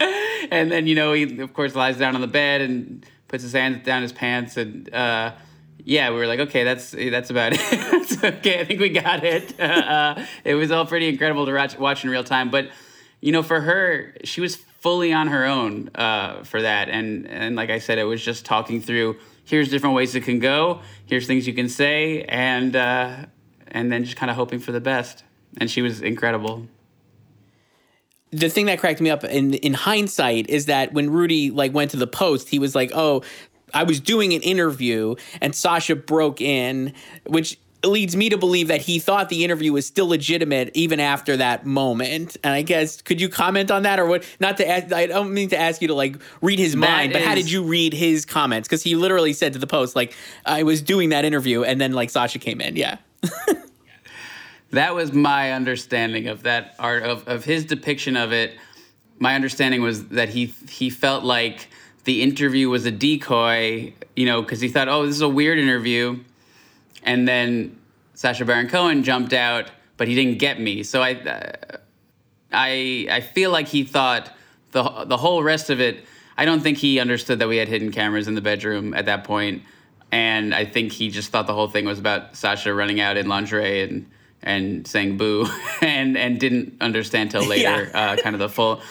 and 0.51 0.71
then 0.71 0.87
you 0.87 0.95
know 0.95 1.13
he 1.13 1.39
of 1.39 1.53
course 1.53 1.75
lies 1.75 1.97
down 1.97 2.15
on 2.15 2.21
the 2.21 2.27
bed 2.27 2.61
and 2.61 3.05
puts 3.27 3.43
his 3.43 3.53
hands 3.53 3.85
down 3.85 4.01
his 4.01 4.13
pants 4.13 4.57
and. 4.57 4.93
Uh, 4.93 5.31
yeah, 5.89 6.11
we 6.11 6.17
were 6.17 6.27
like, 6.27 6.39
okay, 6.39 6.63
that's 6.63 6.91
that's 6.91 7.29
about 7.31 7.51
it. 7.55 8.23
okay. 8.23 8.59
I 8.59 8.65
think 8.65 8.79
we 8.79 8.89
got 8.89 9.23
it. 9.23 9.55
Uh, 9.59 10.23
it 10.43 10.55
was 10.55 10.71
all 10.71 10.85
pretty 10.85 11.09
incredible 11.09 11.45
to 11.45 11.53
watch, 11.53 11.77
watch 11.77 12.03
in 12.03 12.09
real 12.11 12.23
time. 12.23 12.49
But 12.51 12.69
you 13.21 13.31
know, 13.31 13.41
for 13.43 13.59
her, 13.59 14.13
she 14.23 14.39
was 14.39 14.55
fully 14.55 15.11
on 15.11 15.27
her 15.27 15.45
own 15.45 15.89
uh, 15.95 16.43
for 16.43 16.61
that. 16.61 16.89
And 16.89 17.27
and 17.27 17.55
like 17.55 17.69
I 17.71 17.79
said, 17.79 17.97
it 17.97 18.03
was 18.03 18.23
just 18.23 18.45
talking 18.45 18.81
through. 18.81 19.17
Here's 19.45 19.69
different 19.69 19.95
ways 19.95 20.13
it 20.15 20.23
can 20.23 20.37
go. 20.39 20.81
Here's 21.07 21.25
things 21.25 21.47
you 21.47 21.53
can 21.53 21.69
say, 21.69 22.23
and 22.23 22.75
uh, 22.75 23.25
and 23.67 23.91
then 23.91 24.03
just 24.03 24.15
kind 24.15 24.29
of 24.29 24.35
hoping 24.35 24.59
for 24.59 24.71
the 24.71 24.81
best. 24.81 25.23
And 25.57 25.69
she 25.71 25.81
was 25.81 26.01
incredible. 26.01 26.67
the 28.31 28.49
thing 28.49 28.67
that 28.67 28.77
cracked 28.79 29.01
me 29.01 29.09
up 29.09 29.23
in 29.23 29.55
in 29.55 29.73
hindsight 29.73 30.49
is 30.49 30.67
that 30.67 30.93
when 30.93 31.09
Rudy 31.09 31.49
like 31.49 31.73
went 31.73 31.91
to 31.91 31.97
the 31.97 32.07
post, 32.07 32.49
he 32.49 32.59
was 32.59 32.75
like, 32.75 32.91
"Oh, 32.93 33.23
I 33.73 33.83
was 33.83 33.99
doing 33.99 34.33
an 34.33 34.41
interview 34.41 35.15
and 35.41 35.55
Sacha 35.55 35.95
broke 35.95 36.41
in," 36.41 36.93
which 37.25 37.57
leads 37.83 38.15
me 38.15 38.29
to 38.29 38.37
believe 38.37 38.67
that 38.67 38.81
he 38.81 38.99
thought 38.99 39.29
the 39.29 39.43
interview 39.43 39.71
was 39.71 39.85
still 39.85 40.07
legitimate 40.07 40.71
even 40.73 40.99
after 40.99 41.37
that 41.37 41.65
moment. 41.65 42.35
And 42.43 42.53
I 42.53 42.61
guess 42.61 43.01
could 43.01 43.21
you 43.21 43.29
comment 43.29 43.71
on 43.71 43.83
that 43.83 43.99
or 43.99 44.05
what? 44.05 44.23
Not 44.39 44.57
to 44.57 44.67
ask, 44.67 44.91
I 44.91 45.05
don't 45.05 45.33
mean 45.33 45.49
to 45.49 45.57
ask 45.57 45.81
you 45.81 45.87
to 45.87 45.93
like 45.93 46.17
read 46.41 46.59
his 46.59 46.75
mind, 46.75 47.13
but 47.13 47.21
how 47.21 47.35
did 47.35 47.49
you 47.49 47.63
read 47.63 47.93
his 47.93 48.25
comments? 48.25 48.67
Because 48.67 48.83
he 48.83 48.95
literally 48.95 49.33
said 49.33 49.53
to 49.53 49.59
the 49.59 49.67
post 49.67 49.95
like, 49.95 50.13
"I 50.45 50.63
was 50.63 50.81
doing 50.81 51.09
that 51.09 51.25
interview," 51.25 51.63
and 51.63 51.79
then 51.79 51.93
like 51.93 52.09
Sacha 52.09 52.39
came 52.39 52.59
in. 52.59 52.75
Yeah. 52.75 52.97
that 54.71 54.93
was 54.93 55.13
my 55.13 55.53
understanding 55.53 56.27
of 56.27 56.43
that 56.43 56.75
art 56.79 57.03
of, 57.03 57.27
of 57.27 57.45
his 57.45 57.65
depiction 57.65 58.17
of 58.17 58.33
it. 58.33 58.57
My 59.19 59.35
understanding 59.35 59.81
was 59.81 60.07
that 60.09 60.29
he 60.29 60.47
he 60.69 60.89
felt 60.89 61.23
like 61.23 61.69
the 62.03 62.21
interview 62.21 62.69
was 62.69 62.85
a 62.85 62.91
decoy, 62.91 63.93
you 64.15 64.25
know, 64.25 64.41
because 64.41 64.61
he 64.61 64.69
thought, 64.69 64.87
oh, 64.87 65.05
this 65.05 65.15
is 65.15 65.21
a 65.21 65.29
weird 65.29 65.59
interview, 65.59 66.19
and 67.03 67.27
then 67.27 67.77
Sacha 68.13 68.45
Baron 68.45 68.67
Cohen 68.67 69.03
jumped 69.03 69.33
out, 69.33 69.71
but 69.97 70.07
he 70.07 70.15
didn't 70.15 70.39
get 70.39 70.59
me. 70.59 70.83
So 70.83 71.01
I, 71.01 71.13
uh, 71.13 71.77
I, 72.51 73.07
I 73.09 73.21
feel 73.21 73.51
like 73.51 73.67
he 73.67 73.83
thought 73.83 74.31
the 74.71 74.83
the 75.05 75.17
whole 75.17 75.43
rest 75.43 75.69
of 75.69 75.79
it. 75.79 76.05
I 76.37 76.45
don't 76.45 76.61
think 76.61 76.77
he 76.77 76.99
understood 76.99 77.39
that 77.39 77.47
we 77.47 77.57
had 77.57 77.67
hidden 77.67 77.91
cameras 77.91 78.27
in 78.27 78.35
the 78.35 78.41
bedroom 78.41 78.93
at 78.93 79.05
that 79.05 79.23
point, 79.23 79.63
and 80.11 80.53
I 80.53 80.65
think 80.65 80.91
he 80.91 81.09
just 81.09 81.31
thought 81.31 81.47
the 81.47 81.53
whole 81.53 81.67
thing 81.67 81.85
was 81.85 81.99
about 81.99 82.35
Sacha 82.35 82.73
running 82.73 82.99
out 82.99 83.17
in 83.17 83.27
lingerie 83.27 83.83
and 83.83 84.05
and 84.41 84.87
saying 84.87 85.17
boo 85.17 85.47
and 85.81 86.17
and 86.17 86.39
didn't 86.39 86.77
understand 86.81 87.31
till 87.31 87.45
later 87.47 87.89
yeah. 87.93 88.11
uh, 88.11 88.15
kind 88.17 88.35
of 88.35 88.39
the 88.39 88.49
full 88.49 88.81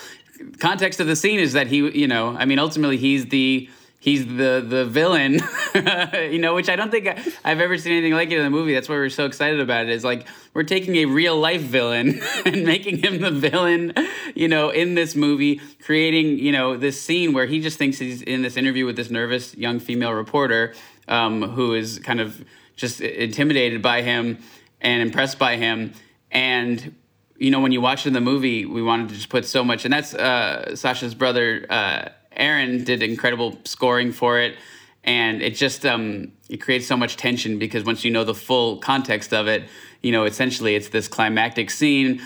context 0.59 1.01
of 1.01 1.07
the 1.07 1.16
scene 1.16 1.41
is 1.41 1.53
that 1.53 1.66
he 1.66 1.76
you 1.99 2.09
know 2.09 2.36
i 2.36 2.45
mean 2.45 2.59
ultimately 2.59 2.97
he's 2.97 3.26
the 3.26 3.68
he's 4.01 4.26
the 4.26 4.64
the 4.66 4.84
villain 4.86 5.41
you 6.30 6.39
know 6.39 6.55
which 6.55 6.68
i 6.68 6.76
don't 6.76 6.91
think 6.91 7.07
i've 7.45 7.61
ever 7.61 7.76
seen 7.76 7.93
anything 7.93 8.12
like 8.12 8.30
it 8.30 8.39
in 8.39 8.45
the 8.45 8.51
movie 8.51 8.74
that's 8.74 8.89
why 8.89 8.95
we're 8.95 9.09
so 9.09 9.24
excited 9.24 9.61
about 9.61 9.84
it 9.84 9.91
is 9.91 10.05
like 10.05 10.26
we're 10.55 10.62
taking 10.62 10.97
a 10.97 11.05
real 11.07 11.36
life 11.36 11.61
villain 11.61 12.20
and 12.47 12.64
making 12.64 12.99
him 12.99 13.20
the 13.20 13.30
villain 13.30 13.93
you 14.34 14.49
know 14.49 14.70
in 14.70 14.95
this 14.95 15.16
movie 15.16 15.61
creating 15.82 16.39
you 16.39 16.53
know 16.53 16.76
this 16.76 17.01
scene 17.01 17.32
where 17.32 17.47
he 17.47 17.61
just 17.61 17.78
thinks 17.78 17.99
he's 17.99 18.22
in 18.22 18.43
this 18.43 18.57
interview 18.57 18.86
with 18.86 18.97
this 18.97 19.11
nervous 19.11 19.57
young 19.57 19.80
female 19.80 20.12
reporter 20.12 20.74
um, 21.09 21.43
who 21.43 21.74
is 21.74 21.99
kind 21.99 22.20
of 22.20 22.45
just 22.76 23.01
intimidated 23.01 23.82
by 23.82 24.03
him 24.03 24.39
and 24.80 25.03
impressed 25.03 25.39
by 25.39 25.57
him. 25.57 25.93
And 26.30 26.95
you 27.39 27.51
know, 27.51 27.61
when 27.61 27.72
you 27.72 27.80
watch 27.80 28.07
in 28.07 28.12
the 28.12 28.20
movie, 28.20 28.66
we 28.66 28.82
wanted 28.82 29.09
to 29.11 29.14
just 29.14 29.28
put 29.28 29.47
so 29.47 29.62
much, 29.62 29.84
and 29.84 29.95
that's 29.95 30.12
uh, 30.12 30.74
Sacha's 30.74 31.14
brother 31.14 31.64
uh, 31.70 32.09
Erran 32.36 32.84
did 32.84 33.03
incredible 33.03 33.59
scoring 33.64 34.12
for 34.12 34.41
it, 34.41 34.57
and 35.05 35.41
it 35.41 35.55
just 35.55 35.86
um, 35.86 36.32
it 36.49 36.59
creates 36.59 36.86
so 36.86 36.97
much 36.97 37.16
tension 37.16 37.59
because 37.59 37.84
once 37.84 38.05
you 38.05 38.11
know 38.11 38.24
the 38.24 38.34
full 38.34 38.78
context 38.78 39.32
of 39.32 39.47
it, 39.47 39.68
you 40.03 40.11
know, 40.11 40.24
essentially 40.24 40.74
it's 40.74 40.89
this 40.89 41.07
climactic 41.07 41.70
scene. 41.70 42.20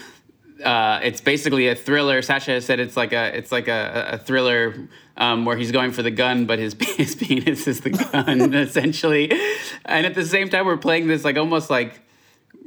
Uh, 0.65 1.01
it's 1.03 1.21
basically 1.21 1.69
a 1.69 1.75
thriller. 1.75 2.23
Sacha 2.23 2.61
said 2.61 2.81
it's 2.81 2.97
like 2.97 3.13
a 3.13 3.37
it's 3.37 3.53
like 3.53 3.69
a, 3.69 4.11
a 4.13 4.19
thriller 4.19 4.89
um, 5.19 5.45
where 5.45 5.57
he's 5.57 5.73
going 5.73 5.93
for 5.93 6.03
the 6.03 6.11
gun, 6.11 6.47
but 6.47 6.59
his 6.59 6.75
his 6.97 7.15
penis 7.15 7.67
is 7.67 7.83
the 7.83 7.91
gun 7.91 8.55
essentially, 8.55 9.31
and 9.85 10.07
at 10.07 10.15
the 10.15 10.25
same 10.25 10.49
time 10.49 10.65
we're 10.65 10.79
playing 10.79 11.07
this 11.07 11.23
like 11.23 11.37
almost 11.37 11.69
like 11.69 12.01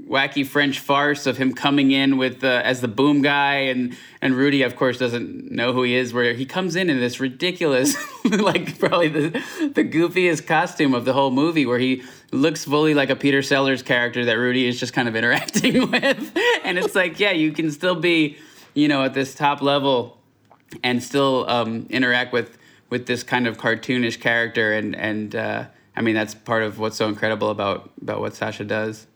wacky 0.07 0.45
French 0.45 0.79
farce 0.79 1.25
of 1.25 1.37
him 1.37 1.53
coming 1.53 1.91
in 1.91 2.17
with 2.17 2.43
uh, 2.43 2.61
as 2.63 2.81
the 2.81 2.87
boom 2.87 3.21
guy, 3.21 3.55
and 3.55 3.95
and 4.21 4.35
Rudy, 4.35 4.61
of 4.61 4.75
course, 4.75 4.97
doesn't 4.97 5.51
know 5.51 5.73
who 5.73 5.83
he 5.83 5.95
is. 5.95 6.13
Where 6.13 6.33
he 6.33 6.45
comes 6.45 6.75
in 6.75 6.89
in 6.89 6.99
this 6.99 7.19
ridiculous, 7.19 7.95
like 8.25 8.77
probably 8.79 9.07
the 9.07 9.29
the 9.73 9.83
goofiest 9.83 10.47
costume 10.47 10.93
of 10.93 11.05
the 11.05 11.13
whole 11.13 11.31
movie, 11.31 11.65
where 11.65 11.79
he 11.79 12.03
looks 12.31 12.65
fully 12.65 12.93
like 12.93 13.09
a 13.09 13.15
Peter 13.15 13.41
Sellers 13.41 13.81
character 13.81 14.25
that 14.25 14.37
Rudy 14.37 14.67
is 14.67 14.79
just 14.79 14.93
kind 14.93 15.07
of 15.07 15.15
interacting 15.25 15.91
with, 15.91 16.37
and 16.63 16.77
it's 16.77 16.95
like, 16.95 17.19
yeah, 17.19 17.31
you 17.31 17.51
can 17.51 17.71
still 17.71 17.95
be, 17.95 18.37
you 18.73 18.87
know, 18.87 19.03
at 19.03 19.13
this 19.13 19.33
top 19.33 19.61
level, 19.61 20.17
and 20.83 21.01
still 21.01 21.49
um, 21.49 21.87
interact 21.89 22.33
with 22.33 22.57
with 22.89 23.07
this 23.07 23.23
kind 23.23 23.47
of 23.47 23.57
cartoonish 23.57 24.19
character, 24.19 24.73
and 24.73 24.95
and 24.95 25.35
uh, 25.35 25.65
I 25.95 26.01
mean 26.01 26.15
that's 26.15 26.35
part 26.35 26.63
of 26.63 26.79
what's 26.79 26.97
so 26.97 27.07
incredible 27.07 27.49
about 27.49 27.89
about 28.01 28.19
what 28.19 28.35
Sacha 28.35 28.63
does. 28.63 29.07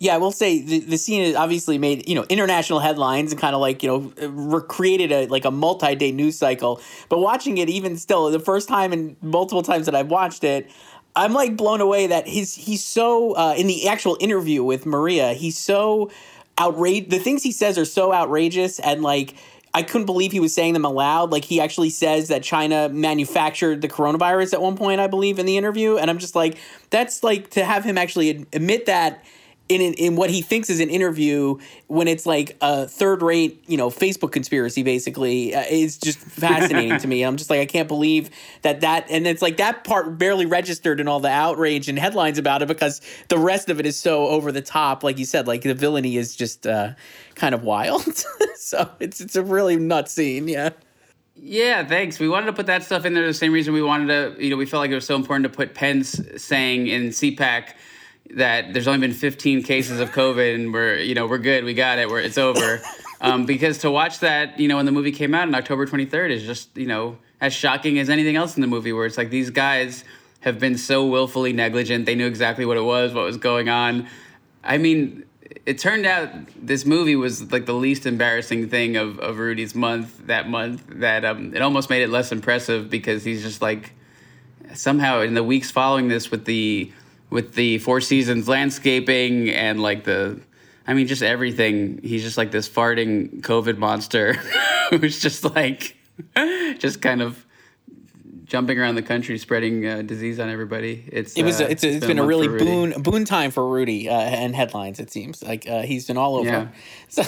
Yeah, 0.00 0.14
I 0.14 0.18
will 0.18 0.30
say 0.30 0.62
the, 0.62 0.78
the 0.78 0.96
scene 0.96 1.24
has 1.24 1.34
obviously 1.34 1.76
made 1.76 2.08
you 2.08 2.14
know 2.14 2.24
international 2.28 2.78
headlines 2.78 3.32
and 3.32 3.40
kind 3.40 3.54
of 3.54 3.60
like 3.60 3.82
you 3.82 3.88
know 3.88 4.28
recreated 4.28 5.10
a 5.10 5.26
like 5.26 5.44
a 5.44 5.50
multi 5.50 5.94
day 5.96 6.12
news 6.12 6.38
cycle. 6.38 6.80
But 7.08 7.18
watching 7.18 7.58
it, 7.58 7.68
even 7.68 7.96
still, 7.96 8.30
the 8.30 8.38
first 8.38 8.68
time 8.68 8.92
and 8.92 9.16
multiple 9.22 9.62
times 9.62 9.86
that 9.86 9.96
I've 9.96 10.08
watched 10.08 10.44
it, 10.44 10.70
I'm 11.16 11.32
like 11.32 11.56
blown 11.56 11.80
away 11.80 12.06
that 12.06 12.28
his 12.28 12.54
he's 12.54 12.84
so 12.84 13.32
uh, 13.32 13.54
in 13.56 13.66
the 13.66 13.88
actual 13.88 14.16
interview 14.20 14.62
with 14.62 14.86
Maria, 14.86 15.32
he's 15.32 15.58
so 15.58 16.12
outraged. 16.58 17.10
The 17.10 17.18
things 17.18 17.42
he 17.42 17.52
says 17.52 17.76
are 17.76 17.84
so 17.84 18.12
outrageous 18.12 18.78
and 18.78 19.02
like. 19.02 19.34
I 19.74 19.82
couldn't 19.82 20.06
believe 20.06 20.32
he 20.32 20.40
was 20.40 20.54
saying 20.54 20.72
them 20.72 20.86
aloud. 20.86 21.30
Like 21.30 21.44
he 21.44 21.60
actually 21.60 21.90
says 21.90 22.28
that 22.28 22.42
China 22.42 22.88
manufactured 22.88 23.82
the 23.82 23.86
coronavirus 23.86 24.54
at 24.54 24.62
one 24.62 24.78
point, 24.78 24.98
I 24.98 25.08
believe, 25.08 25.38
in 25.38 25.44
the 25.44 25.58
interview. 25.58 25.98
And 25.98 26.08
I'm 26.08 26.18
just 26.18 26.34
like, 26.34 26.56
that's 26.88 27.22
like 27.22 27.50
to 27.50 27.62
have 27.66 27.84
him 27.84 27.98
actually 27.98 28.46
admit 28.54 28.86
that 28.86 29.22
in, 29.68 29.80
in 29.94 30.16
what 30.16 30.30
he 30.30 30.40
thinks 30.40 30.70
is 30.70 30.80
an 30.80 30.88
interview 30.88 31.58
when 31.88 32.08
it's 32.08 32.24
like 32.24 32.56
a 32.60 32.86
third 32.86 33.22
rate, 33.22 33.62
you 33.66 33.76
know, 33.76 33.90
Facebook 33.90 34.32
conspiracy 34.32 34.82
basically 34.82 35.54
uh, 35.54 35.64
is 35.68 35.98
just 35.98 36.18
fascinating 36.18 36.98
to 36.98 37.06
me. 37.06 37.22
I'm 37.24 37.36
just 37.36 37.50
like, 37.50 37.60
I 37.60 37.66
can't 37.66 37.88
believe 37.88 38.30
that 38.62 38.80
that, 38.80 39.06
and 39.10 39.26
it's 39.26 39.42
like 39.42 39.58
that 39.58 39.84
part 39.84 40.18
barely 40.18 40.46
registered 40.46 41.00
in 41.00 41.08
all 41.08 41.20
the 41.20 41.30
outrage 41.30 41.88
and 41.88 41.98
headlines 41.98 42.38
about 42.38 42.62
it 42.62 42.68
because 42.68 43.00
the 43.28 43.38
rest 43.38 43.68
of 43.68 43.78
it 43.78 43.86
is 43.86 43.98
so 43.98 44.28
over 44.28 44.52
the 44.52 44.62
top. 44.62 45.04
Like 45.04 45.18
you 45.18 45.26
said, 45.26 45.46
like 45.46 45.62
the 45.62 45.74
villainy 45.74 46.16
is 46.16 46.34
just 46.34 46.66
uh, 46.66 46.94
kind 47.34 47.54
of 47.54 47.62
wild. 47.62 48.04
so 48.56 48.90
it's, 49.00 49.20
it's 49.20 49.36
a 49.36 49.42
really 49.42 49.76
nuts 49.76 50.12
scene. 50.12 50.48
Yeah. 50.48 50.70
Yeah, 51.40 51.86
thanks. 51.86 52.18
We 52.18 52.28
wanted 52.28 52.46
to 52.46 52.52
put 52.52 52.66
that 52.66 52.82
stuff 52.82 53.04
in 53.04 53.14
there 53.14 53.26
the 53.26 53.34
same 53.34 53.52
reason 53.52 53.72
we 53.72 53.82
wanted 53.82 54.08
to, 54.08 54.42
you 54.42 54.50
know, 54.50 54.56
we 54.56 54.66
felt 54.66 54.80
like 54.80 54.90
it 54.90 54.96
was 54.96 55.06
so 55.06 55.14
important 55.14 55.44
to 55.44 55.56
put 55.56 55.72
Pence 55.72 56.20
saying 56.36 56.88
in 56.88 57.10
CPAC, 57.10 57.74
that 58.34 58.72
there's 58.72 58.86
only 58.86 59.06
been 59.06 59.16
15 59.16 59.62
cases 59.62 60.00
of 60.00 60.10
COVID 60.10 60.54
and 60.54 60.72
we're 60.72 60.98
you 60.98 61.14
know 61.14 61.26
we're 61.26 61.38
good, 61.38 61.64
we 61.64 61.74
got 61.74 61.98
it, 61.98 62.08
we're 62.08 62.20
it's 62.20 62.38
over. 62.38 62.80
Um, 63.20 63.46
because 63.46 63.78
to 63.78 63.90
watch 63.90 64.20
that, 64.20 64.60
you 64.60 64.68
know, 64.68 64.76
when 64.76 64.86
the 64.86 64.92
movie 64.92 65.10
came 65.10 65.34
out 65.34 65.48
on 65.48 65.54
October 65.54 65.86
23rd 65.86 66.30
is 66.30 66.44
just 66.44 66.76
you 66.76 66.86
know 66.86 67.18
as 67.40 67.52
shocking 67.52 67.98
as 67.98 68.08
anything 68.08 68.36
else 68.36 68.56
in 68.56 68.60
the 68.60 68.68
movie, 68.68 68.92
where 68.92 69.06
it's 69.06 69.18
like 69.18 69.30
these 69.30 69.50
guys 69.50 70.04
have 70.40 70.58
been 70.58 70.78
so 70.78 71.04
willfully 71.04 71.52
negligent. 71.52 72.06
They 72.06 72.14
knew 72.14 72.26
exactly 72.26 72.64
what 72.64 72.76
it 72.76 72.82
was, 72.82 73.12
what 73.12 73.24
was 73.24 73.36
going 73.36 73.68
on. 73.68 74.06
I 74.62 74.78
mean, 74.78 75.24
it 75.66 75.78
turned 75.78 76.06
out 76.06 76.30
this 76.56 76.84
movie 76.84 77.16
was 77.16 77.50
like 77.52 77.66
the 77.66 77.74
least 77.74 78.06
embarrassing 78.06 78.68
thing 78.68 78.96
of, 78.96 79.18
of 79.18 79.38
Rudy's 79.38 79.74
month 79.74 80.26
that 80.26 80.48
month. 80.48 80.84
That 80.88 81.24
um, 81.24 81.54
it 81.54 81.62
almost 81.62 81.90
made 81.90 82.02
it 82.02 82.10
less 82.10 82.32
impressive 82.32 82.88
because 82.88 83.24
he's 83.24 83.42
just 83.42 83.60
like 83.62 83.92
somehow 84.74 85.20
in 85.20 85.34
the 85.34 85.44
weeks 85.44 85.70
following 85.70 86.08
this 86.08 86.30
with 86.30 86.44
the 86.44 86.92
with 87.30 87.54
the 87.54 87.78
Four 87.78 88.00
Seasons 88.00 88.48
landscaping 88.48 89.50
and 89.50 89.80
like 89.82 90.04
the, 90.04 90.40
I 90.86 90.94
mean, 90.94 91.06
just 91.06 91.22
everything. 91.22 92.00
He's 92.02 92.22
just 92.22 92.38
like 92.38 92.50
this 92.50 92.68
farting 92.68 93.40
COVID 93.42 93.78
monster 93.78 94.34
who's 94.90 95.20
just 95.20 95.44
like, 95.44 95.96
just 96.78 97.02
kind 97.02 97.22
of 97.22 97.44
jumping 98.48 98.78
around 98.78 98.94
the 98.94 99.02
country 99.02 99.36
spreading 99.36 99.86
uh, 99.86 100.02
disease 100.02 100.40
on 100.40 100.48
everybody. 100.48 101.04
It's 101.06 101.36
it 101.36 101.44
was 101.44 101.60
uh, 101.60 101.66
it's, 101.68 101.84
it's 101.84 102.00
been, 102.00 102.16
been 102.16 102.18
a 102.18 102.26
really 102.26 102.48
boon 102.48 103.00
boon 103.02 103.24
time 103.26 103.50
for 103.50 103.68
Rudy 103.68 104.08
uh, 104.08 104.14
and 104.14 104.56
headlines. 104.56 104.98
It 104.98 105.10
seems 105.10 105.42
like 105.42 105.68
uh, 105.68 105.82
he's 105.82 106.06
been 106.06 106.16
all 106.16 106.36
over. 106.36 106.48
Yeah. 106.48 106.68
So 107.10 107.22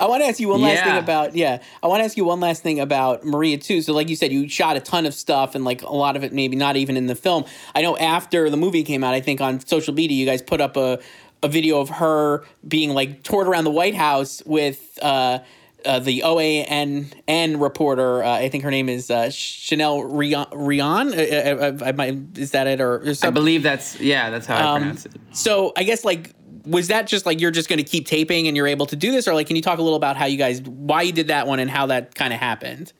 I 0.00 0.06
want 0.06 0.22
to 0.22 0.26
ask 0.26 0.40
you 0.40 0.48
one 0.48 0.62
last 0.62 0.76
yeah. 0.76 0.84
thing 0.84 0.96
about 0.96 1.34
yeah. 1.34 1.62
I 1.82 1.86
want 1.86 2.00
to 2.00 2.04
ask 2.06 2.16
you 2.16 2.24
one 2.24 2.40
last 2.40 2.62
thing 2.62 2.80
about 2.80 3.26
Maria 3.26 3.58
too. 3.58 3.82
So 3.82 3.92
like 3.92 4.08
you 4.08 4.16
said, 4.16 4.32
you 4.32 4.48
shot 4.48 4.78
a 4.78 4.80
ton 4.80 5.04
of 5.04 5.12
stuff 5.12 5.54
and 5.54 5.66
like 5.66 5.82
a 5.82 5.92
lot 5.92 6.16
of 6.16 6.24
it 6.24 6.32
maybe 6.32 6.56
not 6.56 6.76
even 6.76 6.96
in 6.96 7.08
the 7.08 7.14
film. 7.14 7.44
I 7.74 7.82
know 7.82 7.94
after 7.98 8.48
the 8.48 8.56
movie 8.56 8.84
came 8.84 9.04
out, 9.04 9.12
I 9.12 9.20
think 9.20 9.42
on 9.42 9.60
social 9.60 9.92
media 9.92 10.16
you 10.16 10.24
guys 10.24 10.40
put 10.40 10.62
up 10.62 10.78
a 10.78 10.98
a 11.42 11.48
video 11.48 11.78
of 11.78 11.90
her 11.90 12.44
being 12.66 12.94
like 12.94 13.22
toured 13.22 13.48
around 13.48 13.64
the 13.64 13.70
White 13.70 13.94
House 13.94 14.42
with. 14.46 14.98
Uh, 15.02 15.40
uh, 15.84 15.98
the 15.98 16.22
OANN 16.24 17.60
reporter. 17.60 18.22
Uh, 18.22 18.32
I 18.32 18.48
think 18.48 18.64
her 18.64 18.70
name 18.70 18.88
is 18.88 19.10
uh, 19.10 19.30
Chanel 19.30 20.02
Rion. 20.02 20.46
Rion? 20.52 21.14
I, 21.14 21.50
I, 21.50 21.88
I, 21.88 21.92
might, 21.92 22.38
is 22.38 22.52
that 22.52 22.66
it 22.66 22.80
or, 22.80 23.08
or 23.08 23.14
I 23.22 23.30
believe 23.30 23.62
that's 23.62 24.00
yeah, 24.00 24.30
that's 24.30 24.46
how 24.46 24.56
I 24.56 24.62
um, 24.62 24.80
pronounce 24.80 25.06
it. 25.06 25.12
So 25.32 25.72
I 25.76 25.82
guess 25.84 26.04
like 26.04 26.34
was 26.64 26.88
that 26.88 27.06
just 27.06 27.26
like 27.26 27.40
you're 27.40 27.50
just 27.50 27.68
going 27.68 27.78
to 27.78 27.84
keep 27.84 28.06
taping 28.06 28.46
and 28.46 28.56
you're 28.56 28.66
able 28.66 28.86
to 28.86 28.96
do 28.96 29.10
this, 29.10 29.26
or 29.26 29.34
like 29.34 29.46
can 29.46 29.56
you 29.56 29.62
talk 29.62 29.78
a 29.78 29.82
little 29.82 29.96
about 29.96 30.16
how 30.16 30.26
you 30.26 30.38
guys 30.38 30.62
why 30.62 31.02
you 31.02 31.12
did 31.12 31.28
that 31.28 31.46
one 31.46 31.58
and 31.58 31.70
how 31.70 31.86
that 31.86 32.14
kind 32.14 32.32
of 32.32 32.40
happened? 32.40 32.92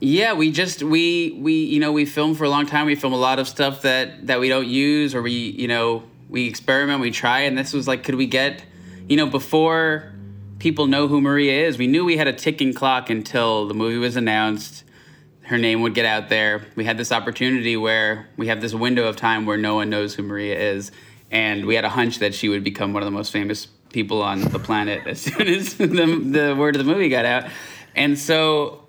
Yeah, 0.00 0.34
we 0.34 0.52
just 0.52 0.82
we 0.82 1.36
we 1.40 1.64
you 1.64 1.80
know 1.80 1.92
we 1.92 2.04
film 2.04 2.34
for 2.34 2.44
a 2.44 2.50
long 2.50 2.66
time. 2.66 2.86
We 2.86 2.94
film 2.94 3.12
a 3.12 3.18
lot 3.18 3.38
of 3.38 3.48
stuff 3.48 3.82
that 3.82 4.26
that 4.28 4.40
we 4.40 4.48
don't 4.48 4.68
use, 4.68 5.14
or 5.14 5.22
we 5.22 5.32
you 5.32 5.68
know 5.68 6.04
we 6.28 6.46
experiment, 6.46 7.00
we 7.00 7.10
try, 7.10 7.40
and 7.40 7.58
this 7.58 7.72
was 7.72 7.88
like, 7.88 8.04
could 8.04 8.14
we 8.14 8.26
get 8.26 8.64
you 9.08 9.16
know 9.16 9.26
before 9.26 10.12
people 10.58 10.86
know 10.86 11.08
who 11.08 11.20
Maria 11.20 11.66
is. 11.66 11.78
We 11.78 11.86
knew 11.86 12.04
we 12.04 12.16
had 12.16 12.28
a 12.28 12.32
ticking 12.32 12.74
clock 12.74 13.10
until 13.10 13.66
the 13.66 13.74
movie 13.74 13.98
was 13.98 14.16
announced. 14.16 14.84
Her 15.42 15.58
name 15.58 15.82
would 15.82 15.94
get 15.94 16.04
out 16.04 16.28
there. 16.28 16.66
We 16.76 16.84
had 16.84 16.98
this 16.98 17.12
opportunity 17.12 17.76
where 17.76 18.28
we 18.36 18.48
have 18.48 18.60
this 18.60 18.74
window 18.74 19.06
of 19.08 19.16
time 19.16 19.46
where 19.46 19.56
no 19.56 19.76
one 19.76 19.88
knows 19.88 20.14
who 20.14 20.22
Maria 20.22 20.58
is, 20.58 20.90
and 21.30 21.64
we 21.64 21.74
had 21.74 21.84
a 21.84 21.88
hunch 21.88 22.18
that 22.18 22.34
she 22.34 22.48
would 22.48 22.64
become 22.64 22.92
one 22.92 23.02
of 23.02 23.06
the 23.06 23.12
most 23.12 23.32
famous 23.32 23.66
people 23.92 24.22
on 24.22 24.40
the 24.40 24.58
planet 24.58 25.06
as 25.06 25.20
soon 25.22 25.48
as 25.48 25.74
the, 25.74 25.86
the 25.86 26.56
word 26.58 26.76
of 26.76 26.84
the 26.84 26.92
movie 26.92 27.08
got 27.08 27.24
out. 27.24 27.50
And 27.94 28.18
so 28.18 28.88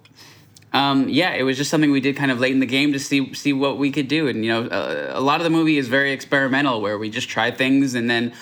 um, 0.71 1.09
yeah, 1.09 1.33
it 1.33 1.43
was 1.43 1.57
just 1.57 1.71
something 1.71 1.91
we 1.91 2.01
did 2.01 2.15
kind 2.15 2.29
of 2.29 2.39
late 2.39 2.51
in 2.51 2.59
the 2.59 2.65
game 2.65 2.93
to 2.93 2.99
see 2.99 3.33
see 3.33 3.53
what 3.53 3.77
we 3.77 3.91
could 3.91 4.07
do. 4.07 4.27
And 4.27 4.45
you 4.45 4.51
know, 4.51 4.67
a, 4.69 5.19
a, 5.19 5.21
lot 5.21 5.39
of 5.39 5.43
the 5.43 5.49
movie 5.49 5.77
is 5.77 5.87
very 5.87 6.11
experimental, 6.11 6.81
where 6.81 6.97
we 6.97 7.09
just 7.09 7.27
try 7.27 7.49
things, 7.49 7.95
and 7.95 8.07
then 8.09 8.33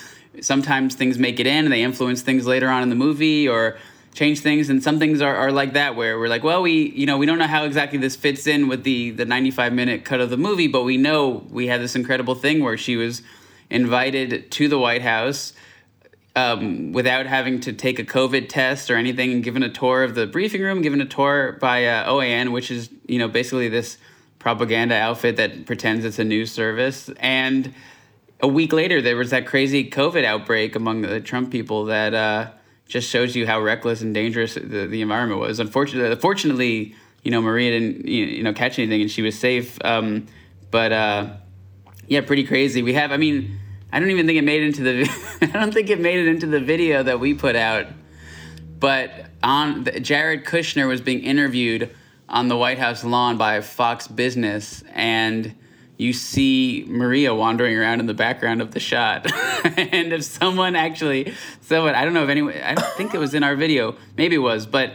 sometimes 0.41 0.95
things 0.95 1.17
make 1.17 1.39
it 1.39 1.47
in, 1.47 1.65
and 1.65 1.71
they 1.71 1.83
influence 1.83 2.21
things 2.21 2.45
later 2.45 2.69
on 2.69 2.83
in 2.83 2.89
the 2.89 2.95
movie, 2.95 3.47
or 3.47 3.77
change 4.13 4.39
things. 4.39 4.69
And 4.69 4.81
some 4.81 4.99
things 4.99 5.21
are, 5.21 5.35
are 5.35 5.51
like 5.51 5.73
that, 5.73 5.95
where 5.95 6.17
we're 6.17 6.27
like, 6.27 6.43
well, 6.43 6.61
we 6.61 6.89
you 6.91 7.05
know 7.05 7.17
we 7.17 7.25
don't 7.25 7.38
know 7.38 7.47
how 7.47 7.63
exactly 7.63 7.99
this 7.99 8.15
fits 8.15 8.47
in 8.47 8.67
with 8.67 8.83
the 8.83 9.11
the 9.11 9.25
95 9.25 9.73
minute 9.73 10.05
cut 10.05 10.19
of 10.19 10.29
the 10.29 10.38
movie, 10.38 10.67
but 10.67 10.83
we 10.83 10.97
know 10.97 11.45
we 11.49 11.67
had 11.67 11.81
this 11.81 11.95
incredible 11.95 12.35
thing 12.35 12.63
where 12.63 12.77
she 12.77 12.95
was 12.95 13.21
invited 13.69 14.49
to 14.51 14.67
the 14.67 14.79
White 14.79 15.01
House 15.01 15.53
um, 16.35 16.91
without 16.93 17.25
having 17.25 17.59
to 17.61 17.73
take 17.73 17.99
a 17.99 18.03
COVID 18.03 18.47
test 18.47 18.91
or 18.91 18.95
anything, 18.95 19.31
and 19.31 19.43
given 19.43 19.63
a 19.63 19.69
tour 19.69 20.03
of 20.03 20.15
the 20.15 20.27
briefing 20.27 20.61
room, 20.61 20.81
given 20.81 21.01
a 21.01 21.05
tour 21.05 21.57
by 21.59 21.85
uh, 21.85 22.09
OAN, 22.09 22.51
which 22.51 22.69
is 22.69 22.89
you 23.07 23.19
know 23.19 23.27
basically 23.27 23.69
this 23.69 23.97
propaganda 24.39 24.95
outfit 24.95 25.35
that 25.38 25.65
pretends 25.65 26.05
it's 26.05 26.19
a 26.19 26.23
news 26.23 26.51
service. 26.51 27.09
And 27.19 27.73
a 28.39 28.47
week 28.47 28.73
later, 28.73 29.01
there 29.01 29.15
was 29.15 29.31
that 29.31 29.45
crazy 29.45 29.89
COVID 29.89 30.23
outbreak 30.23 30.75
among 30.75 31.01
the 31.01 31.19
Trump 31.19 31.51
people 31.51 31.85
that 31.85 32.13
uh, 32.13 32.51
just 32.88 33.09
shows 33.09 33.35
you 33.35 33.47
how 33.47 33.59
reckless 33.61 34.01
and 34.01 34.13
dangerous 34.13 34.55
the, 34.55 34.88
the 34.88 35.01
environment 35.01 35.39
was. 35.39 35.59
Unfortunately, 35.59 36.15
fortunately, 36.15 36.95
you 37.23 37.31
know 37.31 37.41
Maria 37.41 37.79
didn't 37.79 38.07
you 38.07 38.43
know 38.43 38.53
catch 38.53 38.79
anything 38.79 39.01
and 39.01 39.11
she 39.11 39.21
was 39.21 39.38
safe. 39.38 39.77
Um, 39.83 40.27
but 40.71 40.91
uh, 40.91 41.33
yeah, 42.07 42.21
pretty 42.21 42.43
crazy. 42.43 42.81
We 42.81 42.93
have, 42.93 43.11
I 43.11 43.17
mean 43.17 43.59
I 43.91 43.99
don't 43.99 44.09
even 44.09 44.27
think 44.27 44.38
it 44.38 44.43
made 44.43 44.63
it 44.63 44.67
into 44.67 44.83
the. 44.83 45.38
I 45.41 45.59
don't 45.59 45.73
think 45.73 45.89
it 45.89 45.99
made 45.99 46.19
it 46.19 46.27
into 46.27 46.47
the 46.47 46.59
video 46.59 47.03
that 47.03 47.19
we 47.19 47.33
put 47.33 47.55
out. 47.55 47.88
But 48.79 49.27
on 49.41 49.85
Jared 50.03 50.45
Kushner 50.45 50.88
was 50.88 51.01
being 51.01 51.21
interviewed 51.21 51.95
on 52.29 52.49
the 52.49 52.57
White 52.57 52.77
House 52.77 53.03
lawn 53.03 53.38
by 53.38 53.61
Fox 53.61 54.07
Business, 54.07 54.83
and 54.93 55.55
you 55.98 56.14
see 56.14 56.86
Maria 56.88 57.34
wandering 57.34 57.76
around 57.76 58.00
in 58.00 58.06
the 58.06 58.14
background 58.14 58.62
of 58.62 58.72
the 58.72 58.80
shot. 58.80 59.30
and 59.78 60.14
if 60.14 60.24
someone 60.24 60.76
actually, 60.76 61.34
someone 61.62 61.95
I 61.95 62.06
don't 62.06 62.14
know 62.14 62.24
if 62.24 62.30
anyone, 62.30 62.54
I 62.54 62.76
don't 62.76 62.93
think 62.95 63.14
it 63.14 63.18
was 63.18 63.34
in 63.34 63.43
our 63.43 63.56
video, 63.56 63.95
maybe 64.16 64.36
it 64.36 64.39
was, 64.39 64.66
but 64.66 64.93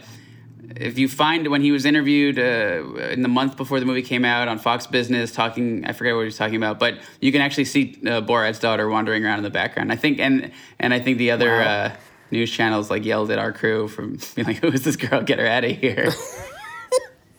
if 0.77 0.99
you 0.99 1.09
find 1.09 1.49
when 1.49 1.61
he 1.61 1.73
was 1.73 1.85
interviewed 1.85 2.39
uh, 2.39 3.11
in 3.11 3.23
the 3.23 3.29
month 3.29 3.57
before 3.57 3.81
the 3.81 3.87
movie 3.87 4.03
came 4.03 4.25
out 4.25 4.49
on 4.49 4.59
Fox 4.59 4.87
Business, 4.87 5.33
talking, 5.33 5.85
I 5.85 5.93
forget 5.93 6.15
what 6.15 6.23
he 6.23 6.27
was 6.27 6.37
talking 6.37 6.57
about, 6.57 6.79
but 6.79 6.99
you 7.21 7.33
can 7.33 7.41
actually 7.41 7.67
see 7.67 7.99
uh, 8.07 8.21
Borat's 8.21 8.59
daughter 8.59 8.89
wandering 8.89 9.25
around 9.25 9.39
in 9.39 9.45
the 9.45 9.51
background. 9.51 9.93
I 9.93 9.97
think, 9.97 10.19
and 10.19 10.53
and 10.79 10.95
I 10.95 11.01
think 11.01 11.19
the 11.19 11.31
other 11.31 11.51
wow. 11.51 11.63
uh, 11.63 11.97
news 12.31 12.51
channels 12.51 12.91
like 12.91 13.05
yelled 13.05 13.31
at 13.31 13.39
our 13.39 13.53
crew 13.53 13.89
from 13.89 14.19
being 14.35 14.47
like, 14.47 14.59
"Who 14.59 14.69
is 14.69 14.85
this 14.85 14.97
girl? 14.97 15.23
Get 15.23 15.39
her 15.39 15.47
out 15.47 15.65
of 15.65 15.73
here." 15.73 16.13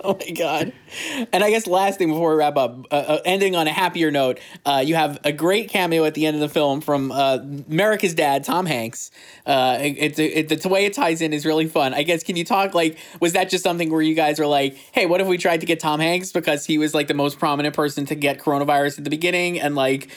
Oh 0.13 0.17
my 0.19 0.31
god! 0.31 0.73
And 1.31 1.45
I 1.45 1.49
guess 1.49 1.65
last 1.65 1.97
thing 1.97 2.09
before 2.09 2.31
we 2.31 2.35
wrap 2.35 2.57
up, 2.57 2.85
uh, 2.91 2.95
uh, 2.95 3.21
ending 3.23 3.55
on 3.55 3.67
a 3.67 3.71
happier 3.71 4.11
note, 4.11 4.37
uh, 4.65 4.83
you 4.85 4.95
have 4.95 5.17
a 5.23 5.31
great 5.31 5.69
cameo 5.69 6.03
at 6.03 6.13
the 6.13 6.25
end 6.25 6.35
of 6.35 6.41
the 6.41 6.49
film 6.49 6.81
from 6.81 7.09
uh, 7.09 7.37
America's 7.69 8.13
Dad, 8.13 8.43
Tom 8.43 8.65
Hanks. 8.65 9.11
Uh, 9.45 9.77
it, 9.79 10.19
it, 10.19 10.51
it, 10.51 10.61
the 10.61 10.67
way 10.67 10.83
it 10.83 10.91
ties 10.91 11.21
in 11.21 11.31
is 11.31 11.45
really 11.45 11.67
fun. 11.67 11.93
I 11.93 12.03
guess 12.03 12.21
can 12.21 12.35
you 12.35 12.43
talk 12.43 12.73
like 12.73 12.97
was 13.21 13.31
that 13.31 13.49
just 13.49 13.63
something 13.63 13.89
where 13.89 14.01
you 14.01 14.13
guys 14.13 14.39
were 14.39 14.45
like, 14.45 14.75
hey, 14.91 15.05
what 15.05 15.21
if 15.21 15.27
we 15.27 15.37
tried 15.37 15.61
to 15.61 15.65
get 15.65 15.79
Tom 15.79 16.01
Hanks 16.01 16.33
because 16.33 16.65
he 16.65 16.77
was 16.77 16.93
like 16.93 17.07
the 17.07 17.13
most 17.13 17.39
prominent 17.39 17.73
person 17.73 18.05
to 18.07 18.15
get 18.15 18.39
coronavirus 18.39 18.97
at 18.97 19.03
the 19.05 19.09
beginning, 19.09 19.57
and 19.57 19.73
like 19.73 20.09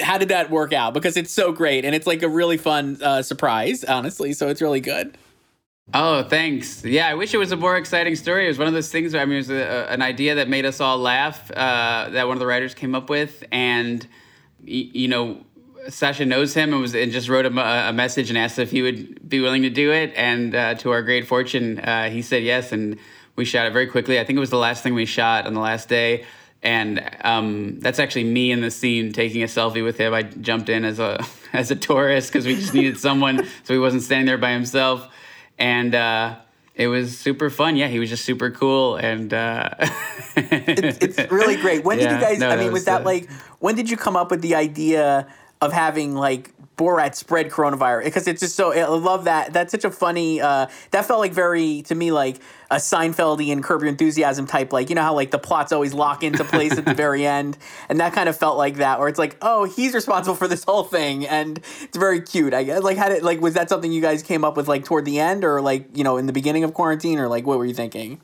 how 0.00 0.18
did 0.18 0.30
that 0.30 0.50
work 0.50 0.72
out? 0.72 0.94
Because 0.94 1.16
it's 1.16 1.32
so 1.32 1.52
great 1.52 1.84
and 1.84 1.94
it's 1.94 2.08
like 2.08 2.22
a 2.22 2.28
really 2.28 2.56
fun 2.56 2.98
uh, 3.00 3.22
surprise, 3.22 3.84
honestly. 3.84 4.32
So 4.32 4.48
it's 4.48 4.60
really 4.60 4.80
good. 4.80 5.16
Oh, 5.94 6.22
thanks. 6.22 6.84
Yeah, 6.84 7.08
I 7.08 7.14
wish 7.14 7.34
it 7.34 7.38
was 7.38 7.52
a 7.52 7.56
more 7.56 7.76
exciting 7.76 8.16
story. 8.16 8.46
It 8.46 8.48
was 8.48 8.58
one 8.58 8.66
of 8.66 8.72
those 8.72 8.90
things. 8.90 9.12
Where, 9.12 9.20
I 9.20 9.26
mean, 9.26 9.34
it 9.34 9.38
was 9.38 9.50
a, 9.50 9.90
an 9.90 10.00
idea 10.00 10.36
that 10.36 10.48
made 10.48 10.64
us 10.64 10.80
all 10.80 10.96
laugh. 10.96 11.50
Uh, 11.50 12.08
that 12.10 12.26
one 12.26 12.36
of 12.36 12.40
the 12.40 12.46
writers 12.46 12.74
came 12.74 12.94
up 12.94 13.10
with, 13.10 13.44
and 13.52 14.06
you 14.64 15.08
know, 15.08 15.44
Sacha 15.88 16.24
knows 16.24 16.54
him 16.54 16.72
and 16.72 16.80
was 16.80 16.94
and 16.94 17.12
just 17.12 17.28
wrote 17.28 17.44
him 17.44 17.58
a, 17.58 17.88
a, 17.88 17.92
message 17.92 18.30
and 18.30 18.38
asked 18.38 18.58
if 18.58 18.70
he 18.70 18.80
would 18.80 19.28
be 19.28 19.40
willing 19.40 19.62
to 19.62 19.70
do 19.70 19.92
it. 19.92 20.14
And 20.16 20.54
uh, 20.54 20.74
to 20.76 20.92
our 20.92 21.02
great 21.02 21.26
fortune, 21.26 21.78
uh, 21.80 22.08
he 22.08 22.22
said 22.22 22.42
yes, 22.42 22.72
and 22.72 22.98
we 23.36 23.44
shot 23.44 23.66
it 23.66 23.74
very 23.74 23.86
quickly. 23.86 24.18
I 24.18 24.24
think 24.24 24.38
it 24.38 24.40
was 24.40 24.50
the 24.50 24.58
last 24.58 24.82
thing 24.82 24.94
we 24.94 25.04
shot 25.04 25.46
on 25.46 25.52
the 25.52 25.60
last 25.60 25.88
day. 25.90 26.24
And 26.62 27.04
um, 27.22 27.80
that's 27.80 27.98
actually 27.98 28.24
me 28.24 28.50
in 28.50 28.60
the 28.60 28.70
scene 28.70 29.12
taking 29.12 29.42
a 29.42 29.46
selfie 29.46 29.84
with 29.84 29.98
him. 29.98 30.14
I 30.14 30.22
jumped 30.22 30.68
in 30.70 30.86
as 30.86 31.00
a 31.00 31.22
as 31.52 31.70
a 31.70 31.76
tourist 31.76 32.32
because 32.32 32.46
we 32.46 32.54
just 32.54 32.72
needed 32.72 32.96
someone, 32.98 33.46
so 33.64 33.74
he 33.74 33.78
wasn't 33.78 34.04
standing 34.04 34.26
there 34.26 34.38
by 34.38 34.52
himself 34.52 35.12
and 35.62 35.94
uh, 35.94 36.34
it 36.74 36.88
was 36.88 37.16
super 37.16 37.48
fun. 37.48 37.76
Yeah, 37.76 37.86
he 37.86 38.00
was 38.00 38.10
just 38.10 38.24
super 38.24 38.50
cool, 38.50 38.96
and 38.96 39.32
uh, 39.32 39.70
it's, 40.36 40.98
it's, 40.98 41.32
really 41.32 41.56
great. 41.56 41.84
When 41.84 42.00
yeah, 42.00 42.08
did 42.08 42.14
you 42.14 42.20
guys? 42.20 42.38
No, 42.40 42.50
I 42.50 42.56
mean, 42.56 42.66
was, 42.66 42.72
was 42.72 42.84
that 42.86 43.02
uh, 43.02 43.04
like 43.04 43.30
when 43.60 43.76
did 43.76 43.88
you 43.88 43.96
come 43.96 44.16
up 44.16 44.32
with 44.32 44.42
the 44.42 44.56
idea 44.56 45.28
of 45.60 45.72
having 45.72 46.16
like 46.16 46.50
Borat 46.82 47.14
spread 47.14 47.48
coronavirus 47.48 48.04
because 48.04 48.26
it's 48.26 48.40
just 48.40 48.56
so 48.56 48.72
I 48.72 48.84
love 48.86 49.24
that. 49.24 49.52
That's 49.52 49.70
such 49.70 49.84
a 49.84 49.90
funny. 49.90 50.40
Uh, 50.40 50.66
that 50.90 51.04
felt 51.06 51.20
like 51.20 51.32
very 51.32 51.82
to 51.82 51.94
me 51.94 52.10
like 52.10 52.40
a 52.72 52.76
Seinfeldian 52.76 53.62
Curb 53.62 53.82
Your 53.82 53.88
Enthusiasm 53.88 54.48
type. 54.48 54.72
Like 54.72 54.88
you 54.88 54.96
know 54.96 55.02
how 55.02 55.14
like 55.14 55.30
the 55.30 55.38
plots 55.38 55.70
always 55.70 55.94
lock 55.94 56.24
into 56.24 56.42
place 56.42 56.76
at 56.76 56.84
the 56.84 56.94
very 56.94 57.24
end, 57.38 57.56
and 57.88 58.00
that 58.00 58.14
kind 58.14 58.28
of 58.28 58.36
felt 58.36 58.58
like 58.58 58.76
that. 58.76 58.98
Where 58.98 59.06
it's 59.06 59.18
like, 59.18 59.36
oh, 59.42 59.62
he's 59.62 59.94
responsible 59.94 60.34
for 60.34 60.48
this 60.48 60.64
whole 60.64 60.82
thing, 60.82 61.24
and 61.24 61.60
it's 61.82 61.96
very 61.96 62.20
cute. 62.20 62.52
I 62.52 62.64
guess 62.64 62.82
like 62.82 62.96
had 62.96 63.12
it 63.12 63.22
like 63.22 63.40
was 63.40 63.54
that 63.54 63.68
something 63.68 63.92
you 63.92 64.02
guys 64.02 64.24
came 64.24 64.44
up 64.44 64.56
with 64.56 64.66
like 64.66 64.84
toward 64.84 65.04
the 65.04 65.20
end 65.20 65.44
or 65.44 65.60
like 65.60 65.86
you 65.94 66.02
know 66.02 66.16
in 66.16 66.26
the 66.26 66.32
beginning 66.32 66.64
of 66.64 66.74
quarantine 66.74 67.20
or 67.20 67.28
like 67.28 67.46
what 67.46 67.58
were 67.58 67.66
you 67.66 67.74
thinking? 67.74 68.20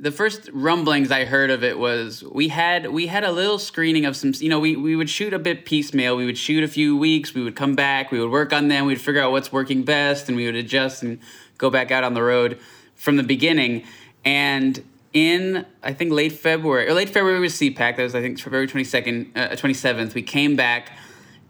The 0.00 0.12
first 0.12 0.48
rumblings 0.52 1.10
I 1.10 1.24
heard 1.24 1.50
of 1.50 1.64
it 1.64 1.76
was 1.78 2.22
we 2.22 2.48
had 2.48 2.90
we 2.90 3.08
had 3.08 3.24
a 3.24 3.32
little 3.32 3.58
screening 3.58 4.06
of 4.06 4.16
some 4.16 4.32
you 4.38 4.48
know 4.48 4.60
we, 4.60 4.76
we 4.76 4.94
would 4.94 5.10
shoot 5.10 5.34
a 5.34 5.38
bit 5.38 5.64
piecemeal. 5.64 6.16
We 6.16 6.24
would 6.24 6.38
shoot 6.38 6.62
a 6.62 6.68
few 6.68 6.96
weeks. 6.96 7.34
We 7.34 7.42
would 7.42 7.56
come 7.56 7.74
back. 7.74 8.12
We 8.12 8.20
would 8.20 8.30
work 8.30 8.52
on 8.52 8.68
them. 8.68 8.86
We'd 8.86 9.00
figure 9.00 9.20
out 9.20 9.32
what's 9.32 9.52
working 9.52 9.82
best 9.82 10.28
and 10.28 10.36
we 10.36 10.46
would 10.46 10.54
adjust 10.54 11.02
and 11.02 11.18
go 11.58 11.68
back 11.68 11.90
out 11.90 12.04
on 12.04 12.14
the 12.14 12.22
road 12.22 12.60
from 12.94 13.16
the 13.16 13.24
beginning. 13.24 13.84
And 14.24 14.84
in 15.12 15.66
I 15.82 15.92
think 15.92 16.12
late 16.12 16.32
February 16.32 16.88
or 16.88 16.94
late 16.94 17.10
February 17.10 17.40
was 17.40 17.54
CPAC 17.54 17.96
that 17.96 18.02
was 18.02 18.14
I 18.14 18.20
think 18.20 18.38
February 18.38 18.68
22nd 18.68 19.36
uh, 19.36 19.56
27th 19.56 20.14
we 20.14 20.22
came 20.22 20.54
back 20.54 20.92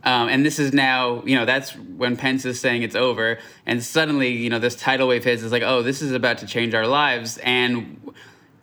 um, 0.05 0.29
and 0.29 0.47
this 0.47 0.61
is 0.61 0.73
now, 0.73 1.25
you 1.25 1.37
know, 1.37 1.45
that's 1.45 1.73
when 1.73 2.17
Pence 2.17 2.45
is 2.45 2.61
saying 2.61 2.83
it's 2.83 2.95
over. 2.95 3.39
And 3.67 3.83
suddenly, 3.83 4.29
you 4.29 4.49
know, 4.49 4.61
this 4.61 4.77
tidal 4.77 5.09
wave 5.09 5.25
hits. 5.25 5.43
It's 5.43 5.51
like, 5.51 5.65
oh, 5.65 5.83
this 5.83 6.03
is 6.03 6.13
about 6.13 6.39
to 6.39 6.47
change 6.47 6.73
our 6.73 6.87
lives. 6.87 7.39
And 7.39 8.15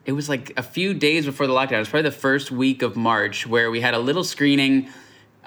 it 0.06 0.12
was 0.12 0.30
like 0.30 0.53
a 0.56 0.64
few 0.64 0.93
days 0.93 1.26
before 1.26 1.47
the 1.47 1.53
lockdown. 1.53 1.74
It 1.74 1.80
was 1.80 1.89
probably 1.89 2.10
the 2.10 2.16
first 2.16 2.51
week 2.51 2.82
of 2.82 2.95
March 2.95 3.47
where 3.47 3.72
we 3.72 3.82
had 3.82 3.93
a 3.93 3.99
little 3.99 4.24
screening 4.24 4.89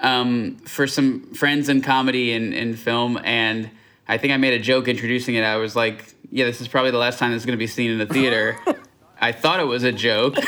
um, 0.01 0.57
for 0.57 0.85
some 0.85 1.33
friends 1.33 1.69
in 1.69 1.81
comedy 1.81 2.33
and, 2.33 2.53
and 2.53 2.77
film. 2.77 3.19
And 3.23 3.69
I 4.07 4.17
think 4.17 4.33
I 4.33 4.37
made 4.37 4.53
a 4.53 4.59
joke 4.59 4.87
introducing 4.87 5.35
it. 5.35 5.43
I 5.43 5.57
was 5.57 5.75
like, 5.75 6.13
yeah, 6.29 6.45
this 6.45 6.59
is 6.59 6.67
probably 6.67 6.91
the 6.91 6.97
last 6.97 7.19
time 7.19 7.31
this 7.31 7.41
is 7.41 7.45
going 7.45 7.57
to 7.57 7.59
be 7.59 7.67
seen 7.67 7.91
in 7.91 7.97
the 7.99 8.05
theater. 8.05 8.57
I 9.21 9.31
thought 9.31 9.59
it 9.59 9.65
was 9.65 9.83
a 9.83 9.91
joke. 9.91 10.37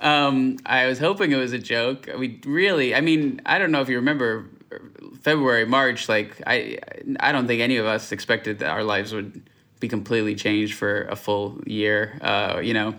um, 0.00 0.58
I 0.66 0.86
was 0.86 1.00
hoping 1.00 1.32
it 1.32 1.36
was 1.36 1.52
a 1.52 1.58
joke. 1.58 2.08
We 2.16 2.40
really, 2.44 2.94
I 2.94 3.00
mean, 3.00 3.40
I 3.44 3.58
don't 3.58 3.72
know 3.72 3.80
if 3.80 3.88
you 3.88 3.96
remember 3.96 4.46
February, 5.20 5.64
March. 5.64 6.08
Like, 6.08 6.40
I, 6.46 6.78
I 7.18 7.32
don't 7.32 7.48
think 7.48 7.60
any 7.60 7.76
of 7.76 7.86
us 7.86 8.12
expected 8.12 8.60
that 8.60 8.70
our 8.70 8.84
lives 8.84 9.12
would 9.12 9.42
be 9.80 9.88
completely 9.88 10.34
changed 10.34 10.74
for 10.74 11.02
a 11.02 11.16
full 11.16 11.60
year. 11.66 12.18
Uh, 12.20 12.60
you 12.62 12.74
know, 12.74 12.94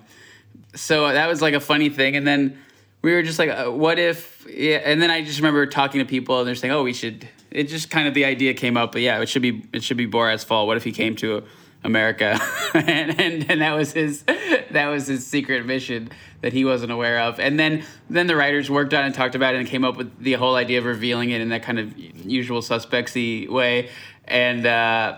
so 0.76 1.12
that 1.12 1.28
was 1.28 1.42
like 1.42 1.54
a 1.54 1.60
funny 1.60 1.90
thing. 1.90 2.16
And 2.16 2.28
then 2.28 2.60
we 3.02 3.14
were 3.14 3.24
just 3.24 3.40
like, 3.40 3.50
uh, 3.50 3.72
what 3.72 4.00
if? 4.00 4.46
Yeah. 4.50 4.78
And 4.78 5.02
then 5.02 5.12
I 5.12 5.24
just 5.24 5.40
remember 5.40 5.66
talking 5.66 6.00
to 6.00 6.06
people, 6.06 6.40
and 6.40 6.48
they're 6.48 6.56
saying, 6.56 6.74
oh, 6.74 6.84
we 6.84 6.94
should. 6.94 7.28
It 7.52 7.70
just 7.70 7.90
kind 7.90 8.08
of 8.08 8.14
the 8.14 8.26
idea 8.26 8.54
came 8.54 8.76
up, 8.76 8.92
but 8.92 9.02
yeah, 9.02 9.22
it 9.22 9.30
should 9.30 9.42
be 9.42 9.64
it 9.72 9.84
should 9.84 9.98
be 9.98 10.08
Borat's 10.08 10.44
fault. 10.44 10.68
What 10.68 10.76
if 10.76 10.84
he 10.84 10.92
came 10.92 11.16
to 11.18 11.44
America, 11.86 12.40
and, 12.74 13.20
and 13.20 13.50
and 13.50 13.62
that 13.62 13.74
was 13.76 13.94
his 13.94 14.24
that 14.72 14.88
was 14.88 15.08
his 15.08 15.26
secret 15.26 15.66
mission 15.66 16.10
that 16.42 16.52
he 16.52 16.66
wasn't 16.66 16.92
aware 16.92 17.20
of. 17.20 17.40
And 17.40 17.60
then 17.60 17.86
then 18.10 18.28
the 18.28 18.36
writers 18.36 18.70
worked 18.70 18.94
on 18.94 19.04
it 19.04 19.06
and 19.08 19.16
talked 19.16 19.36
about 19.36 19.56
it 19.56 19.60
and 19.60 19.68
came 19.68 19.86
up 19.86 19.96
with 19.96 20.20
the 20.20 20.34
whole 20.34 20.56
idea 20.56 20.80
of 20.80 20.86
revealing 20.86 21.30
it 21.30 21.42
in 21.42 21.50
that 21.50 21.64
kind 21.64 21.80
of 21.80 21.98
usual 21.98 22.62
suspectsy 22.62 23.48
way. 23.48 23.90
And 24.26 24.66
uh, 24.66 25.18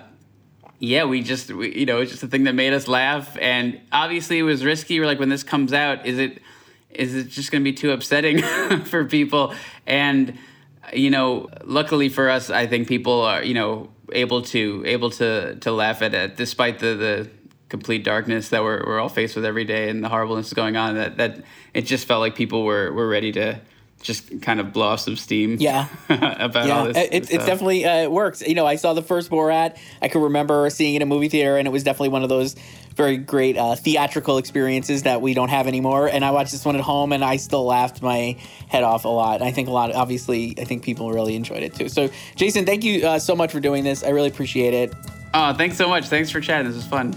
yeah, 0.80 1.06
we 1.06 1.22
just 1.22 1.52
we, 1.52 1.76
you 1.76 1.86
know 1.86 2.02
it's 2.02 2.12
just 2.12 2.24
a 2.24 2.28
thing 2.28 2.44
that 2.44 2.54
made 2.54 2.74
us 2.74 2.88
laugh, 2.88 3.38
and 3.40 3.80
obviously 3.92 4.40
it 4.40 4.44
was 4.44 4.64
risky. 4.64 5.00
We're 5.00 5.06
like, 5.06 5.20
when 5.20 5.30
this 5.30 5.44
comes 5.44 5.74
out, 5.74 6.06
is 6.06 6.20
it 6.20 6.42
is 6.92 7.16
it 7.16 7.30
just 7.30 7.52
going 7.52 7.64
to 7.64 7.70
be 7.70 7.74
too 7.74 7.92
upsetting 7.92 8.42
for 8.86 9.06
people? 9.06 9.54
And 9.86 10.38
you 10.94 11.10
know, 11.10 11.50
luckily 11.64 12.10
for 12.10 12.30
us, 12.30 12.50
I 12.50 12.68
think 12.68 12.88
people 12.88 13.22
are, 13.22 13.44
you 13.44 13.54
know, 13.54 13.90
able 14.12 14.42
to 14.44 14.84
able 14.86 15.10
to 15.12 15.56
to 15.56 15.72
laugh 15.72 16.02
at 16.02 16.14
it 16.14 16.38
despite 16.38 16.80
the 16.80 16.96
the 16.96 17.30
complete 17.70 18.06
darkness 18.06 18.50
that 18.50 18.64
we're, 18.64 18.82
we're 18.86 19.00
all 19.00 19.10
faced 19.10 19.36
with 19.36 19.44
every 19.44 19.66
day 19.66 19.90
and 19.90 20.02
the 20.02 20.08
horribleness 20.08 20.54
going 20.54 20.78
on 20.78 20.96
that 20.96 21.18
that 21.18 21.44
it 21.74 21.82
just 21.82 22.08
felt 22.08 22.22
like 22.22 22.36
people 22.36 22.64
were 22.64 22.94
were 22.94 23.08
ready 23.08 23.32
to 23.32 23.60
just 24.02 24.42
kind 24.42 24.60
of 24.60 24.74
blow 24.74 24.88
off 24.88 25.00
some 25.00 25.16
steam. 25.16 25.58
Yeah, 25.60 25.88
about 26.10 26.68
yeah. 26.68 26.78
all 26.78 26.86
this. 26.86 26.98
It, 26.98 27.14
it, 27.14 27.32
it 27.32 27.38
definitely 27.40 27.86
uh, 27.86 28.10
works. 28.10 28.42
You 28.42 28.56
know, 28.56 28.66
I 28.66 28.76
saw 28.76 28.94
the 28.94 29.02
first 29.02 29.30
Borat. 29.30 29.78
I 30.02 30.08
can 30.08 30.22
remember 30.22 30.70
seeing 30.70 30.94
it 30.94 30.98
in 30.98 31.02
a 31.02 31.06
movie 31.06 31.30
theater, 31.30 31.58
and 31.58 31.68
it 31.68 31.72
was 31.72 31.84
definitely 31.84 32.10
one 32.10 32.24
of 32.24 32.30
those 32.30 32.56
very 32.96 33.18
great 33.18 33.58
uh, 33.58 33.76
theatrical 33.76 34.38
experiences 34.40 35.04
that 35.04 35.22
we 35.22 35.34
don't 35.34 35.50
have 35.50 35.68
anymore. 35.68 36.08
And 36.08 36.26
I 36.26 36.32
watched 36.32 36.52
this 36.52 36.66
one 36.66 36.76
at 36.76 36.82
home, 36.82 37.14
and 37.14 37.24
I 37.24 37.38
still 37.38 37.66
laughed 37.66 38.02
my 38.02 38.38
head 38.68 38.84
off 38.84 39.06
a 39.06 39.10
lot. 39.10 39.42
I 39.42 39.52
think 39.52 39.68
a 39.68 39.72
lot. 39.72 39.94
Obviously, 39.94 40.56
I 40.60 40.64
think 40.64 40.84
people 40.84 41.12
really 41.12 41.36
enjoyed 41.36 41.64
it 41.64 41.76
too. 41.76 41.90
So, 41.90 42.10
Jason, 42.36 42.66
thank 42.66 42.84
you 42.84 43.08
uh, 43.08 43.20
so 43.20 43.36
much 43.36 43.52
for 43.52 43.60
doing 43.60 43.84
this. 43.84 44.04
I 44.04 44.10
really 44.10 44.30
appreciate 44.30 44.74
it. 44.74 44.94
Oh, 45.34 45.54
thanks 45.54 45.78
so 45.78 45.88
much. 45.88 46.08
Thanks 46.08 46.32
for 46.32 46.42
chatting. 46.42 46.68
This 46.68 46.76
was 46.76 46.88
fun. 46.88 47.14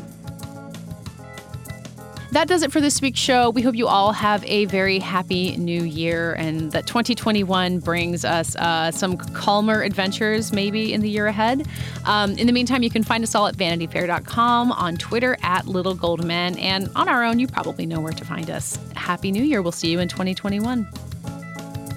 That 2.33 2.47
does 2.47 2.63
it 2.63 2.71
for 2.71 2.81
this 2.81 3.03
week's 3.03 3.19
show. 3.19 3.51
We 3.51 3.61
hope 3.61 3.75
you 3.75 3.89
all 3.89 4.13
have 4.13 4.45
a 4.45 4.67
very 4.67 5.01
happy 5.01 5.57
new 5.57 5.83
year 5.83 6.35
and 6.35 6.71
that 6.71 6.87
2021 6.87 7.81
brings 7.81 8.25
us 8.25 8.55
uh, 8.55 8.93
some 8.93 9.17
calmer 9.17 9.83
adventures 9.83 10.53
maybe 10.53 10.93
in 10.93 11.01
the 11.01 11.11
year 11.11 11.27
ahead. 11.27 11.67
Um, 12.05 12.39
in 12.39 12.47
the 12.47 12.53
meantime, 12.53 12.85
you 12.85 12.91
can 12.91 13.03
find 13.03 13.25
us 13.25 13.35
all 13.35 13.49
at 13.49 13.57
vanityfair.com, 13.57 14.71
on 14.71 14.97
Twitter 14.97 15.37
at 15.43 15.67
Little 15.67 15.95
Gold 15.95 16.25
Men, 16.25 16.57
and 16.59 16.89
on 16.95 17.09
our 17.09 17.25
own, 17.25 17.41
you 17.41 17.49
probably 17.49 17.85
know 17.85 18.01
where 18.01 18.13
to 18.13 18.25
find 18.25 18.49
us. 18.49 18.79
Happy 18.95 19.33
New 19.33 19.43
Year. 19.43 19.61
We'll 19.61 19.73
see 19.73 19.91
you 19.91 19.99
in 19.99 20.07
2021. 20.07 20.89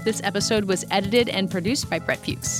This 0.04 0.20
episode 0.24 0.66
was 0.66 0.84
edited 0.90 1.30
and 1.30 1.50
produced 1.50 1.92
by 1.92 2.00
Brett 2.00 2.26
Fuchs. 2.26 2.60